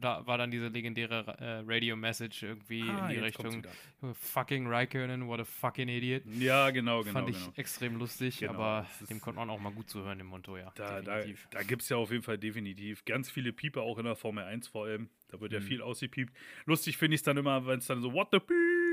da 0.00 0.26
war 0.26 0.38
dann 0.38 0.50
diese 0.50 0.68
legendäre 0.68 1.36
äh, 1.38 1.62
Radio-Message 1.66 2.42
irgendwie 2.42 2.82
ah, 2.88 3.08
in 3.08 3.14
die 3.14 3.20
Richtung 3.20 3.62
Fucking 4.14 4.66
Raikkonen, 4.66 5.26
what 5.26 5.40
a 5.40 5.44
fucking 5.44 5.88
idiot. 5.88 6.22
Ja, 6.38 6.70
genau, 6.70 7.00
genau. 7.00 7.12
Fand 7.12 7.30
ich 7.30 7.38
genau. 7.38 7.52
extrem 7.56 7.96
lustig, 7.96 8.38
genau, 8.38 8.54
aber 8.54 8.86
dem 9.10 9.20
konnte 9.20 9.40
man 9.40 9.50
auch 9.50 9.60
mal 9.60 9.72
gut 9.72 9.90
zuhören 9.90 10.20
im 10.20 10.26
Montoya. 10.26 10.72
Da, 10.76 11.00
definitiv. 11.00 11.48
da, 11.50 11.58
da 11.58 11.64
gibt 11.64 11.82
es 11.82 11.88
ja 11.88 11.96
auf 11.96 12.10
jeden 12.10 12.22
Fall 12.22 12.38
definitiv 12.38 13.04
ganz 13.04 13.30
viele 13.30 13.52
Pieper, 13.52 13.82
auch 13.82 13.98
in 13.98 14.04
der 14.04 14.14
Formel 14.14 14.44
1 14.44 14.68
vor 14.68 14.86
allem. 14.86 15.08
Da 15.28 15.40
wird 15.40 15.52
ja 15.52 15.60
mhm. 15.60 15.64
viel 15.64 15.82
ausgepiept. 15.82 16.32
Lustig 16.64 16.96
finde 16.96 17.16
ich 17.16 17.20
es 17.20 17.22
dann 17.24 17.36
immer, 17.36 17.66
wenn 17.66 17.80
es 17.80 17.86
dann 17.86 18.00
so, 18.00 18.12
what 18.12 18.28
the 18.32 18.38
beep, 18.38 18.48
beep, 18.48 18.87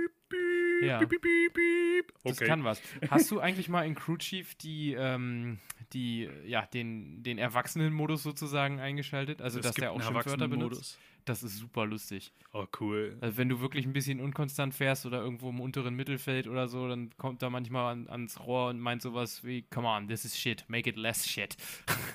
ja. 0.84 1.00
beep, 1.00 1.10
beep, 1.10 1.22
beep, 1.22 1.54
beep. 1.54 2.14
Okay. 2.24 2.36
Das 2.38 2.40
kann 2.40 2.64
was. 2.64 2.82
Hast 3.10 3.32
du 3.32 3.40
eigentlich 3.40 3.70
mal 3.70 3.86
in 3.86 3.96
Crew 3.96 4.18
Chief 4.18 4.56
die, 4.56 4.94
ähm, 4.94 5.60
die, 5.94 6.30
ja, 6.46 6.66
den, 6.66 7.24
den 7.24 7.38
Erwachsenenmodus 7.38 8.24
sozusagen 8.24 8.80
eingeschaltet? 8.80 9.42
Also, 9.42 9.60
es 9.60 9.66
dass 9.66 9.76
der 9.76 9.92
auch 9.92 10.02
Schimpfwörter 10.02 10.48
benutzt? 10.48 10.98
Das 11.26 11.42
ist 11.42 11.58
super 11.58 11.88
lustig. 11.88 12.32
Oh, 12.54 12.68
cool. 12.80 13.18
Also 13.20 13.38
wenn 13.38 13.50
du 13.50 13.60
wirklich 13.60 13.86
ein 13.88 13.94
bisschen 13.94 14.22
unkonstant 14.22 14.76
fährst 14.76 15.08
oder 15.08 15.22
irgendwo 15.22 15.50
im 15.50 15.60
unteren 15.60 15.96
Mittelfeld 15.96 16.48
oder 16.48 16.68
so, 16.68 16.88
dann 16.88 17.10
kommt 17.18 17.42
da 17.42 17.50
manchmal 17.50 17.94
an, 17.94 18.08
ans 18.08 18.40
Rohr 18.40 18.70
und 18.70 18.80
meint 18.80 19.02
sowas 19.02 19.44
wie, 19.44 19.64
come 19.64 19.88
on, 19.88 20.08
this 20.08 20.24
is 20.24 20.38
shit, 20.38 20.64
make 20.68 20.88
it 20.88 20.98
less 20.98 21.28
shit. 21.28 21.58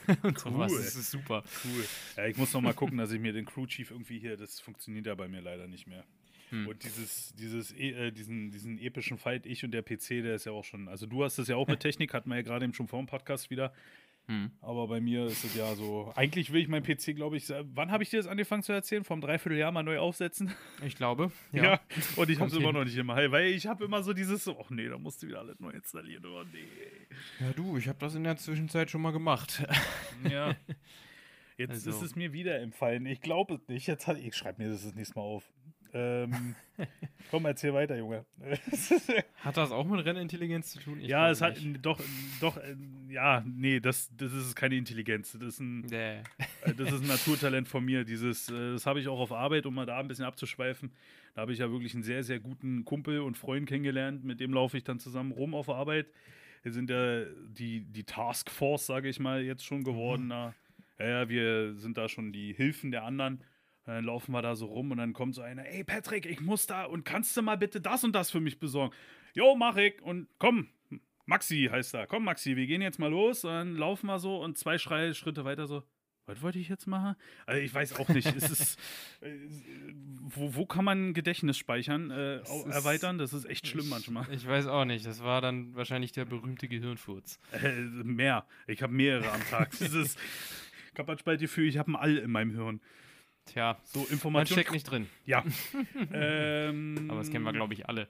und 0.22 0.44
cool. 0.44 0.52
sowas, 0.52 0.72
das 0.72 0.94
ist 0.94 1.10
super. 1.10 1.42
Cool. 1.64 1.84
Ja, 2.16 2.26
ich 2.26 2.36
muss 2.36 2.52
noch 2.52 2.60
mal 2.60 2.72
gucken, 2.72 2.98
dass 2.98 3.10
ich 3.10 3.20
mir 3.20 3.32
den 3.32 3.46
Crew 3.46 3.66
Chief 3.66 3.90
irgendwie 3.90 4.20
hier, 4.20 4.36
das 4.36 4.60
funktioniert 4.60 5.06
ja 5.06 5.16
bei 5.16 5.26
mir 5.26 5.40
leider 5.40 5.66
nicht 5.66 5.88
mehr. 5.88 6.04
Hm. 6.50 6.66
Und 6.66 6.84
dieses, 6.84 7.34
dieses, 7.34 7.72
e, 7.72 7.90
äh, 7.90 8.12
diesen, 8.12 8.50
diesen 8.50 8.78
epischen 8.78 9.18
Fight, 9.18 9.46
ich 9.46 9.64
und 9.64 9.72
der 9.72 9.82
PC, 9.82 10.22
der 10.22 10.34
ist 10.34 10.46
ja 10.46 10.52
auch 10.52 10.64
schon, 10.64 10.88
also 10.88 11.06
du 11.06 11.24
hast 11.24 11.38
das 11.38 11.48
ja 11.48 11.56
auch 11.56 11.68
mit 11.68 11.80
Technik, 11.80 12.12
hatten 12.12 12.28
wir 12.28 12.36
ja 12.36 12.42
gerade 12.42 12.64
eben 12.64 12.74
schon 12.74 12.88
vor 12.88 12.98
dem 13.00 13.06
Podcast 13.06 13.50
wieder. 13.50 13.72
Hm. 14.30 14.50
Aber 14.60 14.86
bei 14.86 15.00
mir 15.00 15.26
ist 15.26 15.42
es 15.42 15.56
ja 15.56 15.74
so. 15.74 16.12
Eigentlich 16.14 16.52
will 16.52 16.60
ich 16.60 16.68
meinen 16.68 16.84
PC, 16.84 17.16
glaube 17.16 17.36
ich. 17.36 17.48
Wann 17.48 17.90
habe 17.90 18.04
ich 18.04 18.10
dir 18.10 18.18
das 18.18 18.28
angefangen 18.28 18.62
zu 18.62 18.72
erzählen? 18.72 19.02
Vom 19.02 19.20
Dreivierteljahr 19.20 19.72
mal 19.72 19.82
neu 19.82 19.98
aufsetzen? 19.98 20.52
Ich 20.86 20.94
glaube. 20.94 21.32
Ja. 21.52 21.64
ja. 21.64 21.80
Und 22.14 22.30
ich 22.30 22.38
habe 22.38 22.48
es 22.48 22.56
immer 22.56 22.72
noch 22.72 22.84
nicht 22.84 22.96
im 22.96 23.10
Heil, 23.10 23.32
weil 23.32 23.46
ich 23.46 23.66
habe 23.66 23.84
immer 23.84 24.04
so 24.04 24.12
dieses 24.12 24.46
ach 24.46 24.70
nee, 24.70 24.88
da 24.88 24.98
musst 24.98 25.22
du 25.22 25.26
wieder 25.26 25.40
alles 25.40 25.58
neu 25.58 25.70
installieren. 25.70 26.24
Oh 26.26 26.44
nee. 26.52 26.60
Ja, 27.40 27.52
du, 27.52 27.76
ich 27.76 27.88
habe 27.88 27.98
das 27.98 28.14
in 28.14 28.22
der 28.22 28.36
Zwischenzeit 28.36 28.88
schon 28.88 29.02
mal 29.02 29.10
gemacht. 29.10 29.64
Ja. 30.30 30.54
Jetzt 31.56 31.86
also. 31.86 31.90
ist 31.90 32.02
es 32.02 32.16
mir 32.16 32.32
wieder 32.32 32.60
empfallen. 32.60 33.04
Ich 33.04 33.20
glaube 33.20 33.54
es 33.54 33.68
nicht. 33.68 33.86
Jetzt 33.86 34.06
hat, 34.06 34.18
ich 34.18 34.34
schreibe 34.34 34.62
mir 34.62 34.70
das 34.70 34.84
das 34.84 34.94
nächste 34.94 35.18
Mal 35.18 35.24
auf. 35.24 35.44
Ähm, 35.92 36.54
komm, 37.30 37.46
erzähl 37.46 37.74
weiter, 37.74 37.96
Junge. 37.96 38.24
hat 39.44 39.56
das 39.56 39.72
auch 39.72 39.86
mit 39.86 40.04
Rennintelligenz 40.04 40.72
zu 40.72 40.80
tun? 40.80 41.00
Ich 41.00 41.08
ja, 41.08 41.30
es 41.30 41.40
hat 41.40 41.60
nicht. 41.60 41.84
doch, 41.84 42.00
doch, 42.40 42.56
äh, 42.58 42.76
ja, 43.08 43.42
nee, 43.46 43.80
das, 43.80 44.10
das 44.16 44.32
ist 44.32 44.54
keine 44.54 44.76
Intelligenz. 44.76 45.32
Das 45.32 45.42
ist 45.42 45.60
ein, 45.60 45.80
nee. 45.80 46.18
Äh, 46.62 46.74
das 46.76 46.92
ist 46.92 47.02
ein 47.02 47.08
Naturtalent 47.08 47.68
von 47.68 47.84
mir. 47.84 48.04
Dieses, 48.04 48.48
äh, 48.50 48.72
das 48.72 48.86
habe 48.86 49.00
ich 49.00 49.08
auch 49.08 49.18
auf 49.18 49.32
Arbeit, 49.32 49.66
um 49.66 49.74
mal 49.74 49.86
da 49.86 49.98
ein 49.98 50.08
bisschen 50.08 50.24
abzuschweifen. 50.24 50.92
Da 51.34 51.42
habe 51.42 51.52
ich 51.52 51.58
ja 51.58 51.70
wirklich 51.70 51.94
einen 51.94 52.02
sehr, 52.02 52.22
sehr 52.22 52.40
guten 52.40 52.84
Kumpel 52.84 53.20
und 53.20 53.36
Freund 53.36 53.68
kennengelernt. 53.68 54.24
Mit 54.24 54.40
dem 54.40 54.52
laufe 54.52 54.76
ich 54.76 54.84
dann 54.84 54.98
zusammen 54.98 55.32
rum 55.32 55.54
auf 55.54 55.68
Arbeit. 55.68 56.06
Wir 56.62 56.72
sind 56.72 56.90
ja 56.90 57.24
die, 57.48 57.80
die 57.80 58.04
Taskforce, 58.04 58.86
sage 58.86 59.08
ich 59.08 59.18
mal, 59.18 59.42
jetzt 59.42 59.64
schon 59.64 59.82
geworden. 59.82 60.26
Mhm. 60.26 60.52
Ja, 60.98 61.08
ja, 61.08 61.28
wir 61.28 61.74
sind 61.74 61.96
da 61.96 62.08
schon 62.08 62.32
die 62.32 62.52
Hilfen 62.52 62.90
der 62.90 63.04
anderen. 63.04 63.42
Und 63.86 63.94
dann 63.94 64.04
laufen 64.04 64.32
wir 64.32 64.42
da 64.42 64.54
so 64.54 64.66
rum 64.66 64.90
und 64.90 64.98
dann 64.98 65.12
kommt 65.12 65.34
so 65.34 65.42
einer, 65.42 65.66
ey 65.66 65.84
Patrick, 65.84 66.26
ich 66.26 66.40
muss 66.40 66.66
da 66.66 66.84
und 66.84 67.04
kannst 67.04 67.36
du 67.36 67.42
mal 67.42 67.56
bitte 67.56 67.80
das 67.80 68.04
und 68.04 68.12
das 68.12 68.30
für 68.30 68.40
mich 68.40 68.58
besorgen? 68.58 68.94
Jo, 69.34 69.56
mach 69.56 69.76
ich 69.76 70.00
und 70.02 70.28
komm, 70.38 70.68
Maxi 71.26 71.68
heißt 71.70 71.94
er, 71.94 72.06
komm 72.06 72.24
Maxi, 72.24 72.56
wir 72.56 72.66
gehen 72.66 72.82
jetzt 72.82 72.98
mal 72.98 73.10
los 73.10 73.44
und 73.44 73.50
dann 73.50 73.76
laufen 73.76 74.06
wir 74.06 74.18
so 74.18 74.42
und 74.42 74.58
zwei 74.58 74.78
Schritte 74.78 75.44
weiter 75.44 75.66
so, 75.66 75.82
was 76.30 76.42
wollte 76.42 76.60
ich 76.60 76.68
jetzt 76.68 76.86
machen? 76.86 77.16
Also 77.44 77.60
ich 77.60 77.74
weiß 77.74 77.98
auch 77.98 78.08
nicht. 78.08 78.26
es 78.36 78.50
ist, 78.50 78.78
äh, 79.20 79.34
wo, 80.20 80.54
wo 80.54 80.64
kann 80.64 80.84
man 80.84 81.12
Gedächtnis 81.12 81.58
speichern, 81.58 82.12
äh, 82.12 82.36
erweitern? 82.70 83.18
Das 83.18 83.32
ist 83.32 83.46
echt 83.46 83.66
schlimm 83.66 83.86
ich, 83.86 83.90
manchmal. 83.90 84.32
Ich 84.32 84.46
weiß 84.46 84.68
auch 84.68 84.84
nicht. 84.84 85.04
Das 85.04 85.24
war 85.24 85.40
dann 85.40 85.74
wahrscheinlich 85.74 86.12
der 86.12 86.26
berühmte 86.26 86.68
Gehirnfurz. 86.68 87.40
Äh, 87.50 87.80
mehr. 87.80 88.46
Ich 88.68 88.80
habe 88.82 88.92
mehrere 88.92 89.32
am 89.32 89.40
Tag. 89.50 89.70
Ich 89.72 89.90
habe 90.98 91.16
das 91.16 91.24
Gefühl, 91.40 91.66
ich 91.66 91.78
habe 91.78 91.90
ein 91.90 91.96
All 91.96 92.16
in 92.16 92.30
meinem 92.30 92.52
Hirn. 92.52 92.80
Tja, 93.46 93.78
so 93.84 94.00
Information. 94.00 94.32
Man 94.32 94.46
steckt 94.46 94.72
nicht 94.72 94.90
drin. 94.90 95.08
Ja. 95.24 95.44
ähm, 96.12 97.06
Aber 97.08 97.18
das 97.18 97.30
kennen 97.30 97.44
wir, 97.44 97.52
glaube 97.52 97.74
ich, 97.74 97.88
alle. 97.88 98.08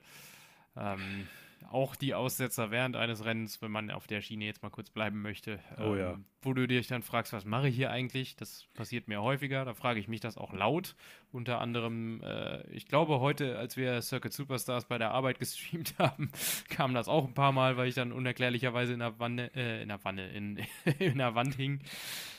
Ähm, 0.75 1.27
auch 1.71 1.95
die 1.95 2.13
Aussetzer 2.13 2.71
während 2.71 2.95
eines 2.95 3.23
Rennens, 3.23 3.61
wenn 3.61 3.71
man 3.71 3.91
auf 3.91 4.07
der 4.07 4.21
Schiene 4.21 4.45
jetzt 4.45 4.61
mal 4.61 4.69
kurz 4.69 4.89
bleiben 4.89 5.21
möchte. 5.21 5.59
Oh 5.77 5.95
ja. 5.95 6.13
Ähm, 6.13 6.25
wo 6.41 6.53
du 6.53 6.67
dich 6.67 6.87
dann 6.87 7.01
fragst, 7.01 7.33
was 7.33 7.45
mache 7.45 7.69
ich 7.69 7.75
hier 7.75 7.91
eigentlich? 7.91 8.35
Das 8.35 8.65
passiert 8.73 9.07
mir 9.07 9.21
häufiger. 9.21 9.63
Da 9.63 9.73
frage 9.73 9.99
ich 9.99 10.07
mich 10.07 10.19
das 10.19 10.37
auch 10.37 10.53
laut. 10.53 10.95
Unter 11.31 11.61
anderem, 11.61 12.21
äh, 12.23 12.67
ich 12.71 12.87
glaube, 12.87 13.19
heute, 13.19 13.57
als 13.57 13.77
wir 13.77 14.01
Circuit 14.01 14.33
Superstars 14.33 14.85
bei 14.85 14.97
der 14.97 15.11
Arbeit 15.11 15.39
gestreamt 15.39 15.95
haben, 15.97 16.31
kam 16.69 16.93
das 16.93 17.07
auch 17.07 17.27
ein 17.27 17.33
paar 17.33 17.51
Mal, 17.51 17.77
weil 17.77 17.87
ich 17.87 17.95
dann 17.95 18.11
unerklärlicherweise 18.11 18.93
in 18.93 18.99
der 18.99 19.19
Wanne, 19.19 19.51
äh, 19.55 19.81
in 19.81 19.89
der 19.89 20.03
Wanne, 20.03 20.29
in, 20.29 20.59
in 20.99 21.17
der 21.17 21.35
Wand 21.35 21.55
hing. 21.55 21.79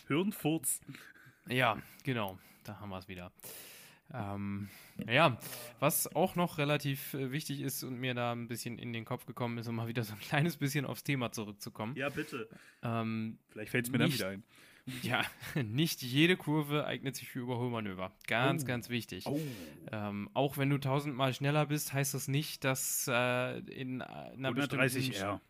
Hirnfurz. 0.08 0.80
Ja, 1.48 1.78
genau 2.04 2.38
da 2.64 2.80
haben 2.80 2.90
wir 2.90 2.98
es 2.98 3.08
wieder. 3.08 3.32
Ähm, 4.14 4.68
ja, 5.08 5.38
was 5.80 6.14
auch 6.14 6.36
noch 6.36 6.58
relativ 6.58 7.14
äh, 7.14 7.32
wichtig 7.32 7.60
ist 7.60 7.82
und 7.82 7.98
mir 7.98 8.14
da 8.14 8.32
ein 8.32 8.46
bisschen 8.46 8.78
in 8.78 8.92
den 8.92 9.04
Kopf 9.04 9.24
gekommen 9.24 9.58
ist, 9.58 9.68
um 9.68 9.76
mal 9.76 9.88
wieder 9.88 10.04
so 10.04 10.12
ein 10.12 10.20
kleines 10.20 10.56
bisschen 10.56 10.84
aufs 10.84 11.02
Thema 11.02 11.32
zurückzukommen. 11.32 11.96
Ja, 11.96 12.10
bitte. 12.10 12.48
Ähm, 12.82 13.38
Vielleicht 13.48 13.70
fällt 13.70 13.86
es 13.86 13.92
mir 13.92 13.98
nicht, 13.98 14.20
dann 14.20 14.28
wieder 14.28 14.28
ein. 14.28 14.44
Ja, 15.02 15.22
nicht 15.62 16.02
jede 16.02 16.36
Kurve 16.36 16.86
eignet 16.86 17.16
sich 17.16 17.30
für 17.30 17.38
Überholmanöver. 17.38 18.12
Ganz, 18.26 18.64
oh. 18.64 18.66
ganz 18.66 18.88
wichtig. 18.88 19.26
Oh. 19.26 19.40
Ähm, 19.90 20.28
auch 20.34 20.58
wenn 20.58 20.70
du 20.70 20.78
tausendmal 20.78 21.32
schneller 21.32 21.66
bist, 21.66 21.92
heißt 21.92 22.14
das 22.14 22.28
nicht, 22.28 22.64
dass 22.64 23.08
äh, 23.08 23.58
in 23.60 24.02
einer 24.02 24.48
130 24.48 25.08
bestimmten 25.08 25.34
R. 25.34 25.40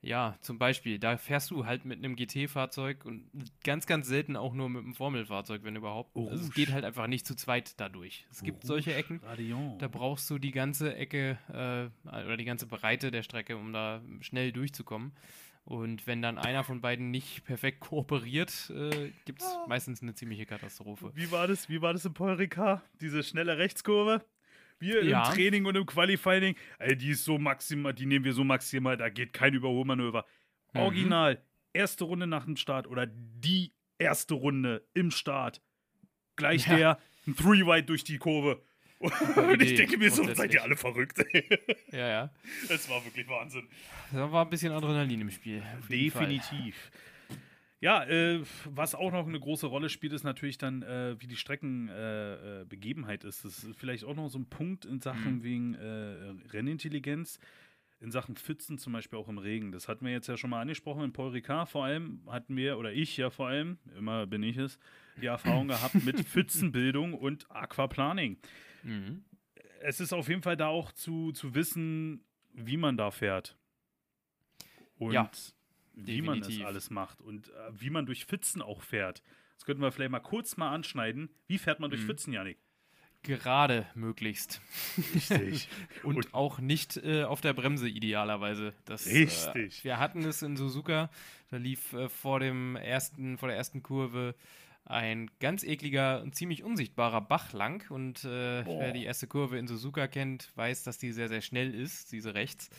Ja, 0.00 0.36
zum 0.40 0.58
Beispiel, 0.58 0.98
da 0.98 1.16
fährst 1.16 1.50
du 1.50 1.66
halt 1.66 1.84
mit 1.84 1.98
einem 1.98 2.14
GT-Fahrzeug 2.14 3.04
und 3.04 3.28
ganz, 3.64 3.86
ganz 3.86 4.06
selten 4.06 4.36
auch 4.36 4.54
nur 4.54 4.68
mit 4.68 4.84
einem 4.84 4.94
Formelfahrzeug, 4.94 5.64
wenn 5.64 5.74
überhaupt. 5.74 6.10
Oh, 6.14 6.28
also 6.28 6.44
es 6.44 6.52
geht 6.52 6.70
halt 6.70 6.84
einfach 6.84 7.08
nicht 7.08 7.26
zu 7.26 7.34
zweit 7.34 7.80
dadurch. 7.80 8.26
Es 8.30 8.42
gibt 8.42 8.64
oh, 8.64 8.68
solche 8.68 8.94
Ecken, 8.94 9.20
Radion. 9.24 9.76
da 9.78 9.88
brauchst 9.88 10.30
du 10.30 10.38
die 10.38 10.52
ganze 10.52 10.94
Ecke 10.94 11.38
äh, 11.48 12.08
oder 12.08 12.36
die 12.36 12.44
ganze 12.44 12.66
Breite 12.66 13.10
der 13.10 13.22
Strecke, 13.22 13.56
um 13.56 13.72
da 13.72 14.00
schnell 14.20 14.52
durchzukommen. 14.52 15.12
Und 15.64 16.06
wenn 16.06 16.22
dann 16.22 16.38
einer 16.38 16.64
von 16.64 16.80
beiden 16.80 17.10
nicht 17.10 17.44
perfekt 17.44 17.80
kooperiert, 17.80 18.70
äh, 18.70 19.10
gibt 19.26 19.42
es 19.42 19.48
ah. 19.48 19.66
meistens 19.68 20.00
eine 20.00 20.14
ziemliche 20.14 20.46
Katastrophe. 20.46 21.10
Wie 21.14 21.30
war 21.30 21.46
das? 21.46 21.68
Wie 21.68 21.82
war 21.82 21.92
das 21.92 22.04
in 22.06 22.14
Paul 22.14 22.34
Ricard? 22.34 22.80
Diese 23.00 23.22
schnelle 23.22 23.58
Rechtskurve? 23.58 24.24
Wir 24.78 25.04
ja. 25.04 25.26
im 25.26 25.34
Training 25.34 25.64
und 25.66 25.76
im 25.76 25.86
Qualifying, 25.86 26.54
ey, 26.78 26.96
die 26.96 27.10
ist 27.10 27.24
so 27.24 27.38
maximal, 27.38 27.92
die 27.92 28.06
nehmen 28.06 28.24
wir 28.24 28.32
so 28.32 28.44
maximal, 28.44 28.96
da 28.96 29.08
geht 29.08 29.32
kein 29.32 29.54
Überholmanöver. 29.54 30.24
Mhm. 30.72 30.80
Original, 30.80 31.42
erste 31.72 32.04
Runde 32.04 32.26
nach 32.26 32.44
dem 32.44 32.56
Start 32.56 32.86
oder 32.86 33.06
die 33.06 33.72
erste 33.98 34.34
Runde 34.34 34.86
im 34.94 35.10
Start. 35.10 35.62
Gleich 36.36 36.66
ja. 36.66 36.76
der, 36.76 36.98
ein 37.26 37.36
Three-Wide 37.36 37.84
durch 37.84 38.04
die 38.04 38.18
Kurve. 38.18 38.62
Und 39.00 39.62
ich 39.62 39.76
denke 39.76 39.96
mir 39.96 40.10
so, 40.10 40.24
seid 40.34 40.52
ihr 40.54 40.62
alle 40.62 40.76
verrückt. 40.76 41.24
ja, 41.92 42.08
ja. 42.08 42.30
Das 42.68 42.88
war 42.90 43.04
wirklich 43.04 43.28
Wahnsinn. 43.28 43.68
Da 44.12 44.30
war 44.32 44.44
ein 44.44 44.50
bisschen 44.50 44.72
Adrenalin 44.72 45.20
im 45.20 45.30
Spiel. 45.30 45.62
Definitiv. 45.88 46.90
Ja, 47.80 48.02
äh, 48.04 48.42
was 48.64 48.96
auch 48.96 49.12
noch 49.12 49.26
eine 49.26 49.38
große 49.38 49.66
Rolle 49.66 49.88
spielt, 49.88 50.12
ist 50.12 50.24
natürlich 50.24 50.58
dann, 50.58 50.82
äh, 50.82 51.14
wie 51.20 51.28
die 51.28 51.36
Streckenbegebenheit 51.36 53.22
äh, 53.22 53.26
äh 53.26 53.28
ist. 53.28 53.44
Das 53.44 53.62
ist 53.62 53.78
vielleicht 53.78 54.04
auch 54.04 54.16
noch 54.16 54.28
so 54.28 54.38
ein 54.38 54.46
Punkt 54.46 54.84
in 54.84 55.00
Sachen 55.00 55.36
mhm. 55.36 55.42
wegen 55.44 55.74
äh, 55.74 56.34
Rennintelligenz, 56.50 57.38
in 58.00 58.10
Sachen 58.10 58.36
Pfützen 58.36 58.78
zum 58.78 58.92
Beispiel 58.92 59.18
auch 59.18 59.28
im 59.28 59.38
Regen. 59.38 59.70
Das 59.70 59.86
hatten 59.86 60.04
wir 60.04 60.10
jetzt 60.10 60.26
ja 60.26 60.36
schon 60.36 60.50
mal 60.50 60.60
angesprochen. 60.60 61.04
In 61.04 61.12
Paul 61.12 61.30
Ricard 61.30 61.68
vor 61.68 61.84
allem 61.84 62.20
hatten 62.26 62.56
wir, 62.56 62.78
oder 62.78 62.92
ich 62.92 63.16
ja 63.16 63.30
vor 63.30 63.46
allem, 63.46 63.78
immer 63.96 64.26
bin 64.26 64.42
ich 64.42 64.56
es, 64.56 64.80
die 65.20 65.26
Erfahrung 65.26 65.68
gehabt 65.68 65.94
mit 66.04 66.18
Pfützenbildung 66.20 67.14
und 67.14 67.48
Aquaplaning. 67.48 68.38
Mhm. 68.82 69.24
Es 69.80 70.00
ist 70.00 70.12
auf 70.12 70.28
jeden 70.28 70.42
Fall 70.42 70.56
da 70.56 70.66
auch 70.66 70.90
zu, 70.90 71.30
zu 71.30 71.54
wissen, 71.54 72.24
wie 72.52 72.76
man 72.76 72.96
da 72.96 73.12
fährt. 73.12 73.56
Und 74.96 75.12
ja 75.12 75.30
wie 76.06 76.22
man 76.22 76.40
das 76.40 76.60
alles 76.60 76.90
macht 76.90 77.20
und 77.20 77.48
äh, 77.48 77.52
wie 77.72 77.90
man 77.90 78.06
durch 78.06 78.24
Pfützen 78.24 78.62
auch 78.62 78.82
fährt. 78.82 79.22
Das 79.56 79.64
könnten 79.64 79.82
wir 79.82 79.90
vielleicht 79.92 80.12
mal 80.12 80.20
kurz 80.20 80.56
mal 80.56 80.70
anschneiden. 80.70 81.30
Wie 81.46 81.58
fährt 81.58 81.80
man 81.80 81.90
durch 81.90 82.02
Mhm. 82.02 82.06
Pfützen, 82.06 82.32
Janik? 82.32 82.58
Gerade 83.24 83.86
möglichst. 83.96 84.60
Richtig. 85.14 85.68
Und, 86.04 86.16
Und- 86.16 86.34
auch 86.34 86.60
nicht 86.60 86.96
äh, 86.98 87.24
auf 87.24 87.40
der 87.40 87.52
Bremse 87.52 87.88
idealerweise. 87.88 88.72
Das, 88.84 89.06
Richtig. 89.06 89.80
Äh, 89.80 89.84
wir 89.84 89.98
hatten 89.98 90.24
es 90.24 90.42
in 90.42 90.56
Suzuka, 90.56 91.10
da 91.50 91.56
lief 91.56 91.92
äh, 91.94 92.08
vor, 92.08 92.38
dem 92.38 92.76
ersten, 92.76 93.36
vor 93.36 93.48
der 93.48 93.56
ersten 93.56 93.82
Kurve 93.82 94.36
ein 94.84 95.30
ganz 95.40 95.64
ekliger 95.64 96.22
und 96.22 96.34
ziemlich 96.36 96.62
unsichtbarer 96.62 97.20
Bach 97.20 97.52
lang. 97.52 97.84
Und 97.90 98.24
äh, 98.24 98.64
wer 98.64 98.92
die 98.92 99.04
erste 99.04 99.26
Kurve 99.26 99.58
in 99.58 99.66
Suzuka 99.66 100.06
kennt, 100.06 100.52
weiß, 100.56 100.84
dass 100.84 100.96
die 100.98 101.10
sehr, 101.12 101.28
sehr 101.28 101.42
schnell 101.42 101.74
ist, 101.74 102.12
diese 102.12 102.34
rechts. 102.34 102.70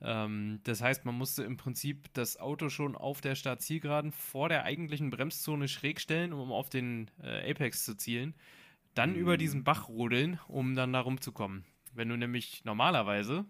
Ähm, 0.00 0.60
das 0.64 0.80
heißt, 0.80 1.04
man 1.04 1.16
musste 1.16 1.42
im 1.42 1.56
Prinzip 1.56 2.12
das 2.14 2.36
Auto 2.38 2.68
schon 2.68 2.94
auf 2.96 3.20
der 3.20 3.34
Startzielgeraden 3.34 4.12
vor 4.12 4.48
der 4.48 4.64
eigentlichen 4.64 5.10
Bremszone 5.10 5.68
schräg 5.68 6.00
stellen, 6.00 6.32
um 6.32 6.52
auf 6.52 6.70
den 6.70 7.10
äh, 7.22 7.50
Apex 7.50 7.84
zu 7.84 7.96
zielen. 7.96 8.34
Dann 8.94 9.14
über 9.14 9.34
Mhm. 9.34 9.38
diesen 9.38 9.64
Bach 9.64 9.88
rodeln, 9.88 10.38
um 10.48 10.74
dann 10.74 10.92
da 10.92 11.00
rumzukommen. 11.00 11.64
Wenn 11.94 12.08
du 12.08 12.16
nämlich 12.16 12.64
normalerweise 12.64 13.44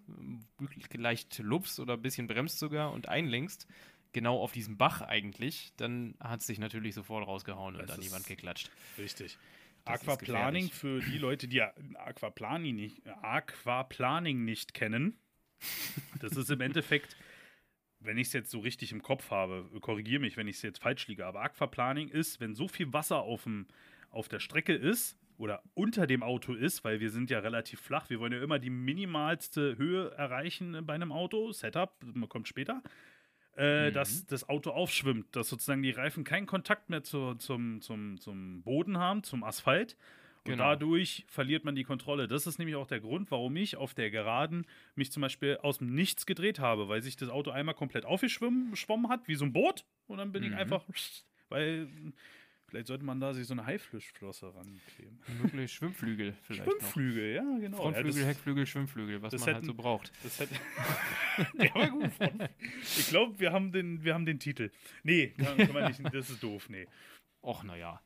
äh, 0.61 0.96
leicht 0.96 1.38
lupst 1.38 1.80
oder 1.80 1.94
ein 1.94 2.02
bisschen 2.02 2.26
bremst 2.28 2.58
sogar 2.58 2.92
und 2.92 3.08
einlenkst, 3.08 3.66
genau 4.12 4.40
auf 4.40 4.52
diesen 4.52 4.78
Bach 4.78 5.02
eigentlich, 5.02 5.72
dann 5.76 6.14
hat 6.20 6.40
es 6.40 6.46
dich 6.46 6.58
natürlich 6.58 6.94
sofort 6.94 7.26
rausgehauen 7.26 7.76
und 7.76 7.82
Das 7.82 7.90
an 7.90 8.00
die 8.00 8.11
Wand 8.11 8.26
geklatscht. 8.26 8.70
Richtig. 8.96 9.38
Das 9.84 10.02
Aquaplaning 10.02 10.68
für 10.70 11.00
die 11.00 11.18
Leute, 11.18 11.48
die 11.48 11.62
Aquaplaning 11.62 12.76
nicht, 12.76 13.06
Aquaplaning 13.22 14.44
nicht 14.44 14.74
kennen. 14.74 15.18
Das 16.21 16.37
ist 16.37 16.51
im 16.51 16.61
Endeffekt, 16.61 17.16
wenn 18.01 18.18
ich 18.18 18.29
es 18.29 18.33
jetzt 18.33 18.51
so 18.51 18.61
richtig 18.61 18.92
im 18.92 19.03
Kopf 19.03 19.31
habe, 19.31 19.68
korrigiere 19.81 20.21
mich, 20.21 20.37
wenn 20.37 20.49
ich 20.49 20.57
es 20.57 20.62
jetzt 20.62 20.81
falsch 20.81 21.07
liege, 21.09 21.27
aber 21.27 21.42
Aquaplaning 21.42 22.09
ist, 22.09 22.40
wenn 22.40 22.55
so 22.55 22.68
viel 22.68 22.92
Wasser 22.92 23.18
auf, 23.23 23.44
dem, 23.44 23.66
auf 24.11 24.29
der 24.29 24.38
Strecke 24.38 24.75
ist 24.75 25.18
oder 25.37 25.62
unter 25.75 26.07
dem 26.07 26.23
Auto 26.23 26.55
ist, 26.55 26.85
weil 26.85 27.01
wir 27.01 27.11
sind 27.11 27.31
ja 27.31 27.38
relativ 27.40 27.81
flach, 27.81 28.11
wir 28.11 28.21
wollen 28.21 28.33
ja 28.33 28.42
immer 28.42 28.59
die 28.59 28.71
minimalste 28.71 29.77
Höhe 29.79 30.11
erreichen 30.12 30.85
bei 30.85 30.94
einem 30.94 31.12
Auto, 31.12 31.53
Setup, 31.53 31.92
man 32.03 32.29
kommt 32.29 32.49
später, 32.49 32.83
äh, 33.57 33.90
Mhm. 33.90 33.94
dass 33.94 34.27
das 34.27 34.49
Auto 34.49 34.71
aufschwimmt, 34.71 35.35
dass 35.35 35.49
sozusagen 35.49 35.83
die 35.83 35.90
Reifen 35.90 36.23
keinen 36.25 36.47
Kontakt 36.47 36.90
mehr 36.90 37.03
zu, 37.03 37.35
zum, 37.35 37.81
zum, 37.81 38.21
zum 38.21 38.62
Boden 38.62 38.99
haben, 38.99 39.23
zum 39.25 39.42
Asphalt. 39.42 39.97
Und 40.48 40.56
Genau. 40.58 40.70
dadurch 40.70 41.24
verliert 41.28 41.64
man 41.64 41.74
die 41.74 41.84
Kontrolle. 41.84 42.26
Das 42.28 42.46
ist 42.46 42.58
nämlich 42.58 42.76
auch 42.76 42.87
der 42.87 43.00
Grund, 43.00 43.30
warum 43.30 43.54
ich 43.56 43.76
auf 43.76 43.92
der 43.94 44.11
Geraden 44.11 44.66
mich 44.94 45.12
zum 45.12 45.20
Beispiel 45.20 45.58
aus 45.62 45.78
dem 45.78 45.94
Nichts 45.94 46.24
gedreht 46.26 46.58
habe, 46.58 46.88
weil 46.88 47.02
sich 47.02 47.16
das 47.16 47.28
Auto 47.28 47.50
einmal 47.50 47.74
komplett 47.74 48.04
aufgeschwommen 48.06 48.70
geschwommen 48.70 49.11
hat, 49.11 49.28
wie 49.28 49.34
so 49.34 49.44
ein 49.44 49.52
Boot. 49.52 49.84
Und 50.06 50.18
dann 50.18 50.32
bin 50.32 50.42
ich 50.42 50.50
Mhm. 50.50 50.56
einfach, 50.56 50.84
weil 51.50 51.88
vielleicht 52.66 52.87
sollte 52.87 53.04
man 53.04 53.20
da 53.20 53.32
sich 53.34 53.46
so 53.46 53.52
eine 53.54 53.66
Haiflosse 53.66 54.54
rankleben. 54.54 55.18
Möglich 55.42 55.72
Schwimmflügel 55.72 56.34
vielleicht 56.42 56.66
noch. 56.66 56.72
Schwimmflügel, 56.78 57.34
ja, 57.34 57.58
genau. 57.61 57.76
Frontflügel, 57.78 58.22
ja, 58.22 58.26
Heckflügel, 58.28 58.66
Schwimmflügel, 58.66 59.22
was 59.22 59.32
das 59.32 59.40
man 59.40 59.46
halt 59.46 59.56
hätten- 59.56 59.66
so 59.66 59.74
braucht. 59.74 60.12
das 60.22 60.40
hätte. 60.40 60.54
Der 61.58 61.74
war 61.74 61.90
gut. 61.90 62.11
Ich 62.82 63.08
glaube, 63.08 63.38
wir, 63.38 63.52
haben 63.52 63.72
den- 63.72 64.02
wir 64.04 64.14
haben 64.14 64.26
den 64.26 64.38
Titel. 64.38 64.70
Nee, 65.02 65.28
kann, 65.37 65.56
kann 65.58 65.72
man 65.72 65.88
nicht, 65.88 66.00
das 66.14 66.30
ist 66.30 66.42
doof, 66.42 66.68
nee. 66.68 66.87
Och, 67.42 67.62
naja. 67.64 68.00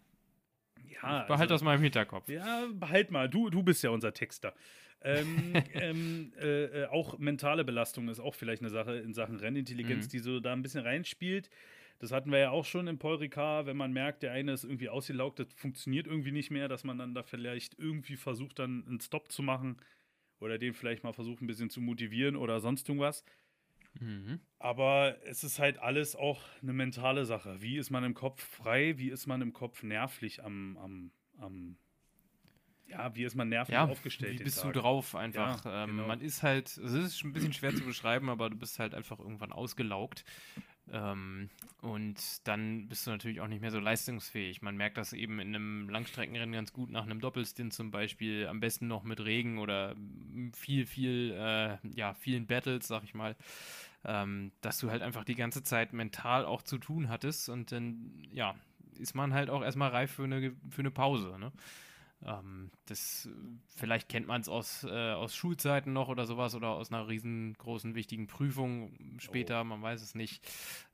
Ja, 0.95 1.23
Behalt 1.25 1.31
also- 1.51 1.55
das 1.55 1.63
mal 1.63 1.77
im 1.77 1.83
Hinterkopf. 1.83 2.29
Ja, 2.29 2.67
behalt 2.73 3.11
mal. 3.11 3.29
Du, 3.29 3.51
du 3.51 3.63
bist 3.63 3.83
ja 3.83 3.91
unser 3.91 4.13
Texter. 4.13 4.55
ähm, 5.03 5.53
ähm, 5.75 6.33
äh, 6.41 6.83
äh, 6.83 6.87
auch 6.87 7.19
mentale 7.19 7.65
Belastung 7.65 8.09
ist 8.09 8.21
auch 8.21 8.35
vielleicht 8.35 8.63
eine 8.63 8.71
Sache 8.71 8.97
in 8.97 9.15
Sachen 9.15 9.37
Rennintelligenz, 9.37 10.07
Mhm. 10.07 10.11
die 10.11 10.19
so 10.21 10.41
da 10.41 10.53
ein 10.53 10.63
bisschen 10.63 10.85
reinspielt. 10.85 11.51
Das 11.99 12.11
hatten 12.13 12.31
wir 12.33 12.39
ja 12.39 12.51
auch 12.51 12.65
schon 12.65 12.89
im 12.89 12.99
Paul 12.99 13.17
Ricard, 13.17 13.67
wenn 13.67 13.77
man 13.77 13.93
merkt, 13.93 14.23
der 14.25 14.33
eine 14.33 14.53
ist 14.53 14.65
irgendwie 14.65 14.89
ausgelaugt, 14.89 15.39
das 15.39 15.53
funktioniert 15.55 16.07
irgendwie 16.09 16.33
nicht 16.33 16.51
mehr, 16.51 16.67
dass 16.69 16.83
man 16.83 16.99
dann 16.99 17.15
da 17.15 17.23
vielleicht 17.23 17.79
irgendwie 17.79 18.17
versucht, 18.17 18.59
dann 18.59 18.85
einen 18.89 19.01
Stop 19.01 19.31
zu 19.31 19.43
machen 19.43 19.77
oder 20.41 20.59
den 20.59 20.75
vielleicht 20.75 21.05
mal 21.05 21.13
versucht, 21.13 21.43
ein 21.43 21.47
bisschen 21.47 21.71
zu 21.71 21.81
motivieren 21.81 22.35
oder 22.35 22.59
sonst 22.61 22.89
irgendwas. 22.89 23.25
Mhm. 24.01 24.41
Aber 24.59 25.17
es 25.25 25.43
ist 25.45 25.59
halt 25.59 25.79
alles 25.79 26.15
auch 26.15 26.41
eine 26.63 26.73
mentale 26.73 27.25
Sache. 27.25 27.61
Wie 27.61 27.77
ist 27.79 27.91
man 27.91 28.05
im 28.05 28.15
Kopf 28.15 28.43
frei? 28.43 28.97
Wie 28.97 29.11
ist 29.11 29.27
man 29.27 29.43
im 29.43 29.53
Kopf 29.53 29.83
nervlich 29.83 30.45
am, 30.45 30.77
am, 30.79 31.11
am 31.39 31.77
ja, 32.87 33.15
wie 33.17 33.25
ist 33.25 33.35
man 33.35 33.49
nervlich 33.49 33.75
Ja, 33.75 33.85
aufgestellt? 33.85 34.39
wie 34.39 34.45
bist 34.45 34.63
Tag? 34.63 34.75
du 34.75 34.81
drauf 34.81 35.15
einfach? 35.15 35.65
Ja, 35.65 35.85
ähm, 35.85 35.91
genau. 35.97 36.07
Man 36.07 36.21
ist 36.21 36.43
halt, 36.43 36.69
es 36.69 36.93
ist 36.93 37.25
ein 37.25 37.33
bisschen 37.33 37.53
schwer 37.53 37.75
zu 37.75 37.85
beschreiben, 37.85 38.29
aber 38.29 38.51
du 38.51 38.57
bist 38.57 38.79
halt 38.79 38.95
einfach 38.95 39.19
irgendwann 39.19 39.53
ausgelaugt. 39.53 40.25
Ähm, 40.91 41.49
und 41.81 42.47
dann 42.47 42.89
bist 42.89 43.07
du 43.07 43.11
natürlich 43.11 43.41
auch 43.41 43.49
nicht 43.49 43.61
mehr 43.61 43.71
so 43.71 43.79
leistungsfähig. 43.79 44.63
Man 44.63 44.77
merkt 44.77 44.97
das 44.97 45.13
eben 45.13 45.39
in 45.41 45.55
einem 45.55 45.89
Langstreckenrennen 45.89 46.53
ganz 46.53 46.73
gut 46.73 46.91
nach 46.91 47.05
einem 47.05 47.21
Doppelstint 47.21 47.73
zum 47.73 47.91
Beispiel, 47.91 48.47
am 48.47 48.61
besten 48.61 48.89
noch 48.89 49.05
mit 49.05 49.21
Regen 49.21 49.59
oder 49.59 49.95
mm, 49.95 50.53
viel, 50.55 50.87
viel, 50.87 51.33
äh, 51.37 51.77
ja, 51.95 52.15
vielen 52.15 52.47
Battles, 52.47 52.89
sag 52.89 53.05
ich 53.05 53.15
mal, 53.15 53.37
ähm, 54.05 54.53
dass 54.61 54.79
du 54.79 54.91
halt 54.91 55.03
einfach 55.03 55.25
die 55.25 55.37
ganze 55.37 55.63
Zeit 55.63 55.93
mental 55.93 56.45
auch 56.45 56.63
zu 56.63 56.79
tun 56.79 57.09
hattest 57.09 57.49
und 57.49 57.73
dann, 57.73 58.13
ja, 58.33 58.55
ist 58.99 59.15
man 59.15 59.33
halt 59.33 59.51
auch 59.51 59.63
erstmal 59.63 59.91
reif 59.91 60.13
für 60.13 60.25
eine, 60.25 60.55
für 60.71 60.81
eine 60.81 60.91
Pause, 60.91 61.39
ne? 61.39 61.53
Ähm, 62.25 62.71
das, 62.87 63.29
vielleicht 63.69 64.09
kennt 64.09 64.27
man 64.27 64.41
es 64.41 64.49
aus, 64.49 64.85
äh, 64.85 65.13
aus 65.13 65.35
Schulzeiten 65.35 65.93
noch 65.93 66.09
oder 66.09 66.27
sowas 66.27 66.55
oder 66.55 66.69
aus 66.69 66.93
einer 66.93 67.09
riesengroßen, 67.09 67.95
wichtigen 67.95 68.27
Prüfung 68.27 68.97
später, 69.19 69.65
man 69.65 69.83
weiß 69.83 70.03
es 70.03 70.15
nicht, 70.15 70.47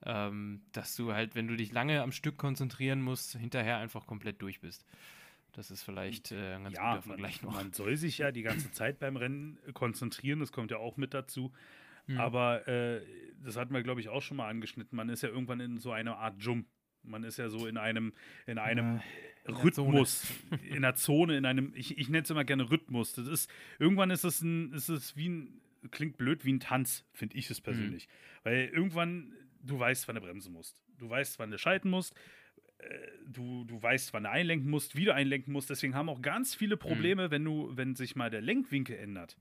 ähm, 0.05 0.63
dass 0.73 0.97
du 0.97 1.13
halt, 1.13 1.35
wenn 1.35 1.47
du 1.47 1.57
dich 1.57 1.73
lange 1.73 2.03
am 2.03 2.13
Stück 2.13 2.39
konzentrieren 2.39 3.03
musst, 3.03 3.37
hinterher 3.37 3.79
einfach 3.79 4.07
komplett 4.07 4.41
durch 4.41 4.61
bist. 4.61 4.87
Das 5.53 5.71
ist 5.71 5.83
vielleicht 5.83 6.33
äh, 6.33 6.55
ein 6.55 6.65
ganz 6.65 6.77
ja, 6.77 6.95
guter 6.95 7.09
man, 7.09 7.19
Vergleich 7.19 7.43
noch. 7.43 7.55
man 7.55 7.73
soll 7.73 7.97
sich 7.97 8.19
ja 8.19 8.31
die 8.31 8.43
ganze 8.43 8.71
Zeit 8.73 8.99
beim 8.99 9.17
Rennen 9.17 9.59
konzentrieren, 9.75 10.41
das 10.41 10.53
kommt 10.53 10.71
ja 10.71 10.79
auch 10.79 10.97
mit 10.97 11.15
dazu. 11.15 11.53
Mhm. 12.07 12.19
Aber 12.19 12.67
äh, 12.67 13.03
das 13.45 13.57
hatten 13.57 13.75
wir, 13.75 13.83
glaube 13.83 14.01
ich, 14.01 14.09
auch 14.09 14.23
schon 14.23 14.39
mal 14.39 14.49
angeschnitten. 14.49 14.97
Man 14.97 15.11
ist 15.11 15.23
ja 15.23 15.29
irgendwann 15.29 15.61
in 15.61 15.79
so 15.79 15.93
einer 15.93 16.17
Art 16.17 16.37
Jump. 16.39 16.67
Man 17.03 17.23
ist 17.23 17.37
ja 17.39 17.49
so 17.49 17.67
in 17.67 17.77
einem, 17.77 18.13
in 18.47 18.59
einem 18.59 18.95
in 18.95 19.03
der 19.49 19.65
Rhythmus, 19.65 20.27
in 20.69 20.77
einer 20.77 20.95
Zone, 20.95 21.37
in 21.37 21.45
einem, 21.45 21.73
ich, 21.75 21.99
ich 21.99 22.09
nenne 22.09 22.23
es 22.23 22.31
immer 22.31 22.45
gerne 22.45 22.71
Rhythmus. 22.71 23.15
Das 23.15 23.27
ist, 23.27 23.51
irgendwann 23.79 24.11
ist 24.11 24.25
es 24.25 24.43
ein, 24.43 24.73
ist 24.73 24.89
es 24.89 25.17
wie 25.17 25.29
ein, 25.29 25.61
klingt 25.91 26.17
blöd, 26.17 26.45
wie 26.45 26.53
ein 26.53 26.61
Tanz, 26.61 27.05
finde 27.13 27.37
ich 27.37 27.51
es 27.51 27.61
persönlich. 27.61 28.09
Weil 28.45 28.67
irgendwann, 28.67 29.33
du 29.63 29.79
weißt, 29.79 30.07
wann 30.09 30.17
du 30.17 30.21
bremsen 30.21 30.53
musst. 30.53 30.83
Du 30.99 31.09
weißt, 31.09 31.39
wann 31.39 31.51
du 31.51 31.59
schalten 31.59 31.91
musst. 31.91 32.15
Äh, 32.79 32.85
Du, 33.31 33.65
du 33.65 33.83
weißt, 33.83 34.15
wann 34.15 34.23
du 34.23 34.31
einlenken 34.31 34.71
musst, 34.71 34.97
wie 34.97 35.05
du 35.05 35.13
einlenken 35.13 35.53
musst. 35.53 35.69
Deswegen 35.69 35.95
haben 35.95 36.09
auch 36.09 36.23
ganz 36.23 36.55
viele 36.55 36.79
Probleme, 36.79 37.31
wenn 37.31 37.45
du, 37.45 37.71
wenn 37.77 37.95
sich 37.95 38.17
mal 38.17 38.31
der 38.31 38.41
Lenkwinkel 38.41 38.97
ändert 38.97 39.37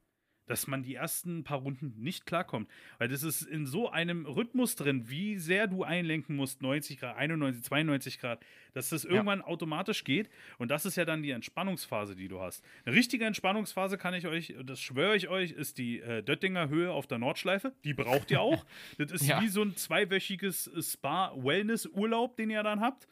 dass 0.48 0.66
man 0.68 0.82
die 0.84 0.96
ersten 0.96 1.44
paar 1.44 1.60
Runden 1.60 1.94
nicht 1.98 2.26
klarkommt. 2.26 2.70
Weil 2.98 3.08
das 3.10 3.22
ist 3.24 3.44
in 3.44 3.66
so 3.66 3.90
einem 3.90 4.26
Rhythmus 4.26 4.76
drin, 4.76 5.10
wie 5.10 5.38
sehr 5.38 5.68
du 5.68 5.84
einlenken 5.84 6.36
musst, 6.36 6.62
90 6.62 7.00
Grad, 7.00 7.16
91, 7.18 7.64
92 7.64 8.20
Grad, 8.20 8.44
dass 8.74 8.90
das 8.90 9.06
irgendwann 9.06 9.42
automatisch 9.42 10.04
geht. 10.04 10.30
Und 10.58 10.72
das 10.72 10.86
ist 10.86 10.96
ja 10.98 11.06
dann 11.06 11.22
die 11.22 11.32
Entspannungsphase, 11.32 12.16
die 12.16 12.28
du 12.28 12.40
hast. 12.42 12.64
Eine 12.86 12.96
richtige 12.96 13.26
Entspannungsphase 13.26 13.98
kann 13.98 14.14
ich 14.14 14.26
euch, 14.28 14.56
das 14.64 14.80
schwöre 14.80 15.16
ich 15.16 15.28
euch, 15.28 15.52
ist 15.52 15.78
die 15.78 16.00
äh, 16.00 16.24
Döttinger 16.24 16.70
Höhe 16.70 16.92
auf 16.92 17.08
der 17.08 17.18
Nordschleife. 17.20 17.74
Die 17.84 17.94
braucht 17.94 18.32
ihr 18.32 18.42
auch. 18.42 18.66
das 18.98 19.12
ist 19.12 19.28
Ja. 19.28 19.42
wie 19.42 19.48
so 19.48 19.62
ein 19.62 19.76
zweiwöchiges 19.76 20.72
Spa-Wellness-Urlaub, 20.80 22.38
den 22.38 22.50
ihr 22.50 22.64
dann 22.64 22.82
habt. 22.82 23.08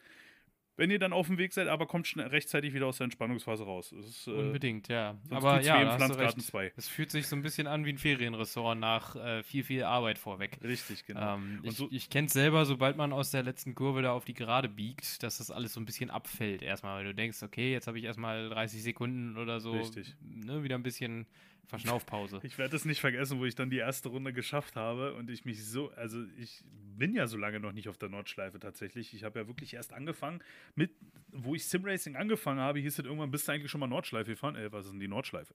Wenn 0.78 0.90
ihr 0.90 0.98
dann 0.98 1.12
auf 1.14 1.26
dem 1.28 1.38
Weg 1.38 1.52
seid, 1.54 1.68
aber 1.68 1.86
kommt 1.86 2.06
schnell 2.06 2.26
rechtzeitig 2.26 2.74
wieder 2.74 2.86
aus 2.86 2.98
der 2.98 3.04
Entspannungsphase 3.04 3.64
raus. 3.64 3.92
Ist, 3.92 4.26
äh, 4.26 4.30
Unbedingt, 4.32 4.88
ja. 4.88 5.16
Aber 5.30 5.60
ja, 5.62 5.80
im 5.80 5.96
Pflanzgarten 5.96 6.40
recht. 6.40 6.50
2. 6.50 6.72
Es 6.76 6.86
fühlt 6.88 7.10
sich 7.10 7.26
so 7.28 7.34
ein 7.36 7.42
bisschen 7.42 7.66
an 7.66 7.84
wie 7.86 7.90
ein 7.94 7.98
Ferienressort 7.98 8.78
nach 8.78 9.16
äh, 9.16 9.42
viel, 9.42 9.64
viel 9.64 9.84
Arbeit 9.84 10.18
vorweg. 10.18 10.58
Richtig, 10.62 11.06
genau. 11.06 11.36
Ähm, 11.36 11.60
ich 11.62 11.72
so- 11.76 11.88
ich 11.90 12.10
kenne 12.10 12.26
es 12.26 12.34
selber, 12.34 12.66
sobald 12.66 12.96
man 12.98 13.12
aus 13.14 13.30
der 13.30 13.42
letzten 13.42 13.74
Kurve 13.74 14.02
da 14.02 14.12
auf 14.12 14.24
die 14.26 14.34
Gerade 14.34 14.68
biegt, 14.68 15.22
dass 15.22 15.38
das 15.38 15.50
alles 15.50 15.72
so 15.72 15.80
ein 15.80 15.86
bisschen 15.86 16.10
abfällt 16.10 16.60
erstmal, 16.62 16.98
weil 16.98 17.04
du 17.04 17.14
denkst, 17.14 17.42
okay, 17.42 17.72
jetzt 17.72 17.86
habe 17.86 17.98
ich 17.98 18.04
erstmal 18.04 18.48
30 18.50 18.82
Sekunden 18.82 19.38
oder 19.38 19.60
so 19.60 19.72
Richtig. 19.72 20.14
Ne, 20.20 20.62
wieder 20.62 20.74
ein 20.74 20.82
bisschen 20.82 21.26
Verschnaufpause. 21.66 22.40
Ich 22.42 22.58
werde 22.58 22.76
es 22.76 22.84
nicht 22.84 23.00
vergessen, 23.00 23.38
wo 23.38 23.44
ich 23.44 23.54
dann 23.54 23.70
die 23.70 23.78
erste 23.78 24.08
Runde 24.08 24.32
geschafft 24.32 24.76
habe 24.76 25.14
und 25.14 25.30
ich 25.30 25.44
mich 25.44 25.64
so, 25.64 25.90
also 25.92 26.24
ich 26.38 26.62
bin 26.96 27.14
ja 27.14 27.26
so 27.26 27.36
lange 27.36 27.60
noch 27.60 27.72
nicht 27.72 27.88
auf 27.88 27.98
der 27.98 28.08
Nordschleife 28.08 28.58
tatsächlich. 28.60 29.12
Ich 29.14 29.24
habe 29.24 29.38
ja 29.40 29.46
wirklich 29.46 29.74
erst 29.74 29.92
angefangen 29.92 30.42
mit, 30.74 30.92
wo 31.28 31.54
ich 31.54 31.66
Simracing 31.66 32.16
angefangen 32.16 32.60
habe, 32.60 32.78
hieß 32.78 32.98
es 32.98 33.04
irgendwann, 33.04 33.30
bist 33.30 33.48
du 33.48 33.52
eigentlich 33.52 33.70
schon 33.70 33.80
mal 33.80 33.86
Nordschleife 33.86 34.30
gefahren? 34.32 34.56
Ey, 34.56 34.70
was 34.72 34.86
ist 34.86 34.92
denn 34.92 35.00
die 35.00 35.08
Nordschleife? 35.08 35.54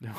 Ja. 0.00 0.14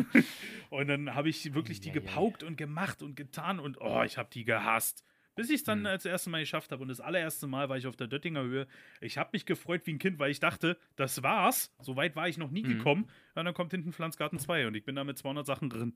Und 0.70 0.86
dann 0.86 1.14
habe 1.14 1.28
ich 1.28 1.52
wirklich 1.54 1.80
die 1.80 1.88
Ja, 1.88 1.94
ja. 1.94 2.00
gepaukt 2.00 2.42
und 2.44 2.56
gemacht 2.56 3.02
und 3.02 3.16
getan 3.16 3.58
und 3.58 3.80
oh, 3.80 4.02
ich 4.04 4.16
habe 4.16 4.28
die 4.32 4.44
gehasst. 4.44 5.02
Bis 5.38 5.48
ich 5.50 5.56
es 5.56 5.64
dann 5.64 5.78
Hm. 5.80 5.86
als 5.86 6.04
erstes 6.04 6.30
Mal 6.30 6.40
geschafft 6.40 6.72
habe. 6.72 6.82
Und 6.82 6.88
das 6.88 7.00
allererste 7.00 7.46
Mal 7.46 7.68
war 7.68 7.76
ich 7.78 7.86
auf 7.86 7.96
der 7.96 8.08
Döttinger 8.08 8.42
Höhe. 8.42 8.66
Ich 9.00 9.16
habe 9.18 9.30
mich 9.32 9.46
gefreut 9.46 9.82
wie 9.86 9.92
ein 9.94 9.98
Kind, 9.98 10.18
weil 10.18 10.30
ich 10.30 10.40
dachte, 10.40 10.76
das 10.96 11.22
war's. 11.22 11.72
So 11.80 11.96
weit 11.96 12.16
war 12.16 12.28
ich 12.28 12.36
noch 12.38 12.50
nie 12.50 12.64
Mhm. 12.64 12.68
gekommen. 12.78 13.04
Und 13.34 13.44
dann 13.44 13.54
kommt 13.54 13.70
hinten 13.70 13.92
Pflanzgarten 13.92 14.38
2 14.38 14.66
und 14.66 14.74
ich 14.74 14.84
bin 14.84 14.96
da 14.96 15.04
mit 15.04 15.16
200 15.16 15.46
Sachen 15.46 15.70
drin. 15.70 15.94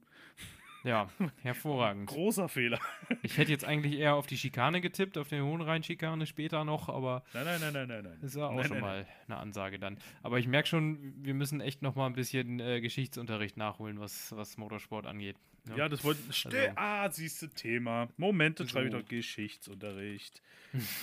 Ja, 0.84 1.08
hervorragend. 1.42 2.08
Großer 2.08 2.48
Fehler. 2.48 2.80
Ich 3.22 3.38
hätte 3.38 3.52
jetzt 3.52 3.64
eigentlich 3.64 3.94
eher 3.98 4.14
auf 4.16 4.26
die 4.26 4.36
Schikane 4.36 4.80
getippt, 4.80 5.16
auf 5.16 5.28
den 5.28 5.44
Hohenrhein-Schikane 5.44 6.26
später 6.26 6.64
noch, 6.64 6.88
aber 6.88 7.22
Nein, 7.34 7.44
nein, 7.44 7.60
nein, 7.60 7.72
nein, 7.72 7.88
nein, 7.88 8.02
nein. 8.04 8.18
das 8.20 8.30
ist 8.30 8.36
ja 8.36 8.46
auch 8.48 8.54
Nein, 8.54 8.64
schon 8.64 8.78
nein, 8.78 8.80
mal 8.84 9.06
eine 9.28 9.36
Ansage 9.36 9.78
dann. 9.78 9.96
Aber 10.24 10.40
ich 10.40 10.48
merke 10.48 10.66
schon, 10.68 11.14
wir 11.24 11.34
müssen 11.34 11.60
echt 11.60 11.82
noch 11.82 11.94
mal 11.94 12.06
ein 12.06 12.14
bisschen 12.14 12.58
äh, 12.58 12.80
Geschichtsunterricht 12.80 13.56
nachholen, 13.56 14.00
was, 14.00 14.32
was 14.36 14.56
Motorsport 14.56 15.06
angeht. 15.06 15.36
Ne? 15.66 15.76
Ja, 15.76 15.88
das 15.88 16.02
wollten. 16.04 16.32
Still. 16.32 16.58
Also- 16.58 16.72
ah, 16.76 17.10
siehst 17.10 17.42
du, 17.42 17.46
Thema. 17.48 18.08
Moment, 18.16 18.60
dann 18.60 18.68
schreibe 18.68 18.86
ich 18.86 18.92
So. 18.92 19.00
doch 19.00 19.08
Geschichtsunterricht. 19.08 20.42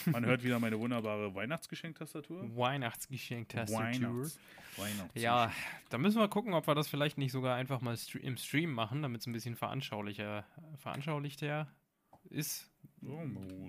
Man 0.06 0.26
hört 0.26 0.44
wieder 0.44 0.60
meine 0.60 0.80
wunderbare 0.80 1.34
Weihnachtsgeschenktastatur. 1.36 2.56
Weihnachtsgeschenk-Tastatur. 2.58 3.80
Weihnachts. 3.80 4.40
Weihnachts. 4.78 5.22
Ja, 5.22 5.52
da 5.90 5.98
müssen 5.98 6.20
wir 6.20 6.28
gucken, 6.28 6.54
ob 6.54 6.66
wir 6.68 6.74
das 6.76 6.88
vielleicht 6.88 7.18
nicht 7.18 7.32
sogar 7.32 7.56
einfach 7.56 7.82
mal 7.82 7.96
im 8.22 8.38
Stream 8.38 8.72
machen, 8.74 9.02
damit 9.04 9.22
es 9.22 9.28
ein 9.28 9.34
bisschen 9.34 9.56
veranschaulicher, 9.56 10.46
veranschaulichter 10.78 11.68
ist. 12.30 12.70
Oh, 13.06 13.22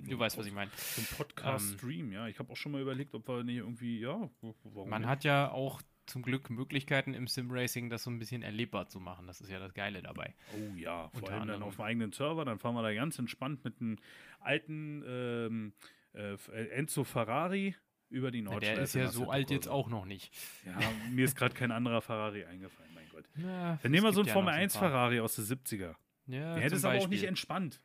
Du 0.09 0.19
weißt, 0.19 0.39
was 0.39 0.47
ich 0.47 0.53
meine. 0.53 0.71
So 0.77 1.03
ein 1.03 1.07
Podcast-Stream, 1.17 2.13
ja. 2.13 2.27
Ich 2.29 2.39
habe 2.39 2.51
auch 2.53 2.57
schon 2.57 2.73
mal 2.73 2.81
überlegt, 2.81 3.15
ob 3.15 3.29
wir 3.29 3.45
nicht 3.45 3.57
irgendwie, 3.59 4.01
ja, 4.01 4.29
warum 4.65 4.89
Man 4.89 5.03
nicht? 5.03 5.09
hat 5.11 5.25
ja 5.25 5.51
auch 5.51 5.83
zum 6.11 6.23
Glück 6.23 6.51
Möglichkeiten 6.51 7.15
im 7.15 7.27
Sim-Racing, 7.27 7.89
das 7.89 8.03
so 8.03 8.11
ein 8.11 8.19
bisschen 8.19 8.43
erlebbar 8.43 8.89
zu 8.89 9.01
machen. 9.01 9.27
Das 9.27 9.41
ist 9.41 9.51
ja 9.51 9.59
das 9.59 9.73
Geile 9.73 10.03
dabei. 10.03 10.35
Oh 10.55 10.77
ja, 10.77 11.09
vor 11.09 11.23
Unter 11.23 11.33
allem 11.35 11.49
dann 11.49 11.63
auf 11.63 11.77
dem 11.77 11.85
eigenen 11.85 12.13
Server, 12.13 12.45
dann 12.45 12.59
fahren 12.59 12.75
wir 12.75 12.83
da 12.83 12.93
ganz 12.93 13.19
entspannt 13.19 13.65
mit 13.65 13.81
einem 13.81 13.97
alten 14.41 15.03
ähm, 15.07 15.73
äh, 16.13 16.35
Enzo 16.71 17.05
Ferrari 17.05 17.75
über 18.09 18.31
die 18.31 18.43
Nordschleife. 18.43 18.75
der 18.75 18.85
ist 18.85 18.95
ja 18.95 19.09
so 19.09 19.31
alt 19.31 19.51
jetzt 19.51 19.69
auch 19.69 19.89
noch 19.89 20.05
nicht. 20.05 20.35
Ja, 20.67 20.79
mir 21.11 21.25
ist 21.25 21.37
gerade 21.37 21.55
kein 21.55 21.71
anderer 21.71 22.03
Ferrari 22.03 22.45
eingefallen, 22.45 22.91
mein 22.93 23.09
Gott. 23.09 23.25
Na, 23.37 23.79
Dann 23.83 23.93
nehmen 23.93 24.05
wir 24.05 24.13
so 24.13 24.21
einen 24.21 24.29
Formel 24.29 24.53
noch 24.53 24.59
1 24.61 24.75
ein 24.75 24.81
paar. 24.81 24.91
Ferrari 24.91 25.21
aus 25.21 25.37
den 25.37 25.45
70er. 25.45 25.95
Ja, 26.27 26.55
Der 26.55 26.63
hätte 26.65 26.75
es 26.77 26.85
aber 26.85 26.99
auch 26.99 27.09
nicht 27.09 27.25
entspannt. 27.25 27.81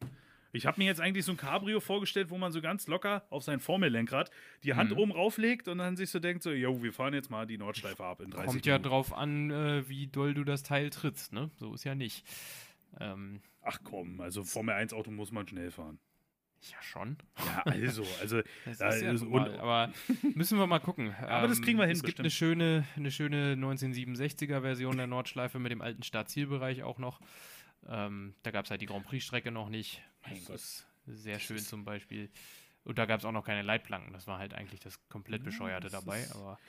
Ich 0.56 0.66
habe 0.66 0.80
mir 0.80 0.86
jetzt 0.86 1.02
eigentlich 1.02 1.26
so 1.26 1.32
ein 1.34 1.38
Cabrio 1.38 1.80
vorgestellt, 1.80 2.30
wo 2.30 2.38
man 2.38 2.52
so 2.52 2.62
ganz 2.62 2.88
locker 2.88 3.26
auf 3.30 3.44
sein 3.44 3.60
Formellenkrad 3.60 4.32
die 4.64 4.74
Hand 4.74 4.92
Mhm. 4.92 4.98
oben 4.98 5.12
rauflegt 5.12 5.68
und 5.68 5.78
dann 5.80 5.96
sich 5.98 6.10
so 6.10 6.20
denkt, 6.20 6.44
so, 6.44 6.52
yo, 6.52 6.82
wir 6.82 6.94
fahren 6.94 7.14
jetzt 7.14 7.30
mal 7.30 7.46
die 7.46 7.58
Nordschleife 7.58 8.04
ab 8.04 8.22
in 8.22 8.32
30 8.32 8.48
Kommt 8.48 8.66
ja 8.66 8.74
Minuten. 8.76 8.90
drauf 8.90 9.14
an, 9.14 9.52
äh, 9.52 9.88
wie 9.90 10.08
doll 10.08 10.34
du 10.34 10.44
das 10.44 10.64
Teil 10.64 10.90
trittst, 10.90 11.34
ne? 11.34 11.52
So 11.58 11.74
ist 11.74 11.84
ja 11.84 11.94
nicht. 11.96 12.26
Ähm, 13.00 13.42
Ach 13.62 13.80
komm, 13.84 14.22
also 14.22 14.44
Formel 14.44 14.76
1 14.76 14.94
Auto 14.94 15.12
muss 15.12 15.32
man 15.32 15.48
schnell 15.48 15.72
fahren. 15.72 16.00
ja, 16.62 16.82
schon. 16.82 17.18
Ja, 17.46 17.62
also, 17.66 18.04
also 18.22 18.42
Das 18.66 18.80
Ja, 18.80 18.88
ist 18.90 19.02
ja 19.02 19.14
normal, 19.14 19.60
aber 19.60 19.92
müssen 20.36 20.58
wir 20.58 20.68
mal 20.68 20.80
gucken. 20.80 21.14
Aber 21.22 21.48
das 21.48 21.62
kriegen 21.62 21.78
wir 21.78 21.86
hin, 21.86 21.94
Es 21.98 22.04
gibt 22.04 22.18
bestimmt. 22.24 22.26
eine 22.26 22.32
schöne, 22.32 22.86
eine 22.96 23.12
schöne 23.12 23.56
1967er 23.56 24.62
Version 24.62 24.98
der 24.98 25.08
Nordschleife 25.08 25.60
mit 25.60 25.72
dem 25.72 25.82
alten 25.82 26.04
Startzielbereich 26.04 26.84
auch 26.84 26.98
noch. 27.00 27.20
Ähm, 27.88 28.34
da 28.44 28.50
gab 28.52 28.66
es 28.66 28.72
halt 28.72 28.82
die 28.82 28.88
Grand 28.88 29.06
Prix-Strecke 29.06 29.52
noch 29.52 29.70
nicht. 29.70 30.02
Mein 30.26 30.36
Das 30.36 30.46
Gott. 30.46 30.56
ist 30.56 30.86
sehr 31.06 31.40
schön 31.40 31.60
zum 31.60 31.86
Beispiel. 31.86 32.30
Und 32.84 32.98
da 32.98 33.06
gab 33.06 33.20
es 33.20 33.26
auch 33.26 33.32
noch 33.32 33.46
keine 33.46 33.62
Leitplanken. 33.64 34.14
Das 34.14 34.28
war 34.28 34.38
halt 34.38 34.54
eigentlich 34.54 34.80
das 34.80 35.00
komplett 35.10 35.42
Ja, 35.42 35.46
Bescheuerte 35.46 35.84
das 35.90 35.92
dabei. 35.92 36.22
ist- 36.22 36.36
Aber 36.36 36.60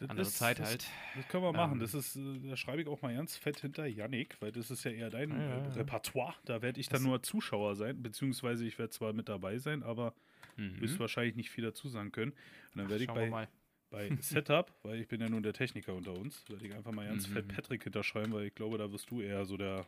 andere 0.00 0.22
ist- 0.22 0.36
Zeit 0.36 0.58
das, 0.58 0.68
halt. 0.68 0.86
Das 1.14 1.28
können 1.28 1.44
wir 1.44 1.52
machen. 1.52 1.74
Ähm, 1.74 1.78
das 1.80 1.94
ist, 1.94 2.16
äh, 2.16 2.40
da 2.48 2.56
schreibe 2.56 2.82
ich 2.82 2.88
auch 2.88 3.00
mal 3.02 3.14
ganz 3.14 3.36
fett 3.36 3.60
hinter 3.60 3.86
Yannick, 3.86 4.36
weil 4.40 4.50
das 4.50 4.70
ist 4.70 4.84
ja 4.84 4.90
eher 4.90 5.10
dein 5.10 5.30
Ja, 5.30 5.36
ja, 5.36 5.58
äh, 5.58 5.62
ja. 5.68 5.72
Repertoire. 5.74 6.34
Da 6.44 6.60
werde 6.62 6.80
ich 6.80 6.88
dann 6.88 7.02
nur 7.04 7.22
Zuschauer 7.22 7.76
sein, 7.76 8.02
beziehungsweise 8.02 8.66
ich 8.66 8.78
werde 8.78 8.90
zwar 8.90 9.12
mit 9.12 9.28
dabei 9.28 9.58
sein, 9.58 9.82
aber 9.84 10.14
Mhm. 10.56 10.80
wirst 10.80 10.98
wahrscheinlich 10.98 11.36
nicht 11.36 11.50
viel 11.50 11.64
dazu 11.64 11.88
sagen 11.88 12.10
können. 12.12 12.32
Und 12.32 12.78
dann 12.78 12.88
werde 12.88 13.04
ich 13.04 13.08
bei, 13.10 13.48
bei 13.90 14.08
Setup, 14.20 14.72
weil 14.82 15.00
ich 15.00 15.06
bin 15.08 15.20
ja 15.20 15.28
nun 15.28 15.44
der 15.44 15.52
Techniker 15.52 15.94
unter 15.94 16.12
uns, 16.14 16.42
werde 16.48 16.66
ich 16.66 16.74
einfach 16.74 16.90
mal 16.92 17.06
ganz 17.06 17.28
Mhm. 17.28 17.32
fett 17.34 17.48
Patrick 17.48 17.84
hinterschreiben, 17.84 18.32
weil 18.32 18.46
ich 18.46 18.54
glaube, 18.56 18.76
da 18.78 18.90
wirst 18.90 19.08
du 19.10 19.20
eher 19.20 19.44
so 19.44 19.56
der 19.56 19.86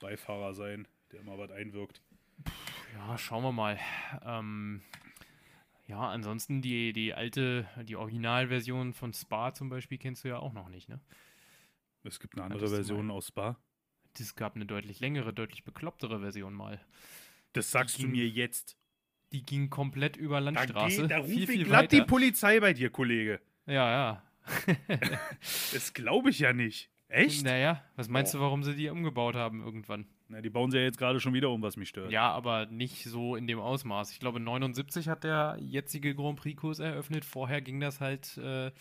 Beifahrer 0.00 0.52
sein, 0.54 0.88
der 1.12 1.20
immer 1.20 1.38
was 1.38 1.52
einwirkt. 1.52 2.00
Ja, 2.96 3.18
schauen 3.18 3.42
wir 3.42 3.52
mal. 3.52 3.78
Ähm, 4.24 4.82
ja, 5.86 6.00
ansonsten 6.08 6.62
die, 6.62 6.92
die 6.92 7.12
alte, 7.14 7.68
die 7.82 7.96
Originalversion 7.96 8.94
von 8.94 9.12
Spa 9.12 9.52
zum 9.52 9.68
Beispiel 9.68 9.98
kennst 9.98 10.24
du 10.24 10.28
ja 10.28 10.38
auch 10.38 10.52
noch 10.52 10.68
nicht, 10.68 10.88
ne? 10.88 11.00
Es 12.04 12.20
gibt 12.20 12.34
eine 12.34 12.44
andere 12.44 12.66
du 12.66 12.70
Version 12.70 13.10
aus 13.10 13.28
Spa. 13.28 13.56
Es 14.18 14.36
gab 14.36 14.54
eine 14.56 14.66
deutlich 14.66 15.00
längere, 15.00 15.32
deutlich 15.32 15.64
beklopptere 15.64 16.20
Version 16.20 16.54
mal. 16.54 16.80
Das 17.52 17.70
sagst 17.70 17.98
du 17.98 18.02
ging- 18.02 18.12
mir 18.12 18.28
jetzt. 18.28 18.76
Die 19.32 19.42
ging 19.42 19.68
komplett 19.70 20.16
über 20.16 20.36
Da, 20.36 20.50
Landstraße. 20.50 21.02
geht, 21.02 21.10
da 21.10 21.18
rufe 21.18 21.30
viel, 21.32 21.42
ich 21.42 21.50
viel 21.50 21.64
glatt 21.64 21.90
die 21.90 21.96
weiter. 21.98 22.06
Polizei 22.06 22.60
bei 22.60 22.72
dir, 22.72 22.90
Kollege. 22.90 23.40
Ja, 23.66 23.90
ja. 23.90 24.22
Das 25.72 25.92
glaube 25.94 26.30
ich 26.30 26.38
ja 26.38 26.52
nicht. 26.52 26.90
Echt? 27.14 27.44
Naja, 27.44 27.82
was 27.96 28.08
meinst 28.08 28.32
Boah. 28.32 28.38
du, 28.38 28.44
warum 28.44 28.62
sie 28.64 28.74
die 28.74 28.88
umgebaut 28.88 29.34
haben 29.36 29.62
irgendwann? 29.64 30.06
Na, 30.28 30.40
die 30.40 30.50
bauen 30.50 30.70
sie 30.70 30.78
ja 30.78 30.82
jetzt 30.84 30.98
gerade 30.98 31.20
schon 31.20 31.32
wieder 31.34 31.50
um, 31.50 31.62
was 31.62 31.76
mich 31.76 31.88
stört. 31.90 32.10
Ja, 32.10 32.30
aber 32.32 32.66
nicht 32.66 33.04
so 33.04 33.36
in 33.36 33.46
dem 33.46 33.60
Ausmaß. 33.60 34.10
Ich 34.10 34.18
glaube, 34.20 34.40
79 34.40 35.08
hat 35.08 35.22
der 35.22 35.56
jetzige 35.60 36.14
Grand 36.14 36.38
Prix-Kurs 36.40 36.78
eröffnet. 36.80 37.24
Vorher 37.24 37.60
ging 37.60 37.78
das 37.78 38.00
halt, 38.00 38.36
äh, 38.38 38.72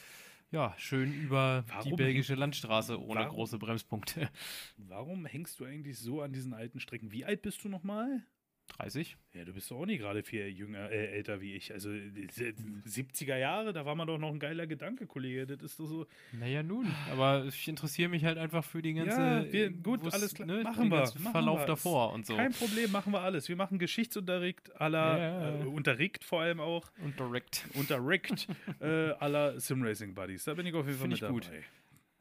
ja, 0.52 0.74
schön 0.78 1.14
über 1.14 1.64
die 1.68 1.74
Warum 1.74 1.96
belgische 1.96 2.36
Landstraße 2.36 3.00
ohne 3.02 3.22
warum- 3.22 3.36
große 3.36 3.58
Bremspunkte. 3.60 4.30
Warum 4.78 5.26
hängst 5.26 5.60
du 5.60 5.66
eigentlich 5.66 6.00
so 6.00 6.22
an 6.22 6.32
diesen 6.34 6.54
alten 6.54 6.80
Strecken? 6.80 7.12
Wie 7.12 7.26
alt 7.26 7.42
bist 7.42 7.64
du 7.64 7.70
nochmal? 7.70 8.24
30? 8.68 9.18
Ja, 9.34 9.46
du 9.46 9.54
bist 9.54 9.70
doch 9.70 9.78
auch 9.78 9.86
nicht 9.86 10.00
gerade 10.00 10.24
viel 10.24 10.48
jünger, 10.48 10.90
äh, 10.90 11.08
älter 11.12 11.42
wie 11.42 11.54
ich. 11.54 11.72
Also 11.74 11.92
die 11.92 12.28
70er 12.28 13.38
Jahre, 13.38 13.72
da 13.74 13.86
war 13.86 13.94
man 13.96 14.08
doch 14.08 14.18
noch 14.18 14.30
ein 14.32 14.40
geiler 14.40 14.66
Gedanke, 14.68 15.06
Kollege. 15.06 15.46
Das 15.46 15.62
ist 15.62 15.80
doch 15.80 15.86
so. 15.86 16.08
Naja, 16.32 16.64
nun. 16.64 16.88
Aber 17.12 17.46
ich 17.46 17.68
interessiere 17.68 18.10
mich 18.10 18.26
halt 18.26 18.38
einfach 18.38 18.64
für 18.64 18.82
die 18.82 18.94
ganze. 18.94 19.20
Ja, 19.20 19.52
wir- 19.52 19.70
gut, 19.72 20.04
wo's, 20.04 20.14
alles 20.14 20.34
klar. 20.34 20.48
Ne, 20.48 20.64
Machen 20.64 20.90
wir, 20.90 20.98
machen 21.02 21.32
Verlauf 21.32 21.60
wir. 21.60 21.66
davor 21.68 22.14
und 22.14 22.26
so. 22.26 22.36
Kein 22.36 22.52
Problem, 22.54 22.92
machen 22.92 23.14
wir 23.14 23.22
alles. 23.22 23.48
Wir 23.50 23.56
machen 23.56 23.78
Geschichtsunterricht 23.80 24.76
aller, 24.80 25.18
Ja. 25.20 25.60
äh, 25.62 25.66
Unterricht 25.66 26.24
vor 26.24 26.42
allem 26.42 26.60
auch, 26.60 26.90
direkt. 27.20 27.66
Unterricht 27.76 28.48
äh, 28.80 29.12
aller 29.20 29.60
Simracing 29.60 30.16
Buddies. 30.16 30.46
Da 30.46 30.54
bin 30.56 30.66
ich 30.66 30.74
auf 30.74 30.86
jeden 30.88 30.98
Fall 30.98 31.10
Find 31.10 31.22
mit 31.22 31.22
ich 31.22 31.28
gut. 31.30 31.46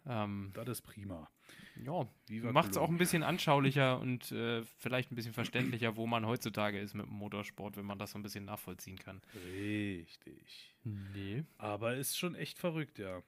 dabei. 0.04 0.24
Ähm, 0.24 0.50
Das 0.54 0.68
ist 0.68 0.82
prima. 0.82 1.30
Ja, 1.84 2.06
Viva 2.26 2.52
macht 2.52 2.70
es 2.72 2.76
auch 2.76 2.88
ein 2.88 2.98
bisschen 2.98 3.22
anschaulicher 3.22 3.98
und 4.00 4.30
äh, 4.32 4.62
vielleicht 4.78 5.10
ein 5.10 5.14
bisschen 5.14 5.32
verständlicher, 5.32 5.96
wo 5.96 6.06
man 6.06 6.26
heutzutage 6.26 6.78
ist 6.78 6.94
mit 6.94 7.06
dem 7.06 7.14
Motorsport, 7.14 7.76
wenn 7.76 7.86
man 7.86 7.98
das 7.98 8.10
so 8.12 8.18
ein 8.18 8.22
bisschen 8.22 8.44
nachvollziehen 8.44 8.98
kann. 8.98 9.20
Richtig. 9.76 10.74
Nee. 10.84 11.44
Aber 11.58 11.94
ist 11.96 12.18
schon 12.18 12.34
echt 12.34 12.58
verrückt, 12.58 12.98
ja. 12.98 13.22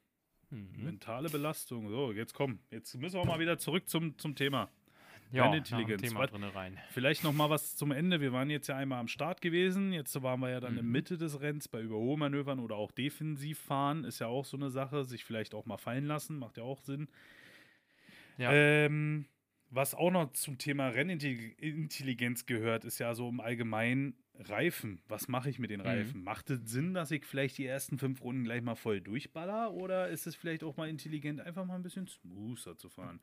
Mhm. 0.50 0.84
Mentale 0.84 1.30
Belastung. 1.30 1.88
So, 1.88 2.12
jetzt 2.12 2.34
komm. 2.34 2.58
Jetzt 2.70 2.94
müssen 2.96 3.18
wir 3.18 3.24
mal 3.24 3.38
wieder 3.40 3.58
zurück 3.58 3.88
zum, 3.88 4.16
zum 4.18 4.34
Thema. 4.34 4.68
Ja, 5.32 5.52
Intelligenz. 5.52 6.02
Thema 6.02 6.20
Was- 6.20 6.30
drin 6.30 6.44
rein. 6.44 6.78
Vielleicht 6.90 7.24
noch 7.24 7.32
mal 7.32 7.50
was 7.50 7.74
zum 7.76 7.90
Ende. 7.90 8.20
Wir 8.20 8.32
waren 8.32 8.50
jetzt 8.50 8.68
ja 8.68 8.76
einmal 8.76 9.00
am 9.00 9.08
Start 9.08 9.40
gewesen. 9.40 9.92
Jetzt 9.92 10.22
waren 10.22 10.38
wir 10.40 10.50
ja 10.50 10.60
dann 10.60 10.76
in 10.76 10.86
Mhm. 10.86 10.92
Mitte 10.92 11.18
des 11.18 11.40
Rennens 11.40 11.66
bei 11.66 11.80
Überholmanövern 11.80 12.60
oder 12.60 12.76
auch 12.76 12.92
Defensivfahren. 12.92 14.04
Ist 14.04 14.20
ja 14.20 14.28
auch 14.28 14.44
so 14.44 14.56
eine 14.56 14.70
Sache. 14.70 15.04
Sich 15.04 15.24
vielleicht 15.24 15.54
auch 15.54 15.66
mal 15.66 15.78
fallen 15.78 16.04
lassen. 16.06 16.38
Macht 16.38 16.56
ja 16.58 16.62
auch 16.62 16.82
Sinn. 16.82 17.08
Ja. 18.38 18.52
Ähm, 18.52 19.26
was 19.70 19.94
auch 19.94 20.10
noch 20.10 20.32
zum 20.32 20.58
Thema 20.58 20.88
Rennintelligenz 20.88 22.46
gehört, 22.46 22.84
ist 22.84 22.98
ja 22.98 23.14
so 23.14 23.28
im 23.28 23.40
Allgemeinen 23.40 24.14
Reifen. 24.36 25.00
Was 25.08 25.28
mache 25.28 25.50
ich 25.50 25.58
mit 25.58 25.70
den 25.70 25.80
Mhm. 25.80 25.86
Reifen? 25.86 26.24
Macht 26.24 26.50
es 26.50 26.60
Sinn, 26.64 26.94
dass 26.94 27.10
ich 27.10 27.24
vielleicht 27.24 27.58
die 27.58 27.66
ersten 27.66 27.98
fünf 27.98 28.20
Runden 28.22 28.44
gleich 28.44 28.62
mal 28.62 28.74
voll 28.76 29.00
durchballer? 29.00 29.72
Oder 29.72 30.08
ist 30.08 30.26
es 30.26 30.34
vielleicht 30.36 30.64
auch 30.64 30.76
mal 30.76 30.88
intelligent, 30.88 31.40
einfach 31.40 31.64
mal 31.64 31.76
ein 31.76 31.82
bisschen 31.82 32.06
smoother 32.06 32.76
zu 32.76 32.88
fahren? 32.88 33.20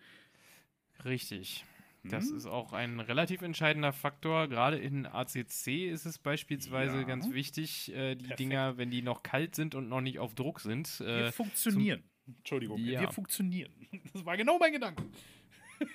Richtig. 1.05 1.65
Das 2.03 2.29
Hm? 2.29 2.37
ist 2.37 2.45
auch 2.47 2.73
ein 2.73 2.99
relativ 2.99 3.41
entscheidender 3.43 3.93
Faktor. 3.93 4.47
Gerade 4.47 4.77
in 4.77 5.05
ACC 5.05 5.87
ist 5.89 6.05
es 6.05 6.17
beispielsweise 6.17 6.97
Ja. 6.97 7.03
ganz 7.03 7.29
wichtig, 7.31 7.93
äh, 7.93 8.15
die 8.15 8.23
Perfekt. 8.23 8.39
Dinger, 8.39 8.77
wenn 8.77 8.89
die 8.89 9.01
noch 9.03 9.21
kalt 9.23 9.55
sind 9.55 9.75
und 9.75 9.87
noch 9.87 10.01
nicht 10.01 10.17
auf 10.19 10.33
Druck 10.33 10.59
sind. 10.61 10.99
Äh, 11.01 11.31
funktionieren. 11.31 12.03
Entschuldigung, 12.39 12.77
Ja. 12.79 13.01
wir 13.01 13.11
funktionieren. 13.11 13.71
Das 14.13 14.25
war 14.25 14.37
genau 14.37 14.57
mein 14.59 14.71
Gedanke. 14.73 15.03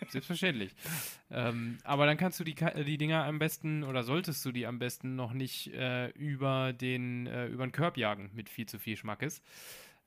selbstverständlich. 0.09 0.73
ähm, 1.31 1.79
aber 1.85 2.07
dann 2.07 2.17
kannst 2.17 2.41
du 2.41 2.45
die, 2.45 2.55
die 2.55 2.99
Dinger 2.99 3.25
am 3.25 3.39
besten 3.39 3.85
oder 3.85 4.03
solltest 4.03 4.45
du 4.45 4.53
die 4.53 4.67
am 4.67 4.79
besten 4.79 5.15
noch 5.17 5.33
nicht 5.33 5.73
äh, 5.75 6.09
über 6.11 6.73
den 6.73 7.27
äh, 7.27 7.47
über 7.47 7.67
den 7.67 7.73
Curb 7.73 7.97
jagen 7.97 8.31
mit 8.35 8.49
viel 8.49 8.67
zu 8.67 8.79
viel 8.79 8.97
Schmackes. 8.97 9.43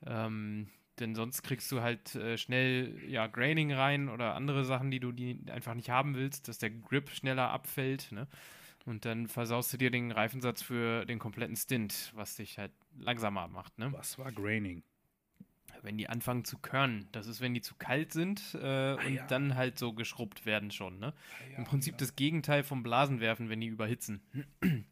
Ähm, 0.06 0.68
denn 1.00 1.16
sonst 1.16 1.44
kriegst 1.44 1.72
du 1.72 1.82
halt 1.82 2.14
äh, 2.16 2.38
schnell 2.38 3.02
ja, 3.08 3.28
Graining 3.28 3.72
rein 3.72 4.10
oder 4.10 4.36
andere 4.36 4.66
Sachen, 4.66 4.92
die 4.92 5.00
du 5.00 5.14
die 5.14 5.40
einfach 5.50 5.74
nicht 5.74 5.90
haben 5.90 6.16
willst, 6.16 6.48
dass 6.50 6.58
der 6.58 6.72
Grip 6.72 7.10
schneller 7.10 7.50
abfällt. 7.50 8.12
Ne? 8.12 8.28
Und 8.86 9.06
dann 9.06 9.28
versaust 9.28 9.72
du 9.72 9.78
dir 9.78 9.92
den 9.92 10.12
Reifensatz 10.12 10.62
für 10.62 11.06
den 11.06 11.20
kompletten 11.20 11.56
Stint, 11.56 12.12
was 12.16 12.36
dich 12.36 12.58
halt 12.58 12.72
langsamer 12.98 13.48
macht. 13.48 13.78
Ne? 13.78 13.94
Was 13.94 14.18
war 14.18 14.32
Graining? 14.34 14.84
Wenn 15.82 15.98
die 15.98 16.10
anfangen 16.10 16.44
zu 16.44 16.58
körnen, 16.58 17.08
das 17.14 17.28
ist, 17.28 17.40
wenn 17.40 17.54
die 17.54 17.62
zu 17.62 17.74
kalt 17.76 18.12
sind 18.12 18.54
äh, 18.56 18.58
und 18.94 19.00
Ah, 19.00 19.08
ja. 19.08 19.28
dann 19.28 19.56
halt 19.56 19.80
so 19.80 19.94
geschrubbt 19.94 20.46
werden 20.46 20.72
schon. 20.72 21.00
Ne? 21.00 21.14
Ah, 21.14 21.58
Im 21.58 21.64
Prinzip 21.64 21.98
das 21.98 22.16
Gegenteil 22.18 22.64
vom 22.64 22.84
Blasenwerfen, 22.84 23.50
wenn 23.50 23.62
die 23.62 23.68
überhitzen. 23.68 24.22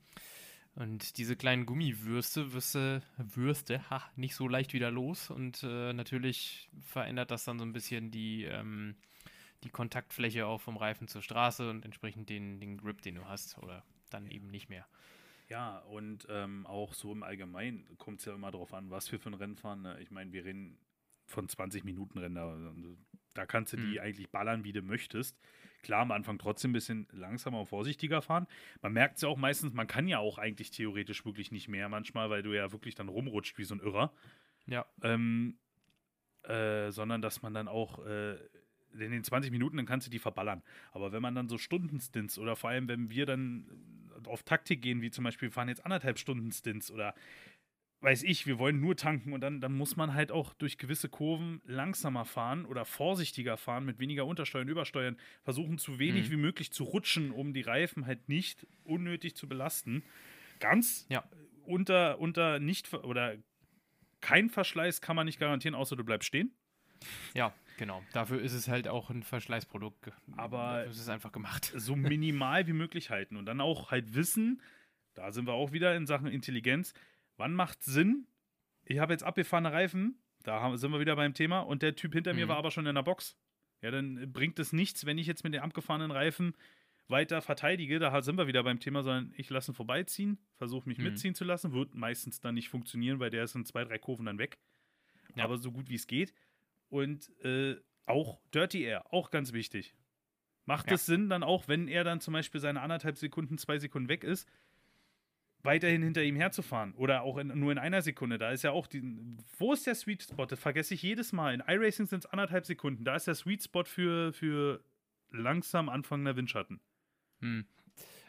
Und 0.75 1.17
diese 1.17 1.35
kleinen 1.35 1.65
Gummiwürste, 1.65 2.53
Würste, 2.53 3.01
Würste, 3.17 3.89
ha, 3.89 4.03
nicht 4.15 4.35
so 4.35 4.47
leicht 4.47 4.73
wieder 4.73 4.91
los. 4.91 5.31
Und 5.31 5.63
äh, 5.63 5.91
natürlich 5.91 6.69
verändert 6.83 7.31
das 7.31 7.45
dann 7.45 7.57
so 7.57 7.65
ein 7.65 7.73
bisschen 7.73 8.11
die, 8.11 8.43
ähm, 8.43 8.95
die 9.63 9.69
Kontaktfläche 9.71 10.45
auch 10.45 10.61
vom 10.61 10.77
Reifen 10.77 11.07
zur 11.07 11.23
Straße 11.23 11.67
und 11.67 11.83
entsprechend 11.83 12.29
den, 12.29 12.59
den 12.59 12.77
Grip, 12.77 13.01
den 13.01 13.15
du 13.15 13.25
hast 13.25 13.57
oder 13.57 13.83
dann 14.11 14.27
eben 14.27 14.49
nicht 14.51 14.69
mehr. 14.69 14.85
Ja, 15.49 15.79
und 15.79 16.27
ähm, 16.29 16.65
auch 16.67 16.93
so 16.93 17.11
im 17.11 17.23
Allgemeinen 17.23 17.87
kommt 17.97 18.19
es 18.19 18.25
ja 18.25 18.33
immer 18.35 18.51
darauf 18.51 18.73
an, 18.73 18.89
was 18.89 19.11
wir 19.11 19.19
für 19.19 19.29
ein 19.29 19.33
Rennen 19.35 19.55
fahren. 19.55 19.81
Ne? 19.81 19.97
Ich 20.01 20.11
meine, 20.11 20.31
wir 20.33 20.43
reden 20.43 20.77
von 21.25 21.47
20 21.47 21.83
Minuten 21.85 22.17
Rennen. 22.17 22.35
Da, 22.35 22.57
da 23.33 23.45
kannst 23.45 23.73
du 23.73 23.77
die 23.77 23.93
Mhm. 23.93 23.99
eigentlich 23.99 24.29
ballern, 24.29 24.63
wie 24.65 24.73
du 24.73 24.81
möchtest. 24.81 25.37
Klar, 25.83 26.01
am 26.01 26.11
Anfang 26.11 26.37
trotzdem 26.37 26.71
ein 26.71 26.73
bisschen 26.73 27.07
langsamer 27.13 27.59
und 27.61 27.67
vorsichtiger 27.67 28.21
fahren. 28.21 28.47
Man 28.81 28.91
merkt 28.93 29.17
es 29.17 29.21
ja 29.21 29.29
auch 29.29 29.37
meistens, 29.37 29.73
man 29.73 29.87
kann 29.87 30.07
ja 30.07 30.19
auch 30.19 30.37
eigentlich 30.37 30.71
theoretisch 30.71 31.23
wirklich 31.25 31.51
nicht 31.51 31.69
mehr 31.69 31.87
manchmal, 31.87 32.29
weil 32.29 32.43
du 32.43 32.53
ja 32.53 32.71
wirklich 32.73 32.95
dann 32.95 33.07
rumrutscht 33.07 33.57
wie 33.57 33.63
so 33.63 33.75
ein 33.75 33.79
Irrer. 33.79 34.11
Ja. 34.65 34.85
Ähm, 35.01 35.57
äh, 36.43 36.91
sondern 36.91 37.21
dass 37.21 37.41
man 37.41 37.53
dann 37.53 37.67
auch 37.67 38.05
äh, 38.05 38.35
in 38.93 39.11
den 39.11 39.23
20 39.23 39.51
Minuten, 39.51 39.77
dann 39.77 39.85
kannst 39.85 40.07
du 40.07 40.11
die 40.11 40.19
verballern. 40.19 40.63
Aber 40.91 41.11
wenn 41.11 41.21
man 41.21 41.35
dann 41.35 41.47
so 41.47 41.57
Stundenstints 41.57 42.37
oder 42.39 42.55
vor 42.55 42.69
allem, 42.71 42.87
wenn 42.87 43.09
wir 43.09 43.25
dann 43.25 43.69
auf 44.25 44.43
Taktik 44.43 44.81
gehen, 44.81 45.01
wie 45.01 45.11
zum 45.11 45.23
Beispiel, 45.23 45.49
wir 45.49 45.53
fahren 45.53 45.69
jetzt 45.69 45.83
anderthalb 45.85 46.19
Stunden 46.19 46.51
Stints 46.51 46.91
oder 46.91 47.13
weiß 48.01 48.23
ich, 48.23 48.45
wir 48.45 48.59
wollen 48.59 48.79
nur 48.79 48.95
tanken 48.95 49.33
und 49.33 49.41
dann, 49.41 49.59
dann 49.59 49.73
muss 49.75 49.95
man 49.95 50.13
halt 50.13 50.31
auch 50.31 50.53
durch 50.53 50.77
gewisse 50.77 51.09
Kurven 51.09 51.61
langsamer 51.65 52.25
fahren 52.25 52.65
oder 52.65 52.85
vorsichtiger 52.85 53.57
fahren, 53.57 53.85
mit 53.85 53.99
weniger 53.99 54.25
Untersteuern, 54.25 54.67
Übersteuern, 54.67 55.17
versuchen 55.43 55.79
zu 55.79 55.97
wenig 55.97 56.27
Mhm. 56.27 56.33
wie 56.33 56.37
möglich 56.37 56.71
zu 56.71 56.83
rutschen, 56.83 57.31
um 57.31 57.53
die 57.53 57.61
Reifen 57.61 58.05
halt 58.05 58.29
nicht 58.29 58.67
unnötig 58.83 59.35
zu 59.35 59.47
belasten. 59.47 60.03
Ganz 60.59 61.07
Ja. 61.09 61.23
unter, 61.65 62.19
unter 62.19 62.59
nicht 62.59 62.93
oder 62.93 63.35
kein 64.21 64.49
Verschleiß 64.49 65.01
kann 65.01 65.15
man 65.15 65.25
nicht 65.25 65.39
garantieren, 65.39 65.75
außer 65.75 65.95
du 65.95 66.03
bleibst 66.03 66.27
stehen. 66.27 66.55
Ja, 67.33 67.53
genau. 67.77 68.03
Dafür 68.13 68.41
ist 68.41 68.53
es 68.53 68.67
halt 68.67 68.87
auch 68.87 69.09
ein 69.09 69.23
Verschleißprodukt. 69.23 70.11
Aber- 70.35 70.57
Dafür 70.77 70.91
ist 70.91 70.99
es 70.99 71.09
einfach 71.09 71.31
gemacht. 71.31 71.71
so 71.75 71.95
minimal 71.95 72.67
wie 72.67 72.73
möglich 72.73 73.09
halten 73.09 73.37
und 73.37 73.45
dann 73.45 73.61
auch 73.61 73.91
halt 73.91 74.13
wissen, 74.13 74.61
da 75.13 75.31
sind 75.31 75.47
wir 75.47 75.53
auch 75.53 75.71
wieder 75.71 75.95
in 75.95 76.05
Sachen 76.05 76.27
Intelligenz, 76.27 76.93
wann 77.37 77.53
macht 77.53 77.83
Sinn? 77.83 78.27
Ich 78.83 78.99
habe 78.99 79.13
jetzt 79.13 79.23
abgefahrene 79.23 79.71
Reifen, 79.71 80.17
da 80.43 80.61
haben, 80.61 80.77
sind 80.77 80.91
wir 80.91 80.99
wieder 80.99 81.15
beim 81.15 81.33
Thema 81.33 81.59
und 81.61 81.81
der 81.81 81.95
Typ 81.95 82.13
hinter 82.13 82.33
mir 82.33 82.45
Mhm. 82.45 82.49
war 82.49 82.57
aber 82.57 82.71
schon 82.71 82.85
in 82.85 82.95
der 82.95 83.03
Box. 83.03 83.35
Ja, 83.81 83.91
dann 83.91 84.31
bringt 84.33 84.57
es 84.59 84.73
nichts, 84.73 85.05
wenn 85.05 85.17
ich 85.17 85.27
jetzt 85.27 85.43
mit 85.43 85.53
den 85.53 85.61
abgefahrenen 85.61 86.11
Reifen 86.11 86.55
weiter 87.09 87.41
verteidige, 87.41 87.99
da 87.99 88.21
sind 88.21 88.37
wir 88.37 88.47
wieder 88.47 88.63
beim 88.63 88.79
Thema, 88.79 89.01
sondern 89.03 89.33
ich 89.37 89.49
lasse 89.49 89.71
ihn 89.71 89.75
vorbeiziehen, 89.75 90.37
versuche 90.55 90.89
mich 90.89 90.97
Mhm. 90.97 91.05
mitziehen 91.05 91.35
zu 91.35 91.45
lassen, 91.45 91.71
wird 91.73 91.95
meistens 91.95 92.39
dann 92.41 92.55
nicht 92.55 92.69
funktionieren, 92.69 93.19
weil 93.19 93.29
der 93.29 93.43
ist 93.43 93.55
in 93.55 93.65
zwei, 93.65 93.83
drei 93.85 93.97
Kurven 93.97 94.25
dann 94.25 94.39
weg. 94.39 94.57
Ja. 95.35 95.43
Aber 95.45 95.57
so 95.57 95.71
gut 95.71 95.89
wie 95.89 95.95
es 95.95 96.07
geht. 96.07 96.33
Und 96.89 97.29
äh, 97.43 97.75
auch 98.05 98.39
Dirty 98.53 98.83
Air, 98.83 99.13
auch 99.13 99.31
ganz 99.31 99.53
wichtig. 99.53 99.95
Macht 100.65 100.87
Ja. 100.89 100.95
es 100.95 101.05
Sinn, 101.05 101.29
dann 101.29 101.43
auch, 101.43 101.67
wenn 101.67 101.87
er 101.87 102.03
dann 102.03 102.19
zum 102.19 102.33
Beispiel 102.33 102.59
seine 102.61 102.81
anderthalb 102.81 103.17
Sekunden, 103.17 103.57
zwei 103.57 103.79
Sekunden 103.79 104.09
weg 104.09 104.23
ist, 104.23 104.47
weiterhin 105.63 106.01
hinter 106.03 106.23
ihm 106.23 106.35
herzufahren? 106.35 106.93
Oder 106.95 107.23
auch 107.23 107.37
in, 107.37 107.47
nur 107.59 107.71
in 107.71 107.77
einer 107.77 108.01
Sekunde. 108.01 108.37
Da 108.37 108.51
ist 108.51 108.63
ja 108.63 108.71
auch 108.71 108.87
die. 108.87 109.01
Wo 109.57 109.73
ist 109.73 109.85
der 109.87 109.95
Sweet 109.95 110.23
Spot? 110.23 110.45
Das 110.45 110.59
vergesse 110.59 110.93
ich 110.93 111.01
jedes 111.01 111.33
Mal. 111.33 111.53
In 111.53 111.63
iRacing 111.65 112.05
sind 112.07 112.19
es 112.19 112.25
anderthalb 112.25 112.65
Sekunden. 112.65 113.03
Da 113.03 113.15
ist 113.15 113.27
der 113.27 113.35
Sweet 113.35 113.63
Spot 113.63 113.83
für, 113.85 114.33
für 114.33 114.83
langsam 115.31 115.89
anfangender 115.89 116.35
Windschatten. 116.35 116.79
Hm. 117.41 117.65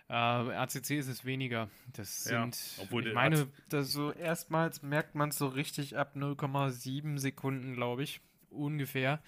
Äh, 0.08 0.12
ACC 0.14 0.90
ist 0.92 1.08
es 1.08 1.24
weniger. 1.24 1.68
Das 1.92 2.24
Ja, 2.30 2.40
sind, 2.42 2.58
obwohl 2.82 3.06
ich 3.06 3.14
meine, 3.14 3.46
das 3.68 3.92
so 3.92 4.10
erstmals 4.12 4.82
merkt 4.82 5.14
man 5.14 5.28
es 5.28 5.36
so 5.38 5.48
richtig 5.48 5.98
ab 5.98 6.16
0,7 6.16 7.18
Sekunden, 7.18 7.74
glaube 7.74 8.04
ich, 8.04 8.20
ungefähr. 8.50 9.22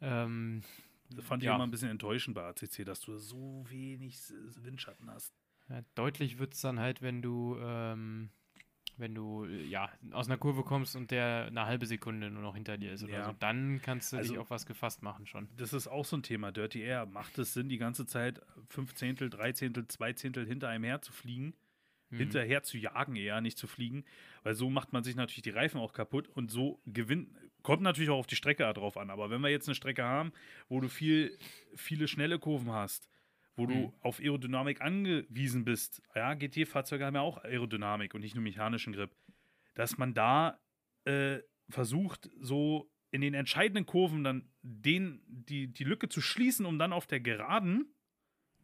Ähm, 0.00 0.62
Das 1.12 1.24
fand 1.24 1.42
Ja. 1.42 1.50
ich 1.50 1.54
immer 1.56 1.64
ein 1.66 1.70
bisschen 1.72 1.90
enttäuschend 1.90 2.36
bei 2.36 2.44
ACC, 2.44 2.84
dass 2.84 3.00
du 3.00 3.16
so 3.18 3.64
wenig 3.68 4.16
Windschatten 4.62 5.10
hast. 5.10 5.34
ja, 5.68 5.82
deutlich 5.96 6.38
wird 6.38 6.54
es 6.54 6.60
dann 6.60 6.78
halt, 6.78 7.02
wenn 7.02 7.20
du, 7.20 7.56
ähm, 7.60 8.30
wenn 8.96 9.14
du 9.14 9.44
äh, 9.44 9.64
ja 9.64 9.90
aus 10.12 10.26
einer 10.28 10.36
Kurve 10.38 10.62
kommst 10.62 10.94
und 10.94 11.10
der 11.10 11.46
eine 11.46 11.66
halbe 11.66 11.86
Sekunde 11.86 12.30
nur 12.30 12.42
noch 12.42 12.54
hinter 12.54 12.78
dir 12.78 12.92
ist 12.92 13.02
oder 13.02 13.12
Ja. 13.12 13.24
so, 13.24 13.32
dann 13.40 13.80
kannst 13.82 14.12
du 14.12 14.18
dich 14.18 14.30
Also- 14.30 14.40
auf 14.40 14.50
was 14.50 14.66
gefasst 14.66 15.02
machen 15.02 15.26
schon. 15.26 15.48
Das 15.56 15.72
ist 15.72 15.88
auch 15.88 16.04
so 16.04 16.16
ein 16.16 16.22
Thema. 16.22 16.52
Dirty 16.52 16.80
Air. 16.80 17.06
Macht 17.06 17.38
es 17.38 17.54
Sinn, 17.54 17.68
die 17.68 17.78
ganze 17.78 18.06
Zeit 18.06 18.40
fünf 18.68 18.94
Zehntel, 18.94 19.30
drei 19.30 19.50
Zehntel, 19.52 19.88
zwei 19.88 20.12
Zehntel 20.12 20.46
hinter 20.46 20.68
einem 20.68 20.84
her 20.84 21.02
zu 21.02 21.12
fliegen? 21.12 21.54
Mhm. 22.12 22.16
hinterher 22.16 22.64
zu 22.64 22.76
jagen 22.76 23.14
eher, 23.14 23.40
nicht 23.40 23.56
zu 23.56 23.68
fliegen, 23.68 24.04
weil 24.42 24.54
so 24.56 24.68
macht 24.68 24.92
man 24.92 25.04
sich 25.04 25.14
natürlich 25.14 25.42
die 25.42 25.50
Reifen 25.50 25.78
auch 25.80 25.92
kaputt 25.92 26.26
und 26.28 26.50
so 26.50 26.80
gewinnt, 26.84 27.28
kommt 27.62 27.82
natürlich 27.82 28.10
auch 28.10 28.18
auf 28.18 28.26
die 28.26 28.36
Strecke 28.36 28.70
drauf 28.72 28.96
an, 28.96 29.10
aber 29.10 29.30
wenn 29.30 29.40
wir 29.40 29.48
jetzt 29.50 29.68
eine 29.68 29.74
Strecke 29.74 30.04
haben, 30.04 30.32
wo 30.68 30.80
du 30.80 30.88
viel, 30.88 31.38
viele 31.74 32.08
schnelle 32.08 32.38
Kurven 32.38 32.72
hast, 32.72 33.08
wo 33.56 33.66
du 33.66 33.74
Mhm. 33.74 33.92
auf 34.00 34.20
Aerodynamik 34.20 34.80
angewiesen 34.80 35.64
bist, 35.64 36.02
ja, 36.14 36.34
GT-Fahrzeuge 36.34 37.04
haben 37.04 37.14
ja 37.16 37.20
auch 37.20 37.38
Aerodynamik 37.44 38.14
und 38.14 38.20
nicht 38.22 38.34
nur 38.34 38.42
mechanischen 38.44 38.92
Grip, 38.92 39.10
dass 39.74 39.98
man 39.98 40.14
da 40.14 40.60
äh, 41.04 41.38
versucht, 41.68 42.28
so 42.40 42.90
in 43.10 43.20
den 43.20 43.34
entscheidenden 43.34 43.86
Kurven 43.86 44.22
dann 44.24 44.48
den, 44.62 45.22
die, 45.26 45.66
die 45.72 45.84
Lücke 45.84 46.08
zu 46.08 46.20
schließen, 46.20 46.64
um 46.66 46.78
dann 46.78 46.92
auf 46.92 47.06
der 47.06 47.20
Geraden 47.20 47.94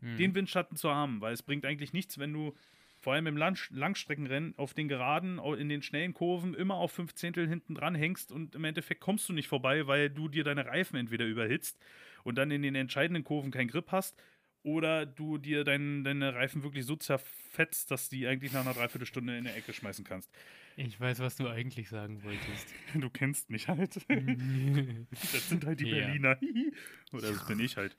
Mhm. 0.01 0.17
den 0.19 0.35
Windschatten 0.35 0.77
zu 0.77 0.91
haben, 0.91 1.21
weil 1.21 1.33
es 1.33 1.43
bringt 1.43 1.65
eigentlich 1.65 1.93
nichts, 1.93 2.19
wenn 2.19 2.33
du 2.33 2.55
vor 3.01 3.13
allem 3.15 3.27
im 3.27 3.37
Lang 3.37 3.59
Langstreckenrennen 3.71 4.55
auf 4.57 4.75
den 4.75 4.89
Geraden, 4.89 5.39
in 5.39 5.69
den 5.69 5.83
schnellen 5.83 6.15
Kurven 6.15 6.55
immer 6.55 6.75
auf 6.75 6.93
fünf 6.93 7.15
Zehntel 7.15 7.49
hinten 7.49 7.75
dran 7.75 7.95
hängst 7.95 8.33
und 8.33 8.55
im 8.55 8.65
Endeffekt 8.65 9.01
kommst 9.01 9.29
du 9.29 9.33
nicht 9.33 9.49
vorbei, 9.49 9.87
weil 9.87 10.11
du 10.11 10.29
dir 10.29 10.45
deine 10.45 10.67
Reifen 10.67 10.97
entweder 10.97 11.25
überhitzt 11.27 11.79
und 12.25 12.37
dann 12.37 12.51
in 12.51 12.63
den 12.63 12.75
entscheidenden 12.75 13.25
Kurven 13.25 13.51
keinen 13.51 13.69
Grip 13.69 13.93
hast 13.93 14.21
oder 14.63 15.07
du 15.07 15.39
dir 15.39 15.63
dein, 15.63 16.03
deine 16.03 16.35
Reifen 16.35 16.65
wirklich 16.65 16.85
so 16.87 16.97
zerfetzt, 16.97 17.91
dass 17.93 18.09
die 18.09 18.27
eigentlich 18.27 18.53
nach 18.53 18.63
einer 18.63 18.75
Dreiviertelstunde 18.75 19.39
in 19.39 19.45
der 19.45 19.57
Ecke 19.57 19.73
schmeißen 19.73 20.05
kannst. 20.05 20.29
Ich 20.77 21.01
weiß, 21.01 21.21
was 21.21 21.37
du 21.37 21.49
eigentlich 21.49 21.89
sagen 21.89 22.23
wolltest. 22.25 22.67
Du 22.95 23.09
kennst 23.09 23.49
mich 23.49 23.69
halt. 23.69 24.05
Das 25.11 25.49
sind 25.49 25.65
halt 25.65 25.81
die 25.81 25.89
Ja. 25.89 25.99
Berliner. 26.07 26.39
Oder 27.13 27.31
das 27.31 27.47
bin 27.47 27.61
ich 27.61 27.77
halt. 27.77 27.97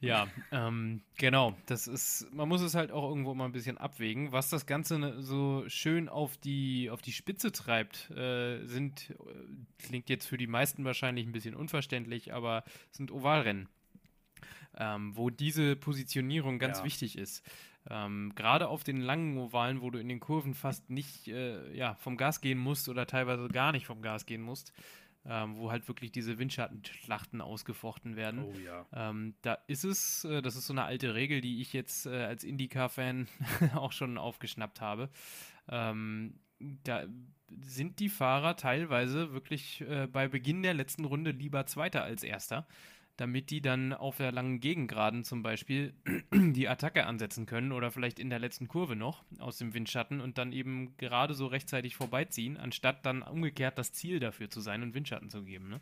Ja, 0.00 0.28
ähm, 0.52 1.00
genau. 1.16 1.56
Das 1.66 1.86
ist, 1.86 2.26
man 2.32 2.48
muss 2.48 2.60
es 2.60 2.74
halt 2.74 2.92
auch 2.92 3.08
irgendwo 3.08 3.34
mal 3.34 3.46
ein 3.46 3.52
bisschen 3.52 3.78
abwägen. 3.78 4.32
Was 4.32 4.50
das 4.50 4.66
Ganze 4.66 4.98
ne- 4.98 5.22
so 5.22 5.64
schön 5.68 6.08
auf 6.08 6.36
die, 6.36 6.90
auf 6.90 7.00
die 7.02 7.12
Spitze 7.12 7.52
treibt, 7.52 8.10
äh, 8.10 8.64
sind, 8.66 9.10
äh, 9.10 9.84
klingt 9.86 10.08
jetzt 10.10 10.26
für 10.26 10.36
die 10.36 10.46
meisten 10.46 10.84
wahrscheinlich 10.84 11.26
ein 11.26 11.32
bisschen 11.32 11.54
unverständlich, 11.54 12.34
aber 12.34 12.64
sind 12.90 13.10
Ovalrennen. 13.10 13.68
Ähm, 14.78 15.16
wo 15.16 15.30
diese 15.30 15.74
Positionierung 15.74 16.58
ganz 16.58 16.78
Ja. 16.78 16.84
wichtig 16.84 17.16
ist. 17.16 17.42
Ähm, 17.88 18.32
Gerade 18.34 18.68
auf 18.68 18.84
den 18.84 19.00
langen 19.00 19.38
Ovalen, 19.38 19.80
wo 19.80 19.90
du 19.90 19.98
in 19.98 20.08
den 20.08 20.20
Kurven 20.20 20.52
fast 20.54 20.90
nicht 20.90 21.28
äh, 21.28 21.74
ja, 21.74 21.94
vom 21.94 22.18
Gas 22.18 22.42
gehen 22.42 22.58
musst 22.58 22.88
oder 22.90 23.06
teilweise 23.06 23.48
gar 23.48 23.72
nicht 23.72 23.86
vom 23.86 24.02
Gas 24.02 24.26
gehen 24.26 24.42
musst, 24.42 24.72
ähm, 25.28 25.56
wo 25.56 25.70
halt 25.70 25.88
wirklich 25.88 26.12
diese 26.12 26.38
Windschattenschlachten 26.38 27.40
ausgefochten 27.40 28.16
werden. 28.16 28.44
Oh 28.44 28.54
ja. 28.64 28.86
Ähm, 28.92 29.34
da 29.42 29.54
ist 29.66 29.84
es, 29.84 30.24
äh, 30.24 30.42
das 30.42 30.56
ist 30.56 30.66
so 30.66 30.72
eine 30.72 30.84
alte 30.84 31.14
Regel, 31.14 31.40
die 31.40 31.60
ich 31.60 31.72
jetzt 31.72 32.06
äh, 32.06 32.24
als 32.24 32.44
IndyCar-Fan 32.44 33.26
auch 33.74 33.92
schon 33.92 34.18
aufgeschnappt 34.18 34.80
habe. 34.80 35.10
Ähm, 35.68 36.38
da 36.58 37.04
sind 37.60 38.00
die 38.00 38.08
Fahrer 38.08 38.56
teilweise 38.56 39.32
wirklich 39.32 39.80
äh, 39.82 40.06
bei 40.06 40.28
Beginn 40.28 40.62
der 40.62 40.74
letzten 40.74 41.04
Runde 41.04 41.30
lieber 41.30 41.66
Zweiter 41.66 42.02
als 42.02 42.22
Erster, 42.22 42.66
damit 43.16 43.50
die 43.50 43.60
dann 43.60 43.92
auf 43.92 44.18
der 44.18 44.32
langen 44.32 44.60
Gegengraden 44.60 45.24
zum 45.24 45.42
Beispiel 45.42 45.94
die 46.32 46.68
Attacke 46.68 47.06
ansetzen 47.06 47.46
können 47.46 47.72
oder 47.72 47.90
vielleicht 47.90 48.18
in 48.18 48.30
der 48.30 48.38
letzten 48.38 48.68
Kurve 48.68 48.96
noch 48.96 49.24
aus 49.38 49.58
dem 49.58 49.74
Windschatten 49.74 50.20
und 50.20 50.38
dann 50.38 50.52
eben 50.52 50.96
gerade 50.98 51.34
so 51.34 51.46
rechtzeitig 51.46 51.96
vorbeiziehen, 51.96 52.56
anstatt 52.56 53.06
dann 53.06 53.22
umgekehrt 53.22 53.78
das 53.78 53.92
Ziel 53.92 54.20
dafür 54.20 54.50
zu 54.50 54.60
sein 54.60 54.82
und 54.82 54.94
Windschatten 54.94 55.30
zu 55.30 55.42
geben. 55.42 55.68
Ne? 55.68 55.80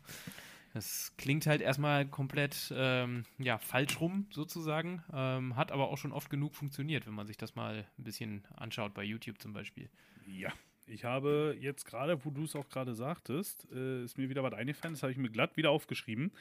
Das 0.73 1.13
klingt 1.17 1.47
halt 1.47 1.61
erstmal 1.61 2.05
komplett 2.05 2.73
ähm, 2.75 3.23
ja, 3.37 3.57
falsch 3.57 3.99
rum 4.01 4.27
sozusagen, 4.29 5.03
ähm, 5.13 5.55
hat 5.55 5.71
aber 5.71 5.89
auch 5.89 5.97
schon 5.97 6.11
oft 6.11 6.29
genug 6.29 6.53
funktioniert, 6.53 7.07
wenn 7.07 7.13
man 7.13 7.27
sich 7.27 7.37
das 7.37 7.55
mal 7.55 7.85
ein 7.97 8.03
bisschen 8.03 8.43
anschaut, 8.55 8.93
bei 8.93 9.03
YouTube 9.03 9.39
zum 9.39 9.53
Beispiel. 9.53 9.89
Ja, 10.27 10.51
ich 10.87 11.05
habe 11.05 11.55
jetzt 11.59 11.85
gerade, 11.85 12.23
wo 12.25 12.29
du 12.29 12.43
es 12.43 12.55
auch 12.57 12.67
gerade 12.67 12.93
sagtest, 12.93 13.67
äh, 13.71 14.03
ist 14.03 14.17
mir 14.17 14.29
wieder 14.29 14.43
was 14.43 14.53
eingefallen, 14.53 14.95
das 14.95 15.03
habe 15.03 15.13
ich 15.13 15.17
mir 15.17 15.29
glatt 15.29 15.55
wieder 15.55 15.71
aufgeschrieben, 15.71 16.31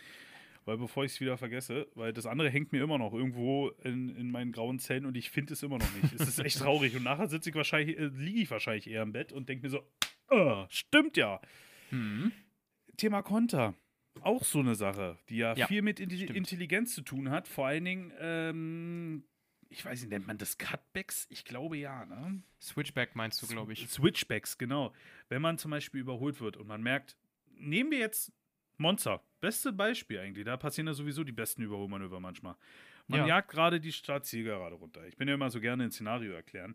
weil 0.64 0.76
bevor 0.78 1.04
ich 1.04 1.12
es 1.12 1.20
wieder 1.20 1.36
vergesse, 1.36 1.88
weil 1.94 2.12
das 2.12 2.26
andere 2.26 2.50
hängt 2.50 2.72
mir 2.72 2.82
immer 2.82 2.98
noch 2.98 3.12
irgendwo 3.12 3.68
in, 3.82 4.08
in 4.16 4.30
meinen 4.30 4.52
grauen 4.52 4.78
Zellen 4.78 5.06
und 5.06 5.16
ich 5.16 5.30
finde 5.30 5.52
es 5.54 5.62
immer 5.62 5.78
noch 5.78 5.92
nicht. 6.02 6.12
es 6.14 6.28
ist 6.28 6.38
echt 6.38 6.58
traurig 6.58 6.94
und 6.96 7.02
nachher 7.02 7.28
sitze 7.28 7.50
ich 7.50 7.56
wahrscheinlich, 7.56 7.98
äh, 7.98 8.06
liege 8.06 8.40
ich 8.40 8.50
wahrscheinlich 8.50 8.88
eher 8.88 9.02
im 9.02 9.12
Bett 9.12 9.32
und 9.32 9.48
denke 9.48 9.64
mir 9.66 9.70
so, 9.70 9.80
"Ah, 10.28 10.66
stimmt 10.70 11.16
ja. 11.16 11.40
Hm. 11.90 12.32
Thema 12.96 13.22
Konter. 13.22 13.74
Auch 14.20 14.44
so 14.44 14.60
eine 14.60 14.74
Sache, 14.76 15.18
die 15.28 15.38
ja, 15.38 15.54
Ja, 15.56 15.66
viel 15.66 15.82
mit 15.82 15.98
Intelli 15.98 16.22
stimmt. 16.24 16.36
Intelligenz 16.36 16.94
zu 16.94 17.02
tun 17.02 17.30
hat. 17.30 17.48
Vor 17.48 17.66
allen 17.66 17.84
Dingen, 17.84 18.12
ähm, 18.20 19.24
ich 19.68 19.84
weiß 19.84 20.00
nicht, 20.02 20.10
nennt 20.10 20.26
man 20.28 20.38
das 20.38 20.56
Cutbacks? 20.56 21.26
Ich 21.30 21.44
glaube 21.44 21.76
ja, 21.76 22.04
ne? 22.06 22.40
Switchback 22.60 23.16
meinst 23.16 23.42
du, 23.42 23.46
glaube 23.48 23.72
ich. 23.72 23.88
Switchbacks, 23.88 24.56
genau. 24.56 24.92
Wenn 25.28 25.42
man 25.42 25.58
zum 25.58 25.72
Beispiel 25.72 26.00
überholt 26.00 26.40
wird 26.40 26.56
und 26.56 26.68
man 26.68 26.80
merkt, 26.80 27.16
nehmen 27.56 27.90
wir 27.90 27.98
jetzt 27.98 28.32
Monza. 28.78 29.22
Beste 29.40 29.72
Beispiel 29.72 30.18
eigentlich. 30.18 30.44
Da 30.44 30.56
passieren 30.56 30.86
ja 30.86 30.94
sowieso 30.94 31.24
die 31.24 31.32
besten 31.32 31.62
Überholmanöver 31.62 32.20
manchmal. 32.20 32.56
Man 33.06 33.20
Ja. 33.20 33.26
jagt 33.26 33.50
gerade 33.50 33.80
die 33.80 33.92
Startzielgerade 33.92 34.74
runter. 34.76 35.06
Ich 35.06 35.16
bin 35.16 35.28
ja 35.28 35.34
immer 35.34 35.50
so 35.50 35.60
gerne 35.60 35.84
ein 35.84 35.90
Szenario 35.90 36.32
erklären. 36.32 36.74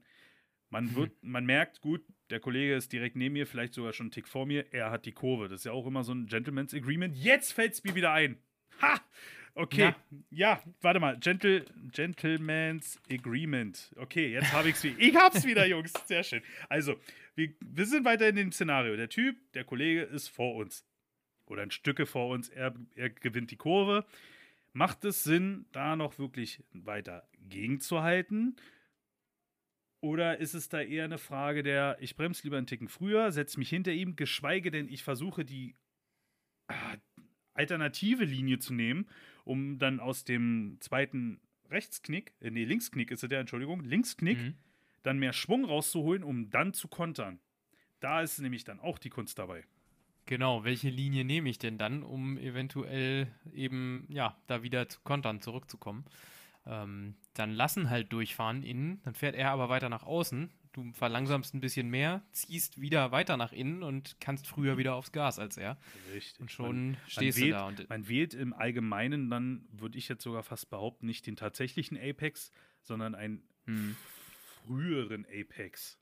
Man, 0.70 0.86
wird, 0.96 1.12
man 1.24 1.46
merkt, 1.46 1.82
gut, 1.82 2.04
der 2.30 2.40
Kollege 2.40 2.76
ist 2.76 2.94
direkt 2.94 3.16
neben 3.16 3.34
mir, 3.34 3.48
vielleicht 3.48 3.74
sogar 3.74 3.92
schon 3.94 4.06
einen 4.06 4.12
Tick 4.12 4.28
vor 4.28 4.46
mir. 4.46 4.72
Er 4.72 4.92
hat 4.92 5.06
die 5.06 5.12
Kurve. 5.14 5.48
Das 5.50 5.62
ist 5.62 5.66
ja 5.66 5.72
auch 5.72 5.88
immer 5.88 6.04
so 6.04 6.14
ein 6.14 6.28
Gentleman's 6.28 6.74
Agreement. 6.74 7.16
Jetzt 7.16 7.54
fällt 7.54 7.74
es 7.74 7.84
mir 7.84 7.96
wieder 7.96 8.14
ein. 8.14 8.38
Ha! 8.82 9.02
Okay. 9.56 9.94
Ja, 10.30 10.62
warte 10.80 11.00
mal. 11.00 11.18
Gentle, 11.20 11.66
Gentleman's 11.92 13.00
Agreement. 13.12 13.92
Okay, 13.98 14.32
jetzt 14.32 14.54
habe 14.54 14.70
ich 14.70 14.76
es 14.76 14.84
wieder. 14.84 15.00
Ich 15.00 15.16
hab's 15.16 15.46
wieder, 15.46 15.66
Jungs. 15.66 15.92
Sehr 16.06 16.24
schön. 16.24 16.42
Also, 16.70 16.96
wir, 17.36 17.54
wir 17.60 17.86
sind 17.86 18.06
weiter 18.06 18.30
in 18.30 18.36
dem 18.36 18.52
Szenario. 18.52 18.96
Der 18.96 19.10
Typ, 19.10 19.38
der 19.54 19.64
Kollege 19.64 20.04
ist 20.04 20.28
vor 20.30 20.56
uns. 20.56 20.86
Oder 21.50 21.64
ein 21.64 21.72
Stücke 21.72 22.06
vor 22.06 22.30
uns. 22.30 22.48
Er, 22.48 22.74
er 22.96 23.10
gewinnt 23.10 23.52
die 23.52 23.58
Kurve. 23.58 24.06
Macht 24.72 25.04
es 25.04 25.24
Sinn, 25.24 25.66
da 25.72 25.96
noch 25.96 26.18
wirklich 26.20 26.64
weiter 26.72 27.28
gegenzuhalten? 27.50 28.56
Oder 30.02 30.38
ist 30.38 30.54
es 30.54 30.70
da 30.70 30.80
eher 30.82 31.04
eine 31.04 31.18
Frage 31.18 31.62
der, 31.64 31.98
ich 32.00 32.16
bremse 32.16 32.44
lieber 32.44 32.58
einen 32.58 32.68
Ticken 32.68 32.88
früher, 32.88 33.32
setze 33.32 33.60
mich 33.60 33.70
hinter 33.70 33.92
ihm, 33.92 34.16
geschweige 34.16 34.72
denn, 34.72 34.88
ich 34.88 35.04
versuche 35.04 35.44
die 35.44 35.76
ah, 36.68 36.96
alternative 37.54 38.24
Linie 38.24 38.60
zu 38.60 38.74
nehmen, 38.74 39.10
um 39.44 39.78
dann 39.78 40.00
aus 40.00 40.24
dem 40.24 40.78
zweiten 40.80 41.42
Rechtsknick, 41.70 42.34
äh, 42.40 42.50
nee, 42.52 42.64
Linksknick 42.64 43.12
ist 43.12 43.24
es 43.24 43.30
der, 43.30 43.42
Entschuldigung, 43.42 43.82
Linksknick, 43.82 44.38
Mhm. 44.38 44.54
dann 45.04 45.20
mehr 45.20 45.34
Schwung 45.34 45.66
rauszuholen, 45.66 46.24
um 46.24 46.50
dann 46.50 46.74
zu 46.74 46.88
kontern. 46.88 47.40
Da 48.00 48.22
ist 48.22 48.40
nämlich 48.40 48.64
dann 48.64 48.80
auch 48.80 49.00
die 49.00 49.10
Kunst 49.10 49.38
dabei. 49.38 49.66
Genau, 50.30 50.64
welche 50.64 50.92
Linie 50.92 51.26
nehme 51.26 51.50
ich 51.50 51.58
denn 51.58 51.80
dann, 51.80 52.04
um 52.04 52.38
eventuell 52.38 53.26
eben, 53.52 54.06
ja, 54.10 54.38
da 54.46 54.62
wieder 54.62 54.88
zu 54.88 55.00
kontern, 55.02 55.42
zurückzukommen? 55.42 56.06
Ähm, 56.68 57.16
dann 57.34 57.52
lassen 57.52 57.90
halt 57.90 58.14
durchfahren 58.14 58.62
innen, 58.62 59.02
dann 59.02 59.16
fährt 59.16 59.34
er 59.34 59.50
aber 59.50 59.70
weiter 59.70 59.90
nach 59.90 60.04
außen. 60.04 60.52
Du 60.72 60.92
verlangsamst 60.92 61.56
ein 61.56 61.62
bisschen 61.62 61.90
mehr, 61.90 62.22
ziehst 62.32 62.80
wieder 62.80 63.12
weiter 63.12 63.38
nach 63.38 63.52
innen 63.52 63.82
und 63.82 64.18
kannst 64.20 64.46
früher 64.46 64.78
wieder 64.78 64.94
aufs 64.94 65.12
Gas 65.12 65.40
als 65.40 65.58
er. 65.58 65.80
Richtig. 66.14 66.40
Und 66.40 66.52
schon 66.52 66.92
man 66.92 66.98
stehst 67.08 67.40
wählt, 67.40 67.48
du 67.48 67.54
da. 67.54 67.66
Und, 67.66 67.90
Man 67.90 68.08
wählt 68.08 68.36
im 68.36 68.54
Allgemeinen 68.54 69.32
dann, 69.32 69.68
würde 69.72 69.98
ich 69.98 70.08
jetzt 70.10 70.22
sogar 70.22 70.44
fast 70.44 70.70
behaupten, 70.70 71.08
nicht 71.08 71.26
den 71.26 71.38
tatsächlichen 71.38 71.98
Apex, 71.98 72.52
sondern 72.84 73.16
einen 73.16 73.42
hm. 73.66 73.98
früheren 74.64 75.26
Apex. 75.26 75.99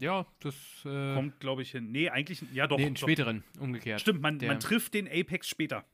Ja, 0.00 0.26
das 0.40 0.54
äh, 0.84 1.14
Kommt, 1.14 1.38
glaube 1.40 1.62
ich, 1.62 1.70
hin. 1.70 1.92
Nee, 1.92 2.08
eigentlich, 2.10 2.42
ja 2.52 2.66
doch. 2.66 2.78
nee, 2.78 2.86
einen 2.86 2.96
späteren, 2.96 3.44
umgekehrt. 3.60 4.00
Stimmt, 4.00 4.20
man, 4.22 4.38
Der- 4.38 4.48
man 4.48 4.58
trifft 4.60 4.94
den 4.94 5.06
Apex 5.06 5.48
später. 5.48 5.84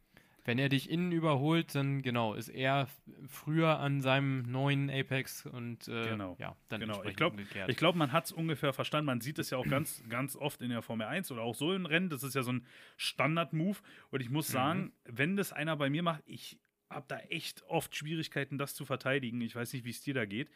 Wenn 0.44 0.61
er 0.61 0.68
dich 0.68 0.88
innen 0.88 1.11
überholt, 1.11 1.74
dann 1.74 2.02
genau, 2.02 2.34
ist 2.34 2.48
er 2.48 2.86
früher 3.26 3.80
an 3.80 4.00
seinem 4.00 4.42
neuen 4.48 4.88
Apex 4.90 5.44
und 5.44 5.88
äh, 5.88 6.11
Genau, 6.11 6.36
ja, 6.38 6.54
dann 6.68 6.78
genau. 6.80 7.02
Ich 7.02 7.16
glaub- 7.16 7.32
umgekehrt. 7.32 7.68
Ich 7.68 7.76
glaube, 7.76 7.98
man 7.98 8.12
hat 8.12 8.26
es 8.26 8.32
ungefähr 8.32 8.72
verstanden. 8.72 9.07
Man 9.07 9.20
sieht 9.20 9.40
es 9.40 9.50
ja 9.50 9.59
auch 9.59 9.66
ganz, 9.66 10.04
ganz 10.09 10.36
oft 10.36 10.62
in 10.62 10.70
der 10.70 10.82
Formel 10.82 11.09
1 11.09 11.32
oder 11.32 11.42
auch 11.42 11.57
so 11.57 11.72
in 11.72 11.84
Rennen. 11.84 12.11
Das 12.11 12.22
ist 12.22 12.36
ja 12.36 12.44
so 12.44 12.52
ein 12.52 12.64
Standard-Move. 12.96 13.78
Und 14.12 14.20
ich 14.20 14.30
muss 14.30 14.48
Mhm. 14.50 14.52
sagen, 14.52 14.92
wenn 15.04 15.36
das 15.36 15.52
einer 15.52 15.76
bei 15.76 15.90
mir 15.90 16.04
macht, 16.04 16.22
ich 16.26 16.59
habe 16.90 17.07
da 17.09 17.18
echt 17.18 17.64
oft 17.66 17.96
Schwierigkeiten, 17.96 18.57
das 18.57 18.74
zu 18.76 18.84
verteidigen. 18.84 19.40
Ich 19.40 19.57
weiß 19.57 19.72
nicht, 19.72 19.84
wie 19.84 19.90
es 19.90 20.00
dir 20.00 20.14
da 20.14 20.26
geht. 20.26 20.48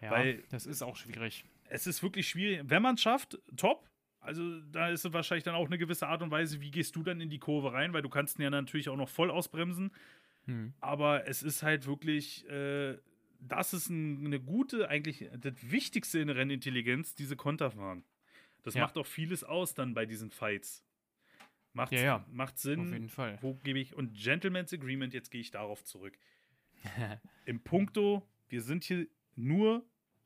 ja, 0.00 0.10
weil- 0.12 0.42
das 0.50 0.64
ist 0.66 0.82
auch 0.82 0.94
schwierig. 0.96 1.44
Es 1.70 1.86
ist 1.86 2.02
wirklich 2.02 2.28
schwierig. 2.28 2.62
Wenn 2.64 2.82
man 2.82 2.94
es 2.96 3.02
schafft, 3.02 3.38
top. 3.56 3.88
Also 4.20 4.60
da 4.72 4.88
ist 4.90 5.04
es 5.04 5.12
wahrscheinlich 5.12 5.44
dann 5.44 5.54
auch 5.54 5.66
eine 5.66 5.78
gewisse 5.78 6.06
Art 6.08 6.22
und 6.22 6.30
Weise, 6.30 6.60
wie 6.60 6.70
gehst 6.70 6.96
du 6.96 7.02
dann 7.02 7.20
in 7.20 7.30
die 7.30 7.38
Kurve 7.38 7.72
rein, 7.72 7.92
weil 7.92 8.02
du 8.02 8.08
kannst 8.08 8.38
ihn 8.38 8.42
ja 8.42 8.50
natürlich 8.50 8.88
auch 8.88 8.96
noch 8.96 9.08
voll 9.08 9.30
ausbremsen. 9.30 9.90
Hm. 10.46 10.74
Aber 10.80 11.26
es 11.28 11.42
ist 11.42 11.62
halt 11.62 11.86
wirklich, 11.86 12.48
äh, 12.48 12.98
das 13.40 13.72
ist 13.72 13.88
ein, 13.90 14.26
eine 14.26 14.40
gute, 14.40 14.88
eigentlich 14.88 15.28
das 15.38 15.54
Wichtigste 15.70 16.18
in 16.18 16.30
Rennintelligenz, 16.30 17.14
diese 17.14 17.36
Konterfahren. 17.36 18.02
Das 18.64 18.74
Ja. 18.74 18.82
macht 18.82 18.98
auch 18.98 19.06
vieles 19.06 19.44
aus 19.44 19.74
dann 19.74 19.94
bei 19.94 20.04
diesen 20.04 20.30
Fights. 20.30 20.84
Macht, 21.72 21.92
Ja, 21.92 22.00
ja. 22.00 22.24
macht 22.32 22.54
Auf 22.54 22.60
Sinn. 22.60 22.92
jeden 22.92 23.08
Fall. 23.08 23.38
Wo 23.40 23.54
gebe 23.54 23.78
ich, 23.78 23.94
und 23.94 24.14
Gentleman's 24.14 24.72
Agreement, 24.72 25.14
jetzt 25.14 25.30
gehe 25.30 25.40
ich 25.40 25.50
darauf 25.52 25.84
zurück. 25.84 26.18
Im 27.44 27.60
Punkto, 27.62 28.26
wir 28.48 28.62
sind 28.62 28.84
hier 28.84 29.06
nur, 29.36 29.84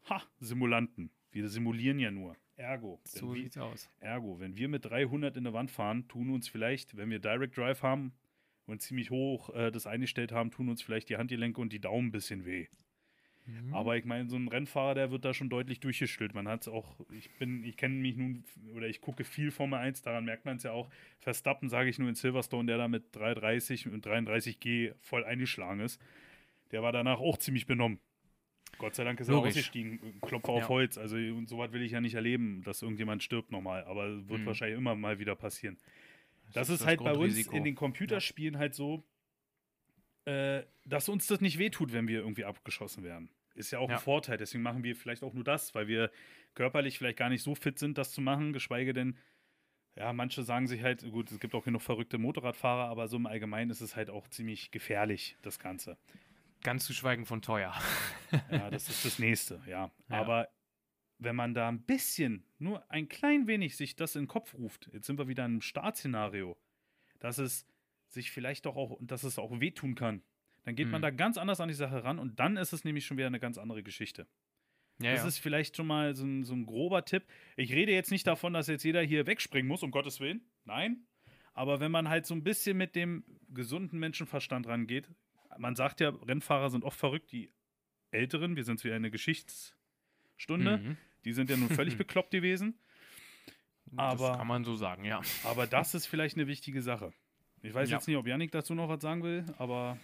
ha, 0.09 0.22
Simulanten. 0.40 1.11
Wir 1.32 1.48
simulieren 1.48 1.98
ja 1.98 2.10
nur. 2.10 2.36
Ergo, 2.56 3.00
wenn 3.12 3.20
so 3.20 3.34
wir, 3.34 3.42
sieht's 3.42 3.58
aus. 3.58 3.90
Ergo, 4.00 4.38
wenn 4.38 4.56
wir 4.56 4.68
mit 4.68 4.84
300 4.84 5.36
in 5.36 5.44
der 5.44 5.52
Wand 5.52 5.70
fahren, 5.70 6.06
tun 6.08 6.30
uns 6.30 6.48
vielleicht, 6.48 6.96
wenn 6.96 7.10
wir 7.10 7.18
Direct 7.18 7.56
Drive 7.56 7.82
haben 7.82 8.12
und 8.66 8.82
ziemlich 8.82 9.10
hoch 9.10 9.50
äh, 9.54 9.70
das 9.70 9.86
eingestellt 9.86 10.32
haben, 10.32 10.50
tun 10.50 10.68
uns 10.68 10.82
vielleicht 10.82 11.08
die 11.08 11.16
Handgelenke 11.16 11.60
und 11.60 11.72
die 11.72 11.80
Daumen 11.80 12.08
ein 12.08 12.12
bisschen 12.12 12.44
weh. 12.44 12.68
Mhm. 13.46 13.74
Aber 13.74 13.96
ich 13.96 14.04
meine, 14.04 14.28
so 14.28 14.36
ein 14.36 14.48
Rennfahrer, 14.48 14.94
der 14.94 15.10
wird 15.10 15.24
da 15.24 15.34
schon 15.34 15.48
deutlich 15.48 15.80
durchgestellt. 15.80 16.34
Man 16.34 16.46
hat 16.46 16.62
es 16.62 16.68
auch, 16.68 16.94
ich 17.10 17.30
bin, 17.38 17.64
ich 17.64 17.76
kenne 17.76 17.94
mich 17.96 18.16
nun, 18.16 18.44
oder 18.74 18.86
ich 18.86 19.00
gucke 19.00 19.24
viel 19.24 19.50
Formel 19.50 19.78
1, 19.78 20.02
daran 20.02 20.24
merkt 20.24 20.44
man 20.44 20.56
es 20.56 20.62
ja 20.62 20.72
auch. 20.72 20.88
Verstappen, 21.18 21.68
sage 21.68 21.90
ich 21.90 21.98
nur 21.98 22.08
in 22.08 22.14
Silverstone, 22.14 22.66
der 22.66 22.78
da 22.78 22.88
mit 22.88 23.14
330 23.16 23.88
und 23.88 24.06
33G 24.06 24.94
voll 25.00 25.24
eingeschlagen 25.24 25.80
ist. 25.80 26.00
Der 26.70 26.82
war 26.82 26.92
danach 26.92 27.18
auch 27.18 27.36
ziemlich 27.38 27.66
benommen. 27.66 27.98
Gott 28.78 28.94
sei 28.94 29.04
Dank 29.04 29.20
ist 29.20 29.28
er 29.28 29.34
Logisch. 29.34 29.50
ausgestiegen. 29.50 30.20
Klopfer 30.22 30.50
auf 30.52 30.62
Ja. 30.62 30.68
Holz. 30.68 30.98
Also, 30.98 31.16
und 31.16 31.48
sowas 31.48 31.72
will 31.72 31.82
ich 31.82 31.92
ja 31.92 32.00
nicht 32.00 32.14
erleben, 32.14 32.62
dass 32.64 32.82
irgendjemand 32.82 33.22
stirbt 33.22 33.52
nochmal. 33.52 33.84
Aber 33.84 34.28
wird 34.28 34.40
Mhm. 34.40 34.46
wahrscheinlich 34.46 34.76
immer 34.78 34.94
mal 34.94 35.18
wieder 35.18 35.36
passieren. 35.36 35.76
Das, 36.52 36.68
ist 36.68 36.74
ist 36.74 36.80
das 36.80 36.86
halt 36.88 37.00
bei 37.04 37.12
uns 37.14 37.46
in 37.46 37.64
den 37.64 37.74
Computerspielen 37.74 38.58
halt 38.58 38.74
so, 38.74 39.04
äh, 40.24 40.62
dass 40.84 41.08
uns 41.08 41.26
das 41.26 41.40
nicht 41.40 41.58
wehtut, 41.58 41.92
wenn 41.92 42.06
wir 42.08 42.20
irgendwie 42.20 42.44
abgeschossen 42.44 43.04
werden. 43.04 43.28
Ist 43.54 43.70
ja 43.70 43.78
auch 43.78 43.88
Ja. 43.88 43.96
ein 43.96 44.02
Vorteil. 44.02 44.36
Deswegen 44.38 44.62
machen 44.62 44.82
wir 44.84 44.96
vielleicht 44.96 45.22
auch 45.22 45.34
nur 45.34 45.44
das, 45.44 45.74
weil 45.74 45.86
wir 45.88 46.10
körperlich 46.54 46.98
vielleicht 46.98 47.18
gar 47.18 47.28
nicht 47.28 47.42
so 47.42 47.54
fit 47.54 47.78
sind, 47.78 47.98
das 47.98 48.12
zu 48.12 48.20
machen, 48.20 48.52
geschweige 48.52 48.92
denn, 48.92 49.16
ja, 49.96 50.12
manche 50.12 50.42
sagen 50.42 50.66
sich 50.66 50.82
halt, 50.82 51.02
gut, 51.10 51.30
es 51.30 51.38
gibt 51.38 51.54
auch 51.54 51.64
genug 51.64 51.82
verrückte 51.82 52.16
Motorradfahrer, 52.18 52.88
aber 52.88 53.08
so 53.08 53.16
im 53.18 53.26
Allgemeinen 53.26 53.70
ist 53.70 53.80
es 53.82 53.94
halt 53.96 54.08
auch 54.10 54.26
ziemlich 54.28 54.70
gefährlich, 54.70 55.36
das 55.42 55.58
Ganze. 55.58 55.98
Ganz 56.62 56.84
zu 56.86 56.92
schweigen 56.94 57.26
von 57.26 57.42
teuer. 57.42 57.74
Ja, 58.50 58.70
das 58.70 58.88
ist 58.88 59.04
das 59.04 59.18
Nächste, 59.18 59.60
ja. 59.66 59.90
Ja. 60.08 60.20
Aber 60.20 60.48
wenn 61.18 61.36
man 61.36 61.54
da 61.54 61.68
ein 61.68 61.82
bisschen, 61.82 62.44
nur 62.58 62.88
ein 62.90 63.08
klein 63.08 63.46
wenig 63.46 63.76
sich 63.76 63.96
das 63.96 64.16
in 64.16 64.22
den 64.22 64.28
Kopf 64.28 64.54
ruft, 64.54 64.88
jetzt 64.92 65.06
sind 65.06 65.18
wir 65.18 65.28
wieder 65.28 65.44
im 65.44 65.60
Startszenario, 65.60 66.56
dass 67.18 67.38
es 67.38 67.66
sich 68.08 68.30
vielleicht 68.30 68.66
doch 68.66 68.76
auch, 68.76 68.98
dass 69.00 69.22
es 69.24 69.38
auch 69.38 69.60
wehtun 69.60 69.94
kann, 69.94 70.22
dann 70.64 70.76
geht 70.76 70.88
man 70.88 71.00
Mhm. 71.00 71.02
da 71.02 71.10
ganz 71.10 71.36
anders 71.38 71.60
an 71.60 71.68
die 71.68 71.74
Sache 71.74 72.04
ran 72.04 72.18
und 72.18 72.38
dann 72.38 72.56
ist 72.56 72.72
es 72.72 72.84
nämlich 72.84 73.04
schon 73.06 73.16
wieder 73.16 73.26
eine 73.26 73.40
ganz 73.40 73.58
andere 73.58 73.82
Geschichte. 73.82 74.26
Ja, 75.00 75.12
das 75.12 75.22
ja. 75.22 75.28
ist 75.28 75.38
vielleicht 75.38 75.76
schon 75.76 75.86
mal 75.86 76.14
so 76.14 76.24
ein, 76.24 76.44
so 76.44 76.54
ein 76.54 76.66
grober 76.66 77.04
Tipp. 77.04 77.24
Ich 77.56 77.72
rede 77.72 77.92
jetzt 77.92 78.10
nicht 78.10 78.26
davon, 78.26 78.52
dass 78.52 78.68
jetzt 78.68 78.84
jeder 78.84 79.02
hier 79.02 79.26
wegspringen 79.26 79.66
muss, 79.66 79.82
um 79.82 79.90
Gottes 79.90 80.20
Willen. 80.20 80.42
Nein. 80.64 81.06
Aber 81.54 81.80
wenn 81.80 81.90
man 81.90 82.08
halt 82.08 82.26
so 82.26 82.34
ein 82.34 82.44
bisschen 82.44 82.76
mit 82.76 82.94
dem 82.94 83.24
gesunden 83.48 83.98
Menschenverstand 83.98 84.66
rangeht, 84.66 85.08
man 85.59 85.74
sagt 85.76 86.00
ja, 86.00 86.11
Rennfahrer 86.11 86.70
sind 86.70 86.84
oft 86.84 86.98
verrückt, 86.98 87.32
die 87.32 87.50
Älteren, 88.11 88.57
wir 88.57 88.64
sind 88.64 88.82
wieder 88.84 88.94
eine 88.96 89.11
Geschichtsstunde, 89.11 90.78
Mhm. 90.78 90.96
die 91.24 91.32
sind 91.32 91.50
ja 91.50 91.57
nun 91.57 91.68
völlig 91.70 91.96
bekloppt 91.98 92.30
gewesen. 92.30 92.78
aber- 93.96 94.28
das 94.28 94.38
kann 94.38 94.46
man 94.46 94.64
so 94.64 94.74
sagen, 94.76 95.05
ja. 95.05 95.20
Aber 95.44 95.66
das 95.66 95.94
ist 95.94 96.07
vielleicht 96.07 96.36
eine 96.36 96.46
wichtige 96.46 96.82
Sache. 96.82 97.12
Ich 97.62 97.74
weiß 97.74 97.90
Ja. 97.90 97.96
jetzt 97.98 98.09
nicht, 98.09 98.16
ob 98.16 98.26
Yannick 98.26 98.50
dazu 98.50 98.74
noch 98.74 98.88
was 98.88 99.00
sagen 99.03 99.22
will, 99.22 99.44
aber 99.59 99.98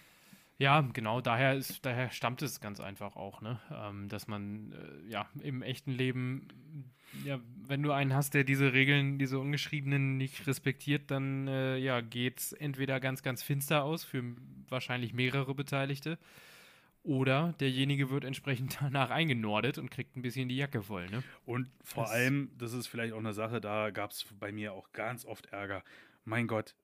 Ja, 0.59 0.81
genau, 0.81 1.21
daher 1.21 1.55
ist, 1.55 1.85
daher 1.85 2.11
stammt 2.11 2.41
es 2.41 2.59
ganz 2.59 2.79
einfach 2.81 3.15
auch, 3.15 3.41
ne? 3.41 3.59
Ähm, 3.71 4.09
dass 4.09 4.27
man 4.27 4.73
äh, 4.73 5.09
ja 5.09 5.27
im 5.41 5.61
echten 5.61 5.91
Leben, 5.91 6.49
ja, 7.23 7.39
wenn 7.65 7.81
du 7.81 7.93
einen 7.93 8.13
hast, 8.13 8.33
der 8.33 8.43
diese 8.43 8.73
Regeln, 8.73 9.17
diese 9.19 9.39
ungeschriebenen 9.39 10.17
nicht 10.17 10.45
respektiert, 10.47 11.11
dann 11.11 11.47
äh, 11.47 11.77
ja, 11.77 12.01
geht's 12.01 12.51
entweder 12.51 12.99
ganz, 12.99 13.23
ganz 13.23 13.41
finster 13.41 13.83
aus 13.85 14.03
für 14.03 14.21
wahrscheinlich 14.67 15.13
mehrere 15.13 15.55
Beteiligte. 15.55 16.19
Oder 17.03 17.53
derjenige 17.61 18.09
wird 18.09 18.25
entsprechend 18.25 18.77
danach 18.81 19.11
eingenordet 19.11 19.77
und 19.77 19.89
kriegt 19.89 20.17
ein 20.17 20.21
bisschen 20.21 20.49
die 20.49 20.57
Jacke 20.57 20.83
voll, 20.83 21.09
ne? 21.09 21.23
Und 21.45 21.69
vor 21.85 22.03
Das- 22.03 22.11
allem, 22.11 22.51
das 22.57 22.73
ist 22.73 22.87
vielleicht 22.87 23.13
auch 23.13 23.19
eine 23.19 23.31
Sache, 23.33 23.61
da 23.61 23.91
gab 23.91 24.11
es 24.11 24.25
bei 24.37 24.51
mir 24.51 24.73
auch 24.73 24.91
ganz 24.91 25.23
oft 25.23 25.45
Ärger. 25.47 25.85
Mein 26.25 26.47
Gott, 26.47 26.75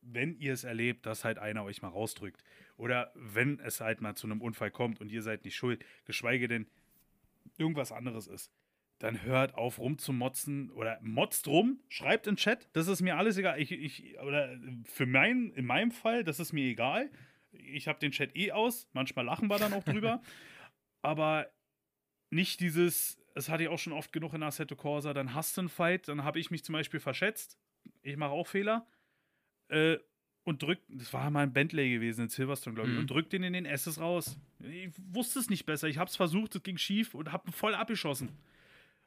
wenn 0.00 0.34
ihr 0.38 0.54
es 0.54 0.64
erlebt, 0.64 1.04
dass 1.04 1.26
halt 1.26 1.38
einer 1.38 1.64
euch 1.64 1.82
mal 1.82 1.88
rausdrückt. 1.88 2.42
Oder 2.78 3.12
wenn 3.14 3.58
es 3.58 3.80
halt 3.80 4.00
mal 4.00 4.14
zu 4.14 4.26
einem 4.26 4.40
Unfall 4.40 4.70
kommt 4.70 5.00
und 5.00 5.10
ihr 5.10 5.22
seid 5.22 5.44
nicht 5.44 5.56
schuld, 5.56 5.84
geschweige 6.06 6.48
denn 6.48 6.66
irgendwas 7.58 7.92
anderes 7.92 8.28
ist, 8.28 8.52
dann 9.00 9.22
hört 9.22 9.54
auf 9.54 9.78
rumzumotzen 9.78 10.70
oder 10.70 10.98
motzt 11.02 11.48
rum, 11.48 11.80
schreibt 11.88 12.26
in 12.26 12.36
Chat, 12.36 12.68
das 12.72 12.88
ist 12.88 13.00
mir 13.00 13.16
alles 13.16 13.36
egal. 13.36 13.60
Ich, 13.60 13.72
ich, 13.72 14.18
oder 14.20 14.56
für 14.84 15.06
mein, 15.06 15.50
in 15.50 15.66
meinem 15.66 15.90
Fall, 15.90 16.24
das 16.24 16.40
ist 16.40 16.52
mir 16.52 16.64
egal. 16.64 17.10
Ich 17.50 17.88
habe 17.88 17.98
den 17.98 18.12
Chat 18.12 18.36
eh 18.36 18.52
aus, 18.52 18.88
manchmal 18.92 19.24
lachen 19.24 19.48
wir 19.48 19.58
dann 19.58 19.72
auch 19.72 19.84
drüber. 19.84 20.22
aber 21.02 21.50
nicht 22.30 22.60
dieses, 22.60 23.18
das 23.34 23.48
hatte 23.48 23.64
ich 23.64 23.68
auch 23.68 23.78
schon 23.78 23.92
oft 23.92 24.12
genug 24.12 24.34
in 24.34 24.42
Assetto 24.42 24.76
Corsa, 24.76 25.14
dann 25.14 25.34
hast 25.34 25.56
du 25.56 25.62
einen 25.62 25.68
Fight, 25.68 26.06
dann 26.08 26.22
habe 26.22 26.38
ich 26.38 26.50
mich 26.50 26.64
zum 26.64 26.74
Beispiel 26.74 27.00
verschätzt, 27.00 27.58
ich 28.02 28.16
mache 28.16 28.32
auch 28.32 28.46
Fehler 28.46 28.86
äh, 29.68 29.98
und 30.48 30.62
drückt, 30.62 30.82
das 30.88 31.12
war 31.12 31.30
mal 31.30 31.42
ein 31.44 31.52
Bentley 31.52 31.90
gewesen 31.90 32.22
in 32.22 32.28
Silverstone, 32.28 32.74
glaube 32.74 32.88
ich, 32.90 32.94
Mhm. 32.94 33.00
und 33.02 33.10
drückt 33.10 33.32
den 33.32 33.42
in 33.44 33.52
den 33.52 33.66
S's 33.66 34.00
raus. 34.00 34.38
Ich 34.60 34.90
wusste 35.12 35.38
es 35.38 35.48
nicht 35.50 35.66
besser. 35.66 35.86
Ich 35.88 35.98
habe 35.98 36.08
es 36.10 36.16
versucht, 36.16 36.54
es 36.56 36.62
ging 36.62 36.78
schief 36.78 37.14
und 37.14 37.30
habe 37.32 37.52
voll 37.52 37.74
abgeschossen. 37.74 38.30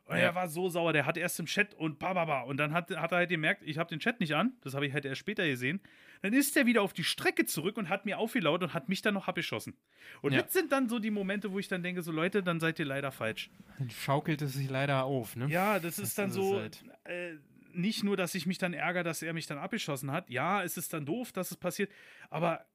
Und 0.05 0.17
Ja. 0.17 0.23
er 0.23 0.35
war 0.35 0.47
so 0.49 0.67
sauer, 0.67 0.91
der 0.93 1.05
hat 1.05 1.15
erst 1.15 1.39
im 1.39 1.45
Chat 1.45 1.73
und 1.75 1.97
bababa. 1.99 2.41
Und 2.41 2.57
dann 2.57 2.73
hat, 2.73 2.89
hat 2.95 3.11
er 3.13 3.19
halt 3.19 3.29
gemerkt, 3.29 3.61
ich 3.65 3.77
habe 3.77 3.89
den 3.89 3.99
Chat 3.99 4.19
nicht 4.19 4.33
an. 4.35 4.53
Das 4.61 4.73
habe 4.73 4.85
ich 4.85 4.93
halt 4.93 5.05
erst 5.05 5.19
später 5.19 5.47
gesehen. 5.47 5.79
Dann 6.21 6.33
ist 6.33 6.57
er 6.57 6.65
wieder 6.65 6.81
auf 6.81 6.91
die 6.91 7.03
Strecke 7.03 7.45
zurück 7.45 7.77
und 7.77 7.87
hat 7.87 8.05
mir 8.05 8.17
aufgelaut 8.17 8.61
und 8.61 8.73
hat 8.73 8.89
mich 8.89 9.01
dann 9.01 9.13
noch 9.13 9.27
abgeschossen. 9.27 9.73
Und 10.21 10.33
Ja. 10.33 10.41
das 10.41 10.51
sind 10.53 10.71
dann 10.71 10.89
so 10.89 10.99
die 10.99 11.11
Momente, 11.11 11.51
wo 11.51 11.59
ich 11.59 11.67
dann 11.69 11.81
denke, 11.81 12.01
so 12.01 12.11
Leute, 12.11 12.43
dann 12.43 12.59
seid 12.59 12.77
ihr 12.79 12.85
leider 12.85 13.11
falsch. 13.11 13.49
Dann 13.77 13.89
schaukelt 13.89 14.41
es 14.41 14.53
sich 14.53 14.69
leider 14.69 15.05
auf, 15.05 15.35
ne? 15.35 15.47
Ja, 15.47 15.79
das 15.79 15.97
ist 15.97 16.17
dann 16.17 16.29
ist 16.29 16.35
so. 16.35 16.57
halt. 16.59 16.83
Äh, 17.05 17.35
nicht 17.74 18.03
nur, 18.03 18.17
dass 18.17 18.36
ich 18.36 18.45
mich 18.45 18.57
dann 18.57 18.74
ärgere, 18.74 19.03
dass 19.03 19.22
er 19.22 19.34
mich 19.34 19.47
dann 19.47 19.57
abgeschossen 19.57 20.11
hat. 20.11 20.30
Ja, 20.30 20.63
es 20.63 20.78
ist 20.78 20.93
dann 20.93 21.05
doof, 21.05 21.32
dass 21.32 21.51
es 21.51 21.57
passiert. 21.57 21.91
Aber 22.30 22.65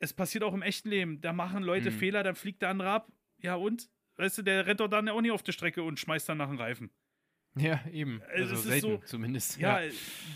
es 0.00 0.12
passiert 0.12 0.44
auch 0.44 0.54
im 0.54 0.62
echten 0.62 0.88
Leben. 0.90 1.20
Da 1.20 1.32
machen 1.32 1.62
Leute 1.62 1.90
Mhm. 1.90 1.94
Fehler, 1.94 2.22
dann 2.22 2.36
fliegt 2.36 2.62
der 2.62 2.68
andere 2.70 2.90
ab. 2.90 3.12
Ja, 3.38 3.54
und? 3.56 3.88
Weißt 4.16 4.38
du, 4.38 4.42
der 4.42 4.66
rennt 4.66 4.80
doch 4.80 4.88
dann 4.88 5.08
auch 5.08 5.20
nicht 5.20 5.30
auf 5.32 5.42
die 5.42 5.52
Strecke 5.52 5.82
und 5.82 5.98
schmeißt 6.00 6.28
dann 6.28 6.38
nach 6.38 6.48
dem 6.48 6.58
Reifen. 6.58 6.90
Ja, 7.56 7.80
eben. 7.90 8.20
Also 8.34 8.54
es 8.54 8.64
selten 8.64 8.80
so- 8.86 8.98
zumindest. 8.98 9.58
Ja, 9.58 9.80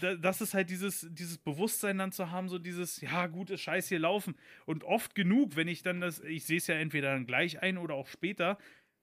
da, 0.00 0.14
das 0.16 0.40
ist 0.40 0.54
halt 0.54 0.70
dieses, 0.70 1.06
dieses 1.10 1.38
Bewusstsein 1.38 1.98
dann 1.98 2.10
zu 2.10 2.30
haben, 2.30 2.48
so 2.48 2.58
dieses, 2.58 3.00
ja, 3.00 3.26
gut, 3.26 3.50
ist 3.50 3.60
scheiße 3.60 3.90
hier 3.90 3.98
laufen. 4.00 4.34
Und 4.66 4.82
oft 4.82 5.14
genug, 5.14 5.54
wenn 5.56 5.68
ich 5.68 5.82
dann 5.82 6.00
das, 6.00 6.20
ich 6.20 6.44
sehe 6.44 6.56
es 6.56 6.66
ja 6.66 6.74
entweder 6.76 7.12
dann 7.12 7.26
gleich 7.26 7.60
ein 7.62 7.76
oder 7.76 7.94
auch 7.94 8.08
später, 8.08 8.58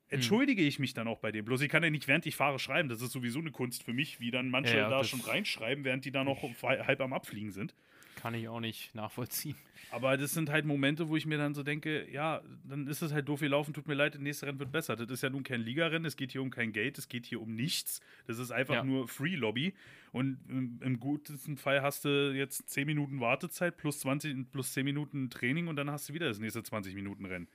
entschuldige 0.09 0.61
ich 0.61 0.79
mich 0.79 0.93
dann 0.93 1.07
auch 1.07 1.19
bei 1.19 1.31
dem. 1.31 1.45
Bloß 1.45 1.61
ich 1.61 1.69
kann 1.69 1.83
ja 1.83 1.89
nicht, 1.89 2.07
während 2.07 2.25
ich 2.25 2.35
fahre, 2.35 2.59
schreiben. 2.59 2.89
Das 2.89 3.01
ist 3.01 3.11
sowieso 3.11 3.39
eine 3.39 3.51
Kunst 3.51 3.83
für 3.83 3.93
mich, 3.93 4.19
wie 4.19 4.31
dann 4.31 4.49
manche 4.49 4.77
Ja, 4.77 4.89
da 4.89 5.03
schon 5.03 5.21
reinschreiben, 5.21 5.83
während 5.83 6.05
die 6.05 6.11
da 6.11 6.23
noch 6.23 6.41
halb 6.63 7.01
am 7.01 7.13
Abfliegen 7.13 7.51
sind. 7.51 7.73
Kann 8.15 8.33
ich 8.33 8.49
auch 8.49 8.59
nicht 8.59 8.93
nachvollziehen. 8.95 9.55
Aber 9.91 10.17
das 10.17 10.33
sind 10.33 10.49
halt 10.49 10.65
Momente, 10.65 11.07
wo 11.07 11.15
ich 11.15 11.25
mir 11.25 11.37
dann 11.37 11.53
so 11.55 11.63
denke, 11.63 12.05
ja, 12.11 12.41
dann 12.65 12.85
ist 12.87 13.01
es 13.01 13.13
halt 13.13 13.29
doof 13.29 13.39
gelaufen, 13.39 13.73
tut 13.73 13.87
mir 13.87 13.93
leid, 13.93 14.13
das 14.15 14.21
nächste 14.21 14.45
Rennen 14.45 14.59
wird 14.59 14.73
besser. 14.73 14.97
Das 14.97 15.09
ist 15.09 15.23
ja 15.23 15.29
nun 15.29 15.43
kein 15.43 15.61
Ligarennen, 15.61 16.03
es 16.05 16.17
geht 16.17 16.33
hier 16.33 16.41
um 16.41 16.49
kein 16.49 16.73
Geld, 16.73 16.97
es 16.97 17.07
geht 17.07 17.25
hier 17.25 17.39
um 17.41 17.55
nichts. 17.55 18.01
Das 18.27 18.37
ist 18.37 18.51
einfach 18.51 18.75
Ja. 18.75 18.83
nur 18.83 19.07
Free 19.07 19.35
Lobby. 19.35 19.73
Und 20.11 20.37
im, 20.49 20.79
im 20.83 20.99
gutesten 20.99 21.55
Fall 21.55 21.81
hast 21.81 22.03
du 22.03 22.33
jetzt 22.35 22.69
10 22.69 22.85
Minuten 22.87 23.21
Wartezeit 23.21 23.77
plus 23.77 23.99
20, 24.01 24.51
plus 24.51 24.73
10 24.73 24.83
Minuten 24.83 25.29
Training 25.29 25.67
und 25.67 25.77
dann 25.77 25.89
hast 25.89 26.09
du 26.09 26.13
wieder 26.13 26.27
das 26.27 26.39
nächste 26.39 26.61
20 26.61 26.95
Minuten 26.95 27.25
Rennen. 27.25 27.47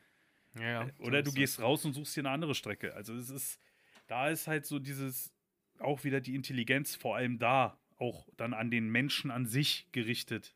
Ja, 0.61 0.87
so 0.99 1.05
Oder 1.05 1.23
du 1.23 1.33
gehst 1.33 1.61
raus 1.61 1.85
und 1.85 1.93
suchst 1.95 2.17
dir 2.17 2.21
eine 2.21 2.31
andere 2.31 2.55
Strecke. 2.55 2.95
Also 2.95 3.15
es 3.15 3.31
ist, 3.31 3.61
da 4.07 4.29
ist 4.29 4.47
halt 4.47 4.67
so 4.67 4.79
dieses, 4.79 5.33
auch 5.79 6.05
wieder 6.05 6.21
die 6.21 6.35
Intelligenz 6.35 6.95
vor 6.95 7.17
allem 7.17 7.39
da, 7.39 7.79
auch 7.97 8.29
dann 8.37 8.55
an 8.55 8.71
den 8.71 8.89
Menschen 8.89 9.31
an 9.31 9.47
sich 9.47 9.89
gerichtet. 9.93 10.55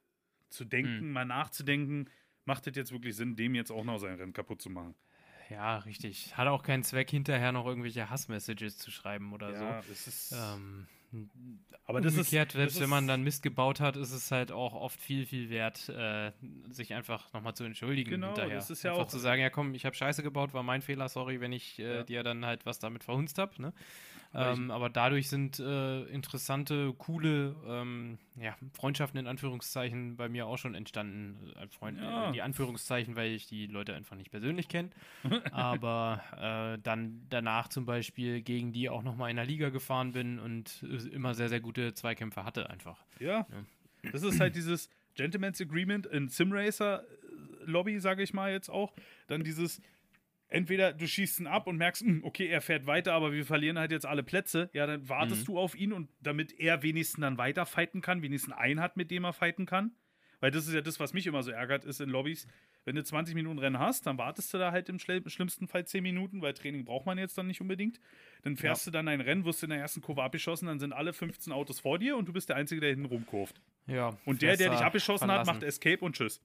Zu 0.51 0.65
denken, 0.65 1.01
Hm. 1.01 1.13
mal 1.13 1.25
nachzudenken, 1.25 2.09
macht 2.45 2.67
es 2.67 2.77
jetzt 2.77 2.93
wirklich 2.93 3.17
Sinn, 3.17 3.37
dem 3.37 3.55
jetzt 3.55 3.71
auch 3.71 3.85
noch 3.85 3.99
sein 3.99 4.15
Rennen 4.15 4.33
kaputt 4.33 4.63
zu 4.63 4.71
machen. 4.71 4.95
Ja, 5.51 5.79
richtig. 5.79 6.37
Hat 6.37 6.47
auch 6.47 6.63
keinen 6.63 6.83
Zweck, 6.85 7.11
hinterher 7.11 7.53
noch 7.53 7.67
irgendwelche 7.67 8.11
Hassmessages 8.11 8.79
zu 8.79 8.91
schreiben 8.91 9.33
oder 9.33 9.53
ja, 9.53 9.81
es 9.91 10.07
ist, 10.07 10.29
so. 10.31 10.37
Ähm, 10.37 10.87
aber 11.87 12.01
das 12.01 12.13
ist, 12.15 12.19
umgekehrt, 12.19 12.53
selbst 12.53 12.77
das 12.77 12.83
wenn 12.83 12.91
man 12.91 13.05
ist- 13.05 13.09
dann 13.09 13.23
Mist 13.23 13.43
gebaut 13.43 13.81
hat, 13.81 13.97
ist 13.97 14.13
es 14.13 14.31
halt 14.31 14.53
auch 14.53 14.75
oft 14.75 15.01
viel, 15.01 15.25
viel 15.27 15.49
wert, 15.51 15.89
äh, 15.89 16.33
sich 16.71 16.93
einfach 16.95 17.33
nochmal 17.33 17.55
zu 17.55 17.65
entschuldigen 17.65 18.11
Genau, 18.11 18.27
hinterher. 18.29 18.57
das 18.57 18.71
ist 18.71 18.83
ja 18.83 18.91
einfach 18.93 19.05
auch- 19.05 19.09
zu 19.09 19.19
sagen, 19.19 19.41
ja 19.41 19.51
komm, 19.51 19.75
ich 19.75 19.87
habe 19.87 19.97
Scheiße 19.97 20.23
gebaut, 20.23 20.53
war 20.55 20.63
mein 20.63 20.83
Fehler, 20.83 21.09
sorry, 21.09 21.41
wenn 21.41 21.53
ich 21.53 21.79
äh, 21.79 21.97
Ja. 21.97 22.03
dir 22.03 22.23
dann 22.23 22.45
halt 22.45 22.67
was 22.67 22.79
damit 22.79 23.05
verhunzt 23.05 23.39
habe. 23.39 23.61
Ne? 23.63 23.73
Ähm, 24.35 24.71
aber 24.71 24.91
dadurch 24.91 25.29
sind 25.29 25.59
äh, 25.59 26.03
interessante, 26.05 26.93
coole 26.99 27.57
ähm, 27.67 28.19
ja, 28.39 28.57
Freundschaften 28.75 29.19
in 29.19 29.27
Anführungszeichen 29.27 30.17
bei 30.17 30.29
mir 30.29 30.47
auch 30.47 30.59
schon 30.59 30.75
entstanden. 30.75 31.53
Äh, 31.57 31.67
Freund, 31.69 31.99
Ja. 31.99 32.31
die 32.31 32.43
Anführungszeichen, 32.43 33.17
weil 33.17 33.33
ich 33.33 33.47
die 33.47 33.67
Leute 33.67 33.95
einfach 33.95 34.17
nicht 34.17 34.31
persönlich 34.31 34.69
kenne. 34.69 34.91
aber 35.53 36.23
äh, 36.77 36.79
dann 36.83 37.27
danach 37.31 37.69
zum 37.69 37.87
Beispiel 37.87 38.43
gegen 38.43 38.73
die 38.73 38.91
auch 38.91 39.03
nochmal 39.03 39.31
in 39.31 39.37
der 39.37 39.47
Liga 39.47 39.71
gefahren 39.71 40.13
bin 40.13 40.39
und 40.39 40.83
äh, 40.83 41.09
immer 41.09 41.35
sehr, 41.35 41.49
sehr 41.49 41.61
gute 41.61 41.95
Zweikämpfe 41.95 42.45
hatte 42.45 42.69
einfach. 42.69 43.03
Ja. 43.19 43.47
Das 44.13 44.23
ist 44.23 44.41
halt 44.41 44.55
dieses 44.57 44.91
Gentleman's 45.15 45.61
Agreement 45.61 46.07
in 46.07 46.29
Simracer 46.29 47.03
Lobby, 47.65 47.99
sage 47.99 48.23
ich 48.23 48.33
mal 48.33 48.53
jetzt 48.53 48.69
auch. 48.71 48.93
Dann 49.27 49.43
dieses, 49.43 49.81
entweder 50.49 50.93
du 50.93 51.07
schießt 51.07 51.41
ihn 51.41 51.47
ab 51.47 51.67
und 51.67 51.77
merkst, 51.77 52.03
hm, 52.03 52.25
okay, 52.25 52.47
er 52.47 52.61
fährt 52.61 52.87
weiter, 52.87 53.13
aber 53.13 53.33
wir 53.33 53.45
verlieren 53.47 53.79
halt 53.79 53.91
jetzt 53.93 54.07
alle 54.07 54.23
Plätze. 54.23 54.71
Ja, 54.73 54.87
dann 54.87 55.09
wartest 55.09 55.43
Mhm. 55.43 55.47
du 55.47 55.59
auf 55.59 55.75
ihn 55.75 55.93
und 55.93 56.09
damit 56.21 56.59
er 56.59 56.83
wenigstens 56.83 57.21
dann 57.23 57.39
weiter 57.39 57.67
fighten 57.67 58.01
kann, 58.01 58.23
wenigstens 58.23 58.55
einen 58.55 58.81
hat, 58.81 58.97
mit 58.97 59.11
dem 59.11 59.25
er 59.25 59.33
fighten 59.33 59.67
kann. 59.67 59.93
Weil 60.41 60.51
das 60.53 60.67
ist 60.69 60.75
ja 60.75 60.81
das, 60.81 61.01
was 61.01 61.13
mich 61.15 61.27
immer 61.27 61.43
so 61.43 61.51
ärgert, 61.51 61.85
ist 61.85 62.01
in 62.01 62.09
Lobbys, 62.11 62.47
wenn 62.85 62.95
du 62.95 63.03
20 63.05 63.35
Minuten 63.35 63.59
Rennen 63.59 63.79
hast, 63.81 64.07
dann 64.07 64.17
wartest 64.17 64.55
du 64.55 64.59
da 64.59 64.71
halt 64.73 64.89
im 64.89 64.97
schl- 64.99 65.29
schlimmsten 65.29 65.67
Fall 65.69 65.85
10 65.85 66.03
Minuten, 66.03 66.41
weil 66.41 66.55
Training 66.55 66.85
braucht 66.85 67.05
man 67.07 67.19
jetzt 67.19 67.37
dann 67.37 67.49
nicht 67.49 67.61
unbedingt. 67.61 68.01
Dann 68.45 68.57
fährst 68.57 68.87
du 68.87 68.91
dann 68.93 69.09
ein 69.09 69.21
Rennen, 69.21 69.45
wirst 69.45 69.63
in 69.65 69.71
der 69.71 69.81
ersten 69.81 70.01
Kurve 70.01 70.23
abgeschossen, 70.23 70.67
dann 70.69 70.79
sind 70.79 70.93
alle 70.93 71.13
15 71.13 71.53
Autos 71.53 71.81
vor 71.81 71.99
dir 71.99 72.17
und 72.17 72.27
du 72.29 72.33
bist 72.33 72.49
der 72.49 72.57
Einzige, 72.57 72.81
der 72.81 72.91
hinten 72.91 73.07
rumkurft. 73.07 73.61
Ja. 73.89 74.17
Und 74.25 74.41
der, 74.41 74.57
der 74.57 74.71
dich 74.71 74.79
abgeschossen 74.81 75.31
hat, 75.31 75.45
macht 75.47 75.63
Escape 75.65 76.03
und 76.03 76.15
Tschüss. 76.17 76.41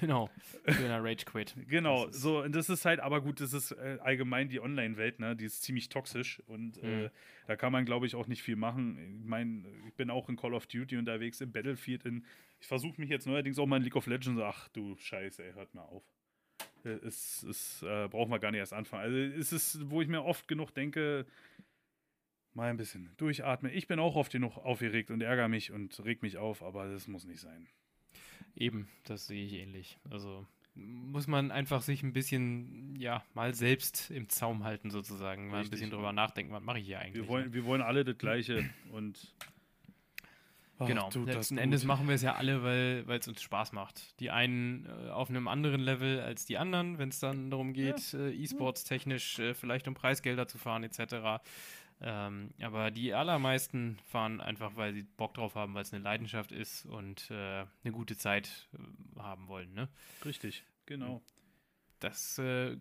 Genau. 0.00 0.30
Schöner 0.66 1.02
Rage 1.02 1.24
Quit. 1.24 1.54
Genau, 1.68 2.06
Das 2.06 2.16
so, 2.20 2.42
und 2.42 2.54
das 2.54 2.68
ist 2.68 2.84
halt, 2.84 3.00
aber 3.00 3.20
gut, 3.22 3.40
das 3.40 3.52
ist 3.52 3.72
äh, 3.72 3.98
allgemein 4.00 4.48
die 4.48 4.60
Online-Welt, 4.60 5.18
ne? 5.20 5.34
Die 5.36 5.44
ist 5.46 5.62
ziemlich 5.62 5.88
toxisch 5.88 6.40
und 6.46 6.78
äh, 6.82 6.86
Mhm. 7.04 7.10
da 7.46 7.56
kann 7.56 7.72
man, 7.72 7.84
glaube 7.84 8.06
ich, 8.06 8.14
auch 8.14 8.26
nicht 8.26 8.42
viel 8.42 8.56
machen. 8.56 8.98
Ich 9.20 9.24
meine, 9.26 9.64
ich 9.86 9.94
bin 9.94 10.10
auch 10.10 10.28
in 10.28 10.36
Call 10.36 10.54
of 10.54 10.66
Duty 10.66 10.96
unterwegs, 10.96 11.40
im 11.40 11.52
Battlefield, 11.52 12.04
in, 12.04 12.24
ich 12.60 12.66
versuche 12.66 13.00
mich 13.00 13.10
jetzt 13.10 13.26
neuerdings 13.26 13.58
auch 13.58 13.66
mal 13.66 13.76
in 13.78 13.82
League 13.82 13.96
of 13.96 14.06
Legends, 14.06 14.40
ach 14.42 14.68
du 14.68 14.96
Scheiße, 14.96 15.44
ey, 15.44 15.52
hört 15.54 15.74
mal 15.74 15.82
auf. 15.82 16.04
Äh, 16.84 16.90
Es, 17.06 17.42
es 17.44 17.82
äh, 17.82 18.08
brauchen 18.08 18.30
wir 18.30 18.38
gar 18.38 18.50
nicht 18.50 18.58
erst 18.60 18.74
anfangen. 18.74 19.02
Also 19.04 19.16
es 19.16 19.52
ist, 19.52 19.90
wo 19.90 20.02
ich 20.02 20.08
mir 20.08 20.22
oft 20.24 20.46
genug 20.48 20.72
denke, 20.74 21.26
mal 22.54 22.70
ein 22.70 22.76
bisschen 22.76 23.10
durchatmen. 23.16 23.72
Ich 23.72 23.86
bin 23.86 23.98
auch 24.00 24.16
oft 24.16 24.32
genug 24.32 24.56
aufgeregt 24.58 25.10
und 25.10 25.20
ärgere 25.22 25.48
mich 25.48 25.70
und 25.72 26.04
reg 26.04 26.22
mich 26.22 26.36
auf, 26.38 26.62
aber 26.62 26.90
das 26.90 27.06
muss 27.08 27.24
nicht 27.24 27.40
sein. 27.40 27.68
Eben, 28.58 28.88
das 29.04 29.26
sehe 29.26 29.44
ich 29.44 29.54
ähnlich. 29.54 29.98
Also 30.10 30.44
muss 30.74 31.26
man 31.26 31.50
einfach 31.50 31.82
sich 31.82 32.02
ein 32.02 32.12
bisschen, 32.12 32.96
ja, 32.98 33.24
mal 33.34 33.54
selbst 33.54 34.10
im 34.10 34.28
Zaum 34.28 34.64
halten 34.64 34.90
sozusagen. 34.90 35.46
Mal 35.46 35.48
ein 35.48 35.54
Richtig. 35.60 35.70
bisschen 35.72 35.90
drüber 35.90 36.12
nachdenken, 36.12 36.52
was 36.52 36.62
mache 36.62 36.78
ich 36.78 36.86
hier 36.86 36.98
eigentlich. 37.00 37.22
Wir 37.22 37.28
wollen, 37.28 37.46
ne? 37.46 37.54
wir 37.54 37.64
wollen 37.64 37.82
alle 37.82 38.04
das 38.04 38.18
Gleiche 38.18 38.68
und 38.92 39.34
Ach, 40.80 40.86
Genau, 40.86 41.10
letzten. 41.10 41.58
Endes 41.58 41.84
machen 41.84 42.06
wir 42.06 42.14
es 42.14 42.22
ja 42.22 42.36
alle, 42.36 42.62
weil 42.62 43.18
es 43.18 43.26
uns 43.26 43.42
Spaß 43.42 43.72
macht. 43.72 44.18
Die 44.20 44.30
einen 44.30 44.86
äh, 44.86 45.10
auf 45.10 45.28
einem 45.28 45.48
anderen 45.48 45.80
Level 45.80 46.20
als 46.20 46.46
die 46.46 46.56
anderen, 46.56 46.98
wenn 46.98 47.08
es 47.08 47.18
dann 47.18 47.50
darum 47.50 47.72
geht, 47.72 48.14
äh, 48.14 48.30
E-Sports 48.30 48.84
technisch 48.84 49.40
äh, 49.40 49.54
vielleicht 49.54 49.88
um 49.88 49.94
Preisgelder 49.94 50.46
zu 50.46 50.56
fahren 50.56 50.84
etc. 50.84 51.42
Ähm, 52.00 52.54
aber 52.60 52.90
die 52.90 53.12
allermeisten 53.12 53.98
fahren 54.04 54.40
einfach, 54.40 54.76
weil 54.76 54.94
sie 54.94 55.02
Bock 55.02 55.34
drauf 55.34 55.54
haben, 55.56 55.74
weil 55.74 55.82
es 55.82 55.92
eine 55.92 56.02
Leidenschaft 56.02 56.52
ist 56.52 56.86
und 56.86 57.30
äh, 57.30 57.64
eine 57.82 57.92
gute 57.92 58.16
Zeit 58.16 58.68
äh, 58.74 59.20
haben 59.20 59.48
wollen. 59.48 59.72
Ne? 59.74 59.88
Richtig, 60.24 60.64
genau. 60.86 61.22
Das 61.98 62.38
äh, 62.38 62.76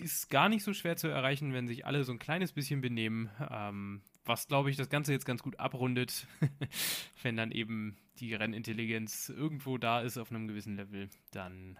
ist 0.00 0.30
gar 0.30 0.48
nicht 0.48 0.64
so 0.64 0.72
schwer 0.72 0.96
zu 0.96 1.08
erreichen, 1.08 1.52
wenn 1.52 1.68
sich 1.68 1.84
alle 1.84 2.04
so 2.04 2.12
ein 2.12 2.18
kleines 2.18 2.52
bisschen 2.52 2.80
benehmen. 2.80 3.30
Ähm, 3.50 4.02
was, 4.24 4.48
glaube 4.48 4.70
ich, 4.70 4.76
das 4.76 4.88
Ganze 4.88 5.12
jetzt 5.12 5.26
ganz 5.26 5.42
gut 5.42 5.58
abrundet, 5.60 6.26
wenn 7.22 7.36
dann 7.36 7.50
eben 7.50 7.98
die 8.18 8.34
Rennintelligenz 8.34 9.28
irgendwo 9.28 9.76
da 9.76 10.00
ist 10.00 10.16
auf 10.16 10.30
einem 10.30 10.48
gewissen 10.48 10.76
Level, 10.76 11.10
dann 11.32 11.78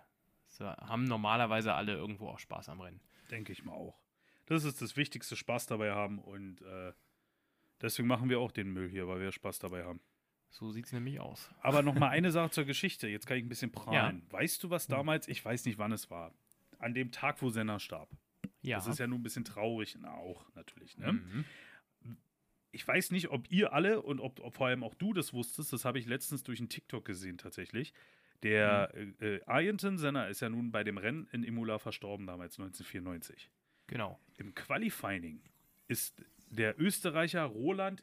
so, 0.49 0.67
haben 0.67 1.05
normalerweise 1.05 1.75
alle 1.75 1.95
irgendwo 1.95 2.29
auch 2.29 2.39
Spaß 2.39 2.69
am 2.69 2.81
Rennen. 2.81 3.01
Denke 3.31 3.53
ich 3.53 3.65
mal 3.65 3.73
auch. 3.73 4.04
Das 4.47 4.65
ist 4.65 4.83
das 4.83 4.97
Wichtigste, 4.97 5.37
Spaß 5.37 5.67
dabei 5.67 5.93
haben 5.93 6.19
und 6.19 6.61
äh, 6.63 6.93
deswegen 7.81 8.09
machen 8.09 8.29
wir 8.29 8.41
auch 8.41 8.53
den 8.53 8.73
Müll 8.73 8.89
hier, 8.89 9.09
weil 9.09 9.21
wir 9.21 9.33
Spaß 9.33 9.59
dabei 9.59 9.85
haben. 9.85 10.01
So 10.51 10.71
sieht 10.71 10.87
es 10.87 10.93
nämlich 10.93 11.19
aus. 11.19 11.51
Aber 11.63 11.83
noch 11.83 11.95
mal 11.95 12.09
eine 12.11 12.31
Sache 12.31 12.51
zur 12.51 12.65
Geschichte. 12.65 13.09
Jetzt 13.09 13.27
kann 13.27 13.37
ich 13.37 13.45
ein 13.45 13.49
bisschen 13.49 13.73
prahlen. 13.73 14.23
Weißt 14.31 14.63
du, 14.63 14.71
was 14.71 14.87
damals, 14.87 15.27
ich 15.27 15.45
weiß 15.45 15.65
nicht, 15.65 15.79
wann 15.79 15.91
es 15.93 16.11
war, 16.11 16.33
an 16.79 16.95
dem 16.95 17.11
Tag, 17.11 17.43
wo 17.43 17.51
Senna 17.51 17.81
starb. 17.81 18.11
Ja. 18.63 18.77
Das 18.77 18.87
ist 18.87 18.99
ja 18.99 19.07
nun 19.07 19.21
ein 19.21 19.23
bisschen 19.23 19.45
traurig, 19.45 19.97
na, 20.01 20.15
auch 20.15 20.47
natürlich. 20.55 20.97
Ne? 20.97 21.15
Mhm. 21.15 21.45
Ich 22.71 22.87
weiß 22.87 23.11
nicht, 23.11 23.31
ob 23.31 23.51
ihr 23.51 23.73
alle 23.73 24.01
und 24.01 24.21
ob, 24.21 24.41
ob 24.41 24.55
vor 24.55 24.69
allem 24.69 24.85
auch 24.85 24.95
du 24.95 25.13
das 25.13 25.33
wusstest, 25.33 25.73
das 25.73 25.85
habe 25.85 25.99
ich 25.99 26.07
letztens 26.07 26.45
durch 26.45 26.61
einen 26.61 26.69
TikTok 26.69 27.05
gesehen 27.05 27.37
tatsächlich. 27.39 27.93
Der 28.43 28.93
äh, 28.95 29.37
äh, 29.37 29.41
Ayrton 29.47 29.99
Senna 29.99 30.27
ist 30.27 30.41
ja 30.41 30.49
nun 30.49 30.71
bei 30.71 30.85
dem 30.85 30.99
Rennen 30.99 31.29
in 31.33 31.45
Imola 31.45 31.79
verstorben 31.79 32.27
damals, 32.27 32.59
1994. 32.59 33.51
Genau. 33.87 34.19
Im 34.39 34.55
Qualifying 34.55 35.41
ist 35.89 36.25
der 36.49 36.79
Österreicher 36.81 37.45
Roland, 37.45 38.03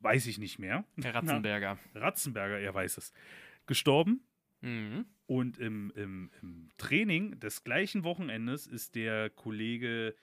weiß 0.00 0.26
ich 0.26 0.38
nicht 0.38 0.58
mehr, 0.58 0.84
Herr 1.02 1.14
Ratzenberger. 1.14 1.78
Ratzenberger, 1.94 2.58
er 2.58 2.74
weiß 2.74 2.98
es, 2.98 3.12
gestorben. 3.66 4.20
Mhm. 4.60 5.06
Und 5.26 5.58
im, 5.58 5.92
im, 5.96 6.30
im 6.40 6.68
Training 6.78 7.38
des 7.40 7.64
gleichen 7.64 8.04
Wochenendes 8.04 8.66
ist 8.66 8.94
der 8.94 9.30
Kollege 9.30 10.14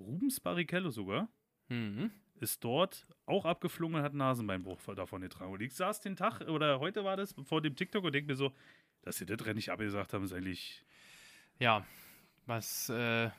Rubens 0.00 0.40
Barrichello 0.40 0.90
sogar, 0.90 1.28
Mhm. 1.70 2.10
ist 2.40 2.64
dort 2.64 3.06
auch 3.26 3.44
abgeflogen 3.44 3.96
und 3.96 4.02
hat 4.02 4.12
einen 4.12 4.18
Nasenbeinbruch 4.18 4.80
davon 4.94 5.20
getragen. 5.20 5.52
Und 5.52 5.60
ich 5.60 5.74
saß 5.74 6.00
den 6.00 6.16
Tag, 6.16 6.40
oder 6.48 6.80
heute 6.80 7.04
war 7.04 7.16
das, 7.16 7.34
vor 7.44 7.60
dem 7.60 7.76
TikTok 7.76 8.04
und 8.04 8.14
denke 8.14 8.28
mir 8.32 8.36
so, 8.36 8.54
dass 9.02 9.18
sie 9.18 9.26
das 9.26 9.44
Rennen 9.44 9.56
nicht 9.56 9.70
abgesagt 9.70 10.12
haben, 10.14 10.24
ist 10.24 10.32
eigentlich. 10.32 10.82
Ja, 11.58 11.86
was 12.46 12.88
äh, 12.88 13.30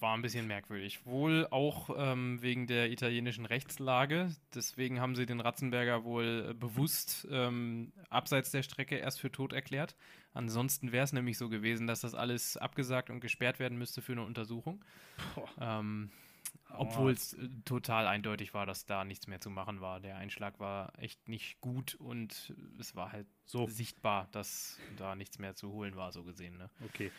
war 0.00 0.14
ein 0.14 0.22
bisschen 0.22 0.46
merkwürdig. 0.46 1.04
Wohl 1.06 1.46
auch 1.50 1.90
ähm, 1.96 2.40
wegen 2.42 2.66
der 2.66 2.90
italienischen 2.90 3.46
Rechtslage. 3.46 4.34
Deswegen 4.54 5.00
haben 5.00 5.14
sie 5.16 5.26
den 5.26 5.40
Ratzenberger 5.40 6.04
wohl 6.04 6.48
äh, 6.50 6.54
bewusst 6.54 7.26
ähm, 7.30 7.92
abseits 8.10 8.50
der 8.50 8.62
Strecke 8.62 8.96
erst 8.96 9.20
für 9.20 9.30
tot 9.30 9.52
erklärt. 9.52 9.96
Ansonsten 10.34 10.92
wäre 10.92 11.04
es 11.04 11.12
nämlich 11.12 11.38
so 11.38 11.48
gewesen, 11.48 11.86
dass 11.86 12.00
das 12.00 12.14
alles 12.14 12.56
abgesagt 12.56 13.10
und 13.10 13.20
gesperrt 13.20 13.58
werden 13.58 13.78
müsste 13.78 14.02
für 14.02 14.12
eine 14.12 14.24
Untersuchung. 14.24 14.84
Ähm, 15.60 16.10
obwohl 16.70 17.12
es 17.12 17.34
äh, 17.34 17.48
total 17.64 18.06
eindeutig 18.06 18.52
war, 18.54 18.66
dass 18.66 18.86
da 18.86 19.04
nichts 19.04 19.26
mehr 19.26 19.40
zu 19.40 19.50
machen 19.50 19.80
war. 19.80 20.00
Der 20.00 20.16
Einschlag 20.16 20.58
war 20.58 20.92
echt 20.98 21.28
nicht 21.28 21.60
gut 21.60 21.94
und 21.94 22.54
es 22.78 22.94
war 22.96 23.12
halt 23.12 23.26
So. 23.46 23.66
sichtbar, 23.68 24.28
dass 24.32 24.78
da 24.96 25.14
nichts 25.14 25.38
mehr 25.38 25.54
zu 25.54 25.70
holen 25.72 25.96
war, 25.96 26.12
so 26.12 26.24
gesehen. 26.24 26.56
Ne? 26.58 26.68
Okay. 26.84 27.10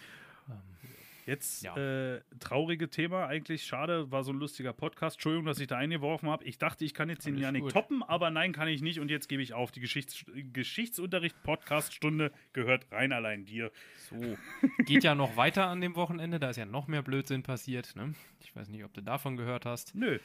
Jetzt 1.27 1.61
Ja. 1.63 1.75
äh, 1.77 2.21
traurige 2.39 2.89
Thema, 2.89 3.27
eigentlich 3.27 3.63
schade, 3.65 4.09
war 4.11 4.23
so 4.23 4.31
ein 4.31 4.39
lustiger 4.39 4.71
Podcast. 4.73 5.17
Entschuldigung, 5.17 5.45
dass 5.45 5.59
ich 5.59 5.67
da 5.67 5.77
eingeworfen 5.77 6.29
habe. 6.29 6.43
Ich 6.45 6.57
dachte, 6.57 6.85
ich 6.85 6.93
kann 6.93 7.09
jetzt 7.09 7.25
den 7.27 7.33
Alles 7.35 7.43
Janik 7.43 7.63
gut. 7.63 7.73
toppen, 7.73 8.01
aber 8.01 8.31
nein, 8.31 8.53
kann 8.53 8.69
ich 8.69 8.81
nicht 8.81 8.99
und 9.01 9.11
jetzt 9.11 9.27
gebe 9.27 9.41
ich 9.43 9.53
auf. 9.53 9.71
Die 9.71 9.81
Geschichts 9.81 10.25
Geschichtsunterricht-Podcast-Stunde 10.53 12.31
gehört 12.53 12.87
rein 12.91 13.11
allein 13.11 13.45
dir. 13.45 13.71
So, 14.09 14.37
geht 14.85 15.03
ja 15.03 15.15
noch 15.15 15.35
weiter 15.37 15.67
an 15.67 15.81
dem 15.81 15.95
Wochenende, 15.95 16.39
da 16.39 16.49
ist 16.49 16.57
ja 16.57 16.65
noch 16.65 16.87
mehr 16.87 17.01
Blödsinn 17.03 17.43
passiert. 17.43 17.95
Ne? 17.95 18.13
Ich 18.41 18.55
weiß 18.55 18.69
nicht, 18.69 18.83
ob 18.83 18.93
du 18.93 19.01
davon 19.01 19.37
gehört 19.37 19.65
hast. 19.65 19.95
Nö. 19.95 20.19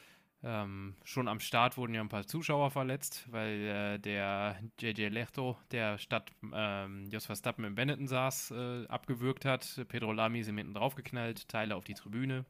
Ähm, 0.45 0.95
schon 1.05 1.29
am 1.29 1.39
Start 1.39 1.77
wurden 1.77 1.93
ja 1.93 2.01
ein 2.01 2.09
paar 2.09 2.27
Zuschauer 2.27 2.69
verletzt, 2.69 3.25
weil 3.31 3.61
äh, 3.61 3.99
der 3.99 4.59
JJ 4.77 5.07
Lechto, 5.07 5.57
der 5.71 5.97
statt 5.97 6.31
ähm, 6.53 7.05
Jos 7.09 7.25
Verstappen 7.25 7.63
im 7.63 7.75
Benetton 7.75 8.07
saß, 8.07 8.51
äh, 8.51 8.85
abgewürgt 8.87 9.45
hat. 9.45 9.85
Pedro 9.87 10.11
Lamy 10.11 10.41
ist 10.41 10.49
ihm 10.49 10.57
hinten 10.57 10.73
draufgeknallt, 10.73 11.47
Teile 11.47 11.77
auf 11.77 11.85
die 11.85 11.93
Tribüne. 11.93 12.43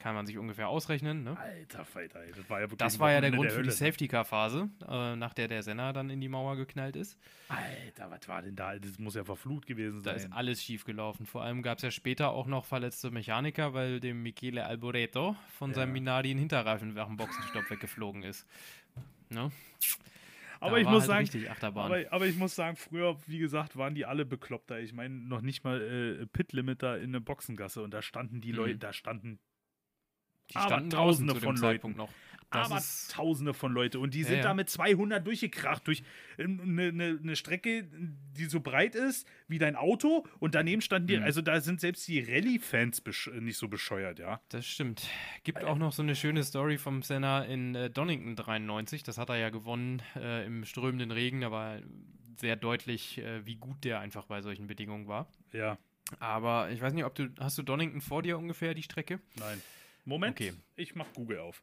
Kann 0.00 0.14
man 0.14 0.26
sich 0.26 0.36
ungefähr 0.38 0.68
ausrechnen. 0.68 1.22
Ne? 1.22 1.38
Alter 1.38 1.84
Falter, 1.84 2.20
ey, 2.24 2.32
das 2.34 2.50
war 2.50 2.58
ja 2.60 2.64
wirklich 2.66 2.78
Das 2.78 2.98
war 2.98 3.12
ja 3.12 3.20
der 3.20 3.30
Grund 3.30 3.50
für 3.52 3.62
die 3.62 3.68
Hölle. 3.68 3.72
Safety-Car-Phase, 3.72 4.68
äh, 4.88 5.14
nach 5.16 5.34
der 5.34 5.46
der 5.48 5.62
Senna 5.62 5.92
dann 5.92 6.10
in 6.10 6.20
die 6.20 6.28
Mauer 6.28 6.56
geknallt 6.56 6.96
ist. 6.96 7.16
Alter, 7.48 8.10
was 8.10 8.26
war 8.26 8.42
denn 8.42 8.56
da? 8.56 8.76
Das 8.78 8.98
muss 8.98 9.14
ja 9.14 9.24
verflucht 9.24 9.66
gewesen 9.66 10.02
Da 10.02 10.10
sein. 10.10 10.16
ist 10.16 10.32
alles 10.32 10.62
schief 10.64 10.84
gelaufen. 10.84 11.26
Vor 11.26 11.42
allem 11.42 11.62
gab 11.62 11.78
es 11.78 11.82
ja 11.82 11.90
später 11.92 12.30
auch 12.30 12.46
noch 12.46 12.64
verletzte 12.64 13.10
Mechaniker, 13.12 13.72
weil 13.72 14.00
dem 14.00 14.22
Michele 14.22 14.66
Alboreto 14.66 15.36
von 15.58 15.72
seinem 15.74 15.90
Ja. 15.90 15.92
Minardi 15.94 16.30
ein 16.32 16.38
Hinterreifen 16.38 16.94
nach 16.94 17.06
dem 17.06 17.16
Boxenstopp 17.16 17.70
weggeflogen 17.70 18.24
ist. 18.24 18.46
Ne? 19.30 19.50
aber 20.60 20.72
Da 20.72 20.76
ich 20.78 20.88
muss 20.88 21.08
halt 21.08 21.30
sagen, 21.30 21.46
aber, 21.62 22.00
aber 22.10 22.26
ich 22.26 22.36
muss 22.36 22.54
sagen, 22.56 22.76
früher, 22.76 23.16
wie 23.28 23.38
gesagt, 23.38 23.76
waren 23.76 23.94
die 23.94 24.06
alle 24.06 24.24
bekloppter. 24.24 24.80
Ich 24.80 24.92
meine, 24.92 25.14
noch 25.14 25.40
nicht 25.40 25.62
mal 25.62 25.80
äh, 25.80 26.26
Pit-Limiter 26.26 26.98
in 26.98 27.10
eine 27.10 27.20
Boxengasse 27.20 27.82
und 27.82 27.92
da 27.94 28.02
standen 28.02 28.40
die 28.40 28.50
Mhm. 28.50 28.56
Leute, 28.56 28.78
da 28.78 28.92
standen 28.92 29.38
die 30.50 30.56
aber 30.56 30.66
standen 30.66 30.90
Tausende 30.90 31.32
draußen 31.32 31.40
zu 31.40 31.46
von 31.46 31.54
dem 31.56 31.62
Leuten. 31.62 31.74
Zeitpunkt 31.76 31.98
noch. 31.98 32.10
Das 32.50 32.70
aber 32.70 33.14
Tausende 33.14 33.52
von 33.52 33.72
Leute 33.72 33.98
und 33.98 34.14
die 34.14 34.20
Ja, 34.22 34.26
sind 34.26 34.36
ja. 34.38 34.42
da 34.42 34.54
mit 34.54 34.70
200 34.70 35.26
durchgekracht 35.26 35.86
durch 35.86 36.02
eine, 36.38 36.84
eine, 36.88 37.18
eine 37.22 37.36
Strecke, 37.36 37.86
die 37.92 38.46
so 38.46 38.60
breit 38.60 38.94
ist 38.94 39.28
wie 39.48 39.58
dein 39.58 39.76
Auto 39.76 40.24
und 40.38 40.54
daneben 40.54 40.80
standen 40.80 41.08
die, 41.08 41.18
Mhm. 41.18 41.24
also 41.24 41.42
da 41.42 41.60
sind 41.60 41.78
selbst 41.78 42.08
die 42.08 42.20
Rallye-Fans 42.20 43.02
nicht 43.40 43.58
so 43.58 43.68
bescheuert, 43.68 44.18
ja. 44.18 44.40
das 44.48 44.66
stimmt. 44.66 45.06
Gibt 45.44 45.62
auch 45.62 45.76
noch 45.76 45.92
so 45.92 46.00
eine 46.02 46.16
schöne 46.16 46.42
Story 46.42 46.78
vom 46.78 47.02
Senna 47.02 47.44
in 47.44 47.74
äh, 47.74 47.90
Donington 47.90 48.34
93. 48.34 49.02
Das 49.02 49.18
hat 49.18 49.28
er 49.28 49.36
ja 49.36 49.50
gewonnen 49.50 50.00
äh, 50.16 50.46
im 50.46 50.64
strömenden 50.64 51.10
Regen. 51.10 51.42
Da 51.42 51.50
war 51.50 51.80
sehr 52.40 52.56
deutlich, 52.56 53.18
äh, 53.18 53.44
wie 53.44 53.56
gut 53.56 53.84
der 53.84 54.00
einfach 54.00 54.24
bei 54.24 54.40
solchen 54.40 54.68
Bedingungen 54.68 55.06
war. 55.06 55.28
Ja, 55.52 55.76
Aber 56.18 56.70
ich 56.70 56.80
weiß 56.80 56.94
nicht, 56.94 57.04
ob 57.04 57.14
du, 57.14 57.28
hast 57.38 57.58
du 57.58 57.62
Donington 57.62 58.00
vor 58.00 58.22
dir 58.22 58.38
ungefähr, 58.38 58.72
die 58.72 58.82
Strecke? 58.84 59.20
nein. 59.38 59.60
Moment, 60.08 60.32
Okay. 60.40 60.52
ich 60.76 60.94
mach 60.94 61.12
Google 61.12 61.38
auf. 61.40 61.62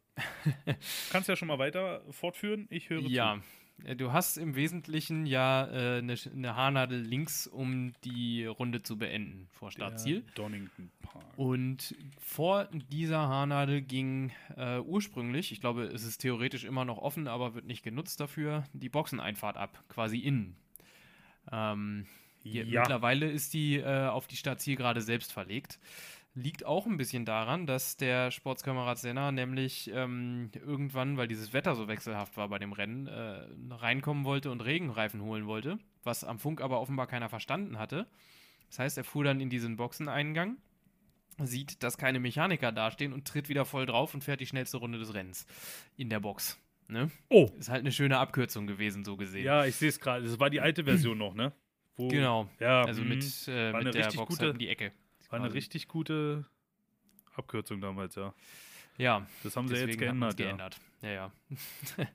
Kannst 1.11 1.27
ja 1.29 1.35
schon 1.35 1.47
mal 1.47 1.59
weiter 1.59 2.01
fortführen, 2.11 2.67
ich 2.69 2.89
höre 2.89 3.01
Ja, 3.01 3.39
äh, 3.83 3.95
du 3.95 4.11
hast 4.13 4.37
im 4.37 4.55
Wesentlichen 4.55 5.25
ja 5.25 5.65
äh, 5.67 5.97
eine, 5.97 6.15
eine 6.31 6.55
Haarnadel 6.55 7.01
links, 7.01 7.47
um 7.47 7.93
die 8.03 8.45
Runde 8.45 8.83
zu 8.83 8.97
beenden 8.97 9.47
vor 9.51 9.69
zu. 9.69 9.75
Startziel. 9.77 10.21
Der 10.21 10.33
Donington 10.35 10.91
Park. 11.01 11.25
Und 11.37 11.95
vor 12.19 12.65
dieser 12.71 13.27
Haarnadel 13.27 13.81
ging 13.81 14.31
äh, 14.55 14.79
ursprünglich, 14.79 15.51
ich 15.51 15.59
glaube, 15.59 15.83
es 15.85 16.03
ist 16.03 16.19
theoretisch 16.19 16.63
immer 16.63 16.85
noch 16.85 16.99
offen, 16.99 17.27
aber 17.27 17.55
wird 17.55 17.65
nicht 17.65 17.83
genutzt 17.83 18.19
dafür, 18.19 18.63
die 18.73 18.89
Boxeneinfahrt 18.89 19.57
ab, 19.57 19.83
quasi 19.89 20.19
innen. 20.19 20.55
Ähm, 21.51 22.05
Ja. 22.43 22.63
Mittlerweile 22.63 23.29
ist 23.29 23.53
die 23.55 23.77
äh, 23.77 24.07
auf 24.07 24.27
die 24.27 24.35
Startzielgerade 24.37 25.01
selbst 25.01 25.33
verlegt. 25.33 25.79
Liegt 26.37 26.65
auch 26.65 26.85
ein 26.85 26.97
bisschen 26.97 27.23
daran, 27.23 27.65
dass 27.65 27.95
der 27.95 28.29
Sportskamerad 28.29 28.97
Senna 28.97 29.31
nämlich 29.31 29.89
ähm, 29.93 30.51
irgendwann, 30.53 31.15
weil 31.15 31.29
dieses 31.29 31.53
Wetter 31.53 31.75
so 31.75 31.87
wechselhaft 31.87 32.35
war 32.35 32.49
bei 32.49 32.59
dem 32.59 32.73
Rennen, 32.73 33.07
äh, 33.07 33.47
reinkommen 33.73 34.25
wollte 34.25 34.51
und 34.51 34.59
Regenreifen 34.59 35.21
holen 35.21 35.47
wollte, 35.47 35.77
was 36.03 36.25
am 36.25 36.37
Funk 36.37 36.59
aber 36.59 36.81
offenbar 36.81 37.07
keiner 37.07 37.29
verstanden 37.29 37.79
hatte. 37.79 38.05
Das 38.67 38.79
heißt, 38.79 38.97
er 38.97 39.05
fuhr 39.05 39.23
dann 39.23 39.39
in 39.39 39.49
diesen 39.49 39.77
Boxeneingang, 39.77 40.57
sieht, 41.41 41.81
dass 41.83 41.97
keine 41.97 42.19
Mechaniker 42.19 42.73
dastehen 42.73 43.13
und 43.13 43.25
tritt 43.25 43.47
wieder 43.47 43.63
voll 43.63 43.85
drauf 43.85 44.13
und 44.13 44.21
fährt 44.23 44.41
die 44.41 44.45
schnellste 44.45 44.75
Runde 44.77 44.99
des 44.99 45.13
Rennens 45.13 45.45
in 45.95 46.09
der 46.09 46.19
Box. 46.19 46.59
Ne? 46.89 47.09
Oh, 47.29 47.49
Ist 47.57 47.69
halt 47.69 47.79
eine 47.79 47.91
schöne 47.93 48.17
Abkürzung 48.17 48.67
gewesen, 48.67 49.05
so 49.05 49.15
gesehen. 49.15 49.45
ja, 49.45 49.65
ich 49.65 49.75
sehe 49.77 49.87
es 49.89 50.01
gerade. 50.01 50.25
Das 50.25 50.37
war 50.39 50.49
die 50.49 50.59
alte 50.59 50.83
Version 50.83 51.17
noch, 51.17 51.33
ne? 51.33 51.53
Wo, 51.95 52.09
Genau. 52.09 52.49
Ja, 52.59 52.83
Also 52.83 53.03
mit, 53.03 53.23
äh, 53.47 53.71
War 53.71 53.79
eine 53.79 53.85
mit 53.85 53.95
der 53.95 54.01
richtig 54.07 54.17
Box 54.17 54.29
gute- 54.31 54.43
halt 54.47 54.53
in 54.53 54.59
die 54.59 54.67
Ecke. 54.67 54.91
War 55.29 55.39
eine 55.39 55.53
richtig 55.53 55.87
gute 55.87 56.45
Abkürzung 57.35 57.81
damals, 57.81 58.15
ja. 58.15 58.33
Ja, 58.97 59.27
Das 59.43 59.57
haben 59.57 59.67
sie 59.67 59.75
jetzt 59.75 59.97
geändert, 59.97 60.39
ja. 60.39 60.45
geändert. 60.45 60.79
Ja, 61.01 61.09
ja. 61.09 61.31
ja. 61.97 62.05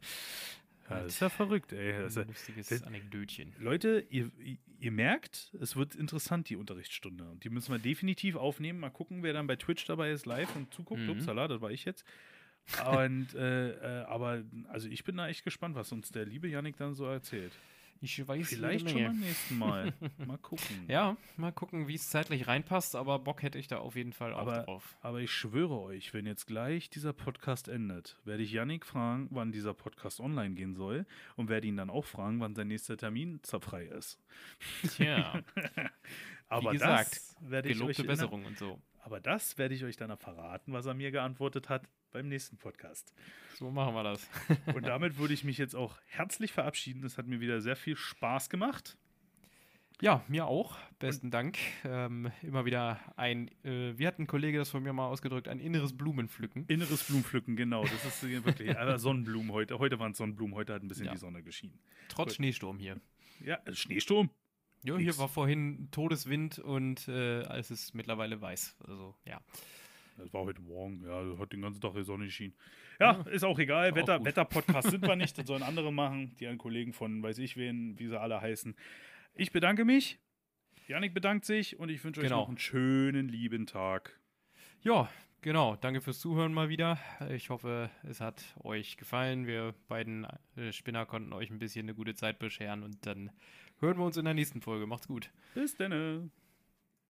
Das 0.89 1.07
ist 1.07 1.21
ja 1.21 1.29
verrückt, 1.29 1.73
ey. 1.73 1.93
Das 2.03 2.13
ist 2.13 2.19
Ein 2.19 2.29
lustiges 2.29 2.69
das- 2.69 2.83
Anekdötchen. 2.85 3.53
Leute, 3.59 4.07
ihr, 4.11 4.31
ihr 4.79 4.91
merkt, 4.91 5.55
es 5.61 5.77
wird 5.77 5.95
interessant, 5.95 6.49
die 6.49 6.57
Unterrichtsstunde. 6.57 7.25
Und 7.31 7.45
die 7.45 7.51
müssen 7.51 7.71
wir 7.73 7.79
definitiv 7.79 8.37
aufnehmen. 8.37 8.81
Mal 8.81 8.91
gucken, 8.91 9.23
wer 9.23 9.33
dann 9.35 9.47
bei 9.47 9.57
Twitch 9.57 9.85
dabei 9.87 10.11
ist, 10.11 10.25
live 10.27 10.55
und 10.57 10.73
zuguckt. 10.73 11.03
Mhm. 11.03 11.11
Upsala, 11.11 11.49
das 11.49 11.61
war 11.61 11.71
ich 11.71 11.85
jetzt. 11.85 12.05
Und, 12.95 13.35
äh, 13.35 14.01
äh, 14.03 14.05
aber, 14.05 14.43
also 14.69 14.89
ich 14.89 15.05
bin 15.05 15.17
da 15.17 15.29
echt 15.29 15.45
gespannt, 15.45 15.75
was 15.75 15.93
uns 15.93 16.11
der 16.13 16.25
liebe 16.25 16.49
Yannick 16.49 16.77
dann 16.77 16.95
so 16.95 17.05
erzählt. 17.07 17.53
Ich 18.03 18.27
weiß 18.27 18.49
Vielleicht 18.49 18.89
schon 18.91 19.05
beim 19.05 19.21
nächsten 19.21 19.59
Mal. 19.59 19.93
Mal 20.27 20.39
gucken. 20.39 20.87
Ja, 20.89 21.19
mal 21.37 21.53
gucken, 21.53 21.87
wie 21.87 21.97
es 21.97 22.09
zeitlich 22.09 22.47
reinpasst, 22.47 22.97
aber 22.97 23.19
Bock 23.19 23.43
hätte 23.43 23.59
ich 23.59 23.69
da 23.69 23.77
auf 23.79 23.95
jeden 23.95 24.15
Fall 24.15 24.33
auch 24.33 24.39
Aber- 24.39 24.63
drauf. 24.63 24.97
Aber 25.03 25.21
ich 25.21 25.31
schwöre 25.31 25.79
euch, 25.81 26.15
wenn 26.15 26.25
jetzt 26.25 26.47
gleich 26.47 26.89
dieser 26.89 27.13
Podcast 27.13 27.69
endet, 27.69 28.19
werde 28.25 28.43
ich 28.43 28.53
Yannick 28.53 28.87
fragen, 28.87 29.29
wann 29.31 29.53
dieser 29.53 29.75
Podcast 29.75 30.19
online 30.19 30.55
gehen 30.55 30.75
soll 30.75 31.05
und 31.37 31.51
werde 31.51 31.67
ihn 31.67 31.77
dann 31.77 31.91
auch 31.91 32.07
fragen, 32.07 32.41
wann 32.41 32.55
sein 32.55 32.69
nächster 32.69 32.97
Termin 32.97 33.39
frei 33.45 33.85
ist. 33.85 34.19
Tja, 34.97 35.43
Aber 36.49 36.73
gesagt, 36.73 37.11
das 37.13 37.37
werde 37.43 37.69
ich 37.69 37.79
gelobte 37.79 38.05
Besserung 38.05 38.45
und 38.47 38.57
so. 38.59 38.81
Aber 39.03 39.21
das 39.21 39.59
werde 39.59 39.75
ich 39.75 39.85
euch 39.85 39.97
dann 39.97 40.17
verraten, 40.17 40.73
was 40.73 40.87
er 40.87 40.95
mir 40.95 41.11
geantwortet 41.11 41.69
hat 41.69 41.89
beim 42.13 42.29
nächsten 42.29 42.57
Podcast. 42.59 43.15
So 43.55 43.71
machen 43.71 43.95
wir 43.95 44.03
das. 44.03 44.29
Und 44.75 44.87
damit 44.87 45.19
würde 45.19 45.35
ich 45.35 45.45
mich 45.45 45.59
jetzt 45.59 45.75
auch 45.75 45.99
herzlich 46.07 46.53
verabschieden. 46.53 47.05
Es 47.05 47.19
hat 47.19 47.27
mir 47.27 47.41
wieder 47.41 47.61
sehr 47.61 47.77
viel 47.77 47.97
Spaß 47.97 48.51
gemacht. 48.51 48.97
Ja, 50.03 50.25
mir 50.29 50.47
auch. 50.47 50.79
Besten 50.99 51.31
Dank. 51.31 51.59
Ähm, 51.85 52.33
immer 52.43 52.65
wieder 52.65 52.99
ein, 53.17 53.49
äh, 53.65 53.99
wie 53.99 54.07
hat 54.07 54.19
ein 54.19 54.27
Kollege 54.27 54.57
das 54.57 54.71
von 54.71 54.83
mir 54.83 54.95
mal 54.95 55.07
ausgedrückt, 55.07 55.47
ein 55.47 55.61
inneres 55.61 55.95
Blumenpflücken. 55.97 56.65
Inneres 56.69 57.05
Blumenpflücken, 57.05 57.55
genau. 57.55 57.83
Das 57.83 58.05
ist 58.07 58.23
wirklich 58.45 58.77
aber 58.79 58.99
Sonnenblumen 58.99 59.53
heute. 59.53 59.79
Heute 59.79 59.99
waren 59.99 60.13
es 60.13 60.19
Sonnenblumen, 60.19 60.55
heute 60.55 60.73
hat 60.73 60.83
ein 60.83 60.89
bisschen 60.89 61.07
Ja. 61.07 61.13
die 61.13 61.19
Sonne 61.19 61.43
geschienen. 61.43 61.79
Trotz 62.09 62.29
Gut. 62.29 62.37
Schneesturm 62.37 62.79
hier. 62.79 62.97
Ja, 63.45 63.59
äh, 63.67 63.75
Schneesturm. 63.75 64.31
Jo, 64.83 64.97
hier 64.99 65.17
war 65.19 65.29
vorhin 65.29 65.89
Todeswind 65.91 66.59
und 66.59 67.07
äh, 67.09 67.43
es 67.59 67.71
ist 67.71 67.95
mittlerweile 67.95 68.41
weiß. 68.41 68.77
Also, 68.87 69.15
ja. 69.27 69.41
Das 70.17 70.33
war 70.33 70.43
heute 70.45 70.61
Morgen. 70.63 71.03
Ja, 71.07 71.39
hat 71.39 71.53
den 71.53 71.63
ganzen 71.63 71.81
Tag 71.81 71.95
die 71.95 72.03
Sonne 72.03 72.25
geschienen. 72.27 72.55
Ja, 72.99 73.23
ist 73.31 73.45
auch 73.45 73.59
egal. 73.59 73.95
Wetter. 73.95 74.23
Wetter-Podcast 74.25 74.91
sind 74.91 75.07
wir 75.07 75.17
nicht. 75.17 75.37
Das 75.39 75.47
sollen 75.47 75.63
andere 75.63 75.93
machen. 75.93 76.35
Die 76.41 76.47
einen 76.47 76.59
Kollegen 76.59 76.93
von 76.93 77.23
weiß 77.23 77.39
ich 77.39 77.57
wen, 77.57 77.99
wie 77.99 78.07
sie 78.09 78.19
alle 78.21 78.41
heißen. 78.41 78.75
Ich 79.35 79.53
bedanke 79.53 79.85
mich. 79.85 80.19
Janik 80.89 81.15
bedankt 81.15 81.45
sich 81.45 81.79
und 81.79 81.89
ich 81.89 82.03
wünsche 82.05 82.21
euch 82.21 82.27
Genau. 82.27 82.41
noch 82.41 82.49
einen 82.49 82.59
schönen, 82.59 83.29
lieben 83.29 83.67
Tag. 83.67 84.19
Ja, 84.83 85.09
genau. 85.41 85.77
Danke 85.77 86.01
fürs 86.01 86.19
Zuhören 86.21 86.53
mal 86.53 86.69
wieder. 86.69 86.99
Ich 87.31 87.49
hoffe, 87.51 87.91
es 88.03 88.21
hat 88.21 88.43
euch 88.65 88.97
gefallen. 88.97 89.47
Wir 89.47 89.75
beiden 89.89 90.27
äh, 90.57 90.73
Spinner 90.73 91.07
konnten 91.07 91.33
euch 91.33 91.51
ein 91.51 91.59
bisschen 91.61 91.85
eine 91.87 91.95
gute 91.95 92.15
Zeit 92.15 92.39
bescheren 92.39 92.83
und 92.83 93.07
dann 93.07 93.31
hören 93.81 93.99
wir 93.99 94.05
uns 94.05 94.17
in 94.17 94.25
der 94.25 94.35
nächsten 94.35 94.61
Folge. 94.61 94.87
Macht's 94.87 95.09
gut. 95.09 95.31
Bis 95.55 95.77
dann. 95.77 96.31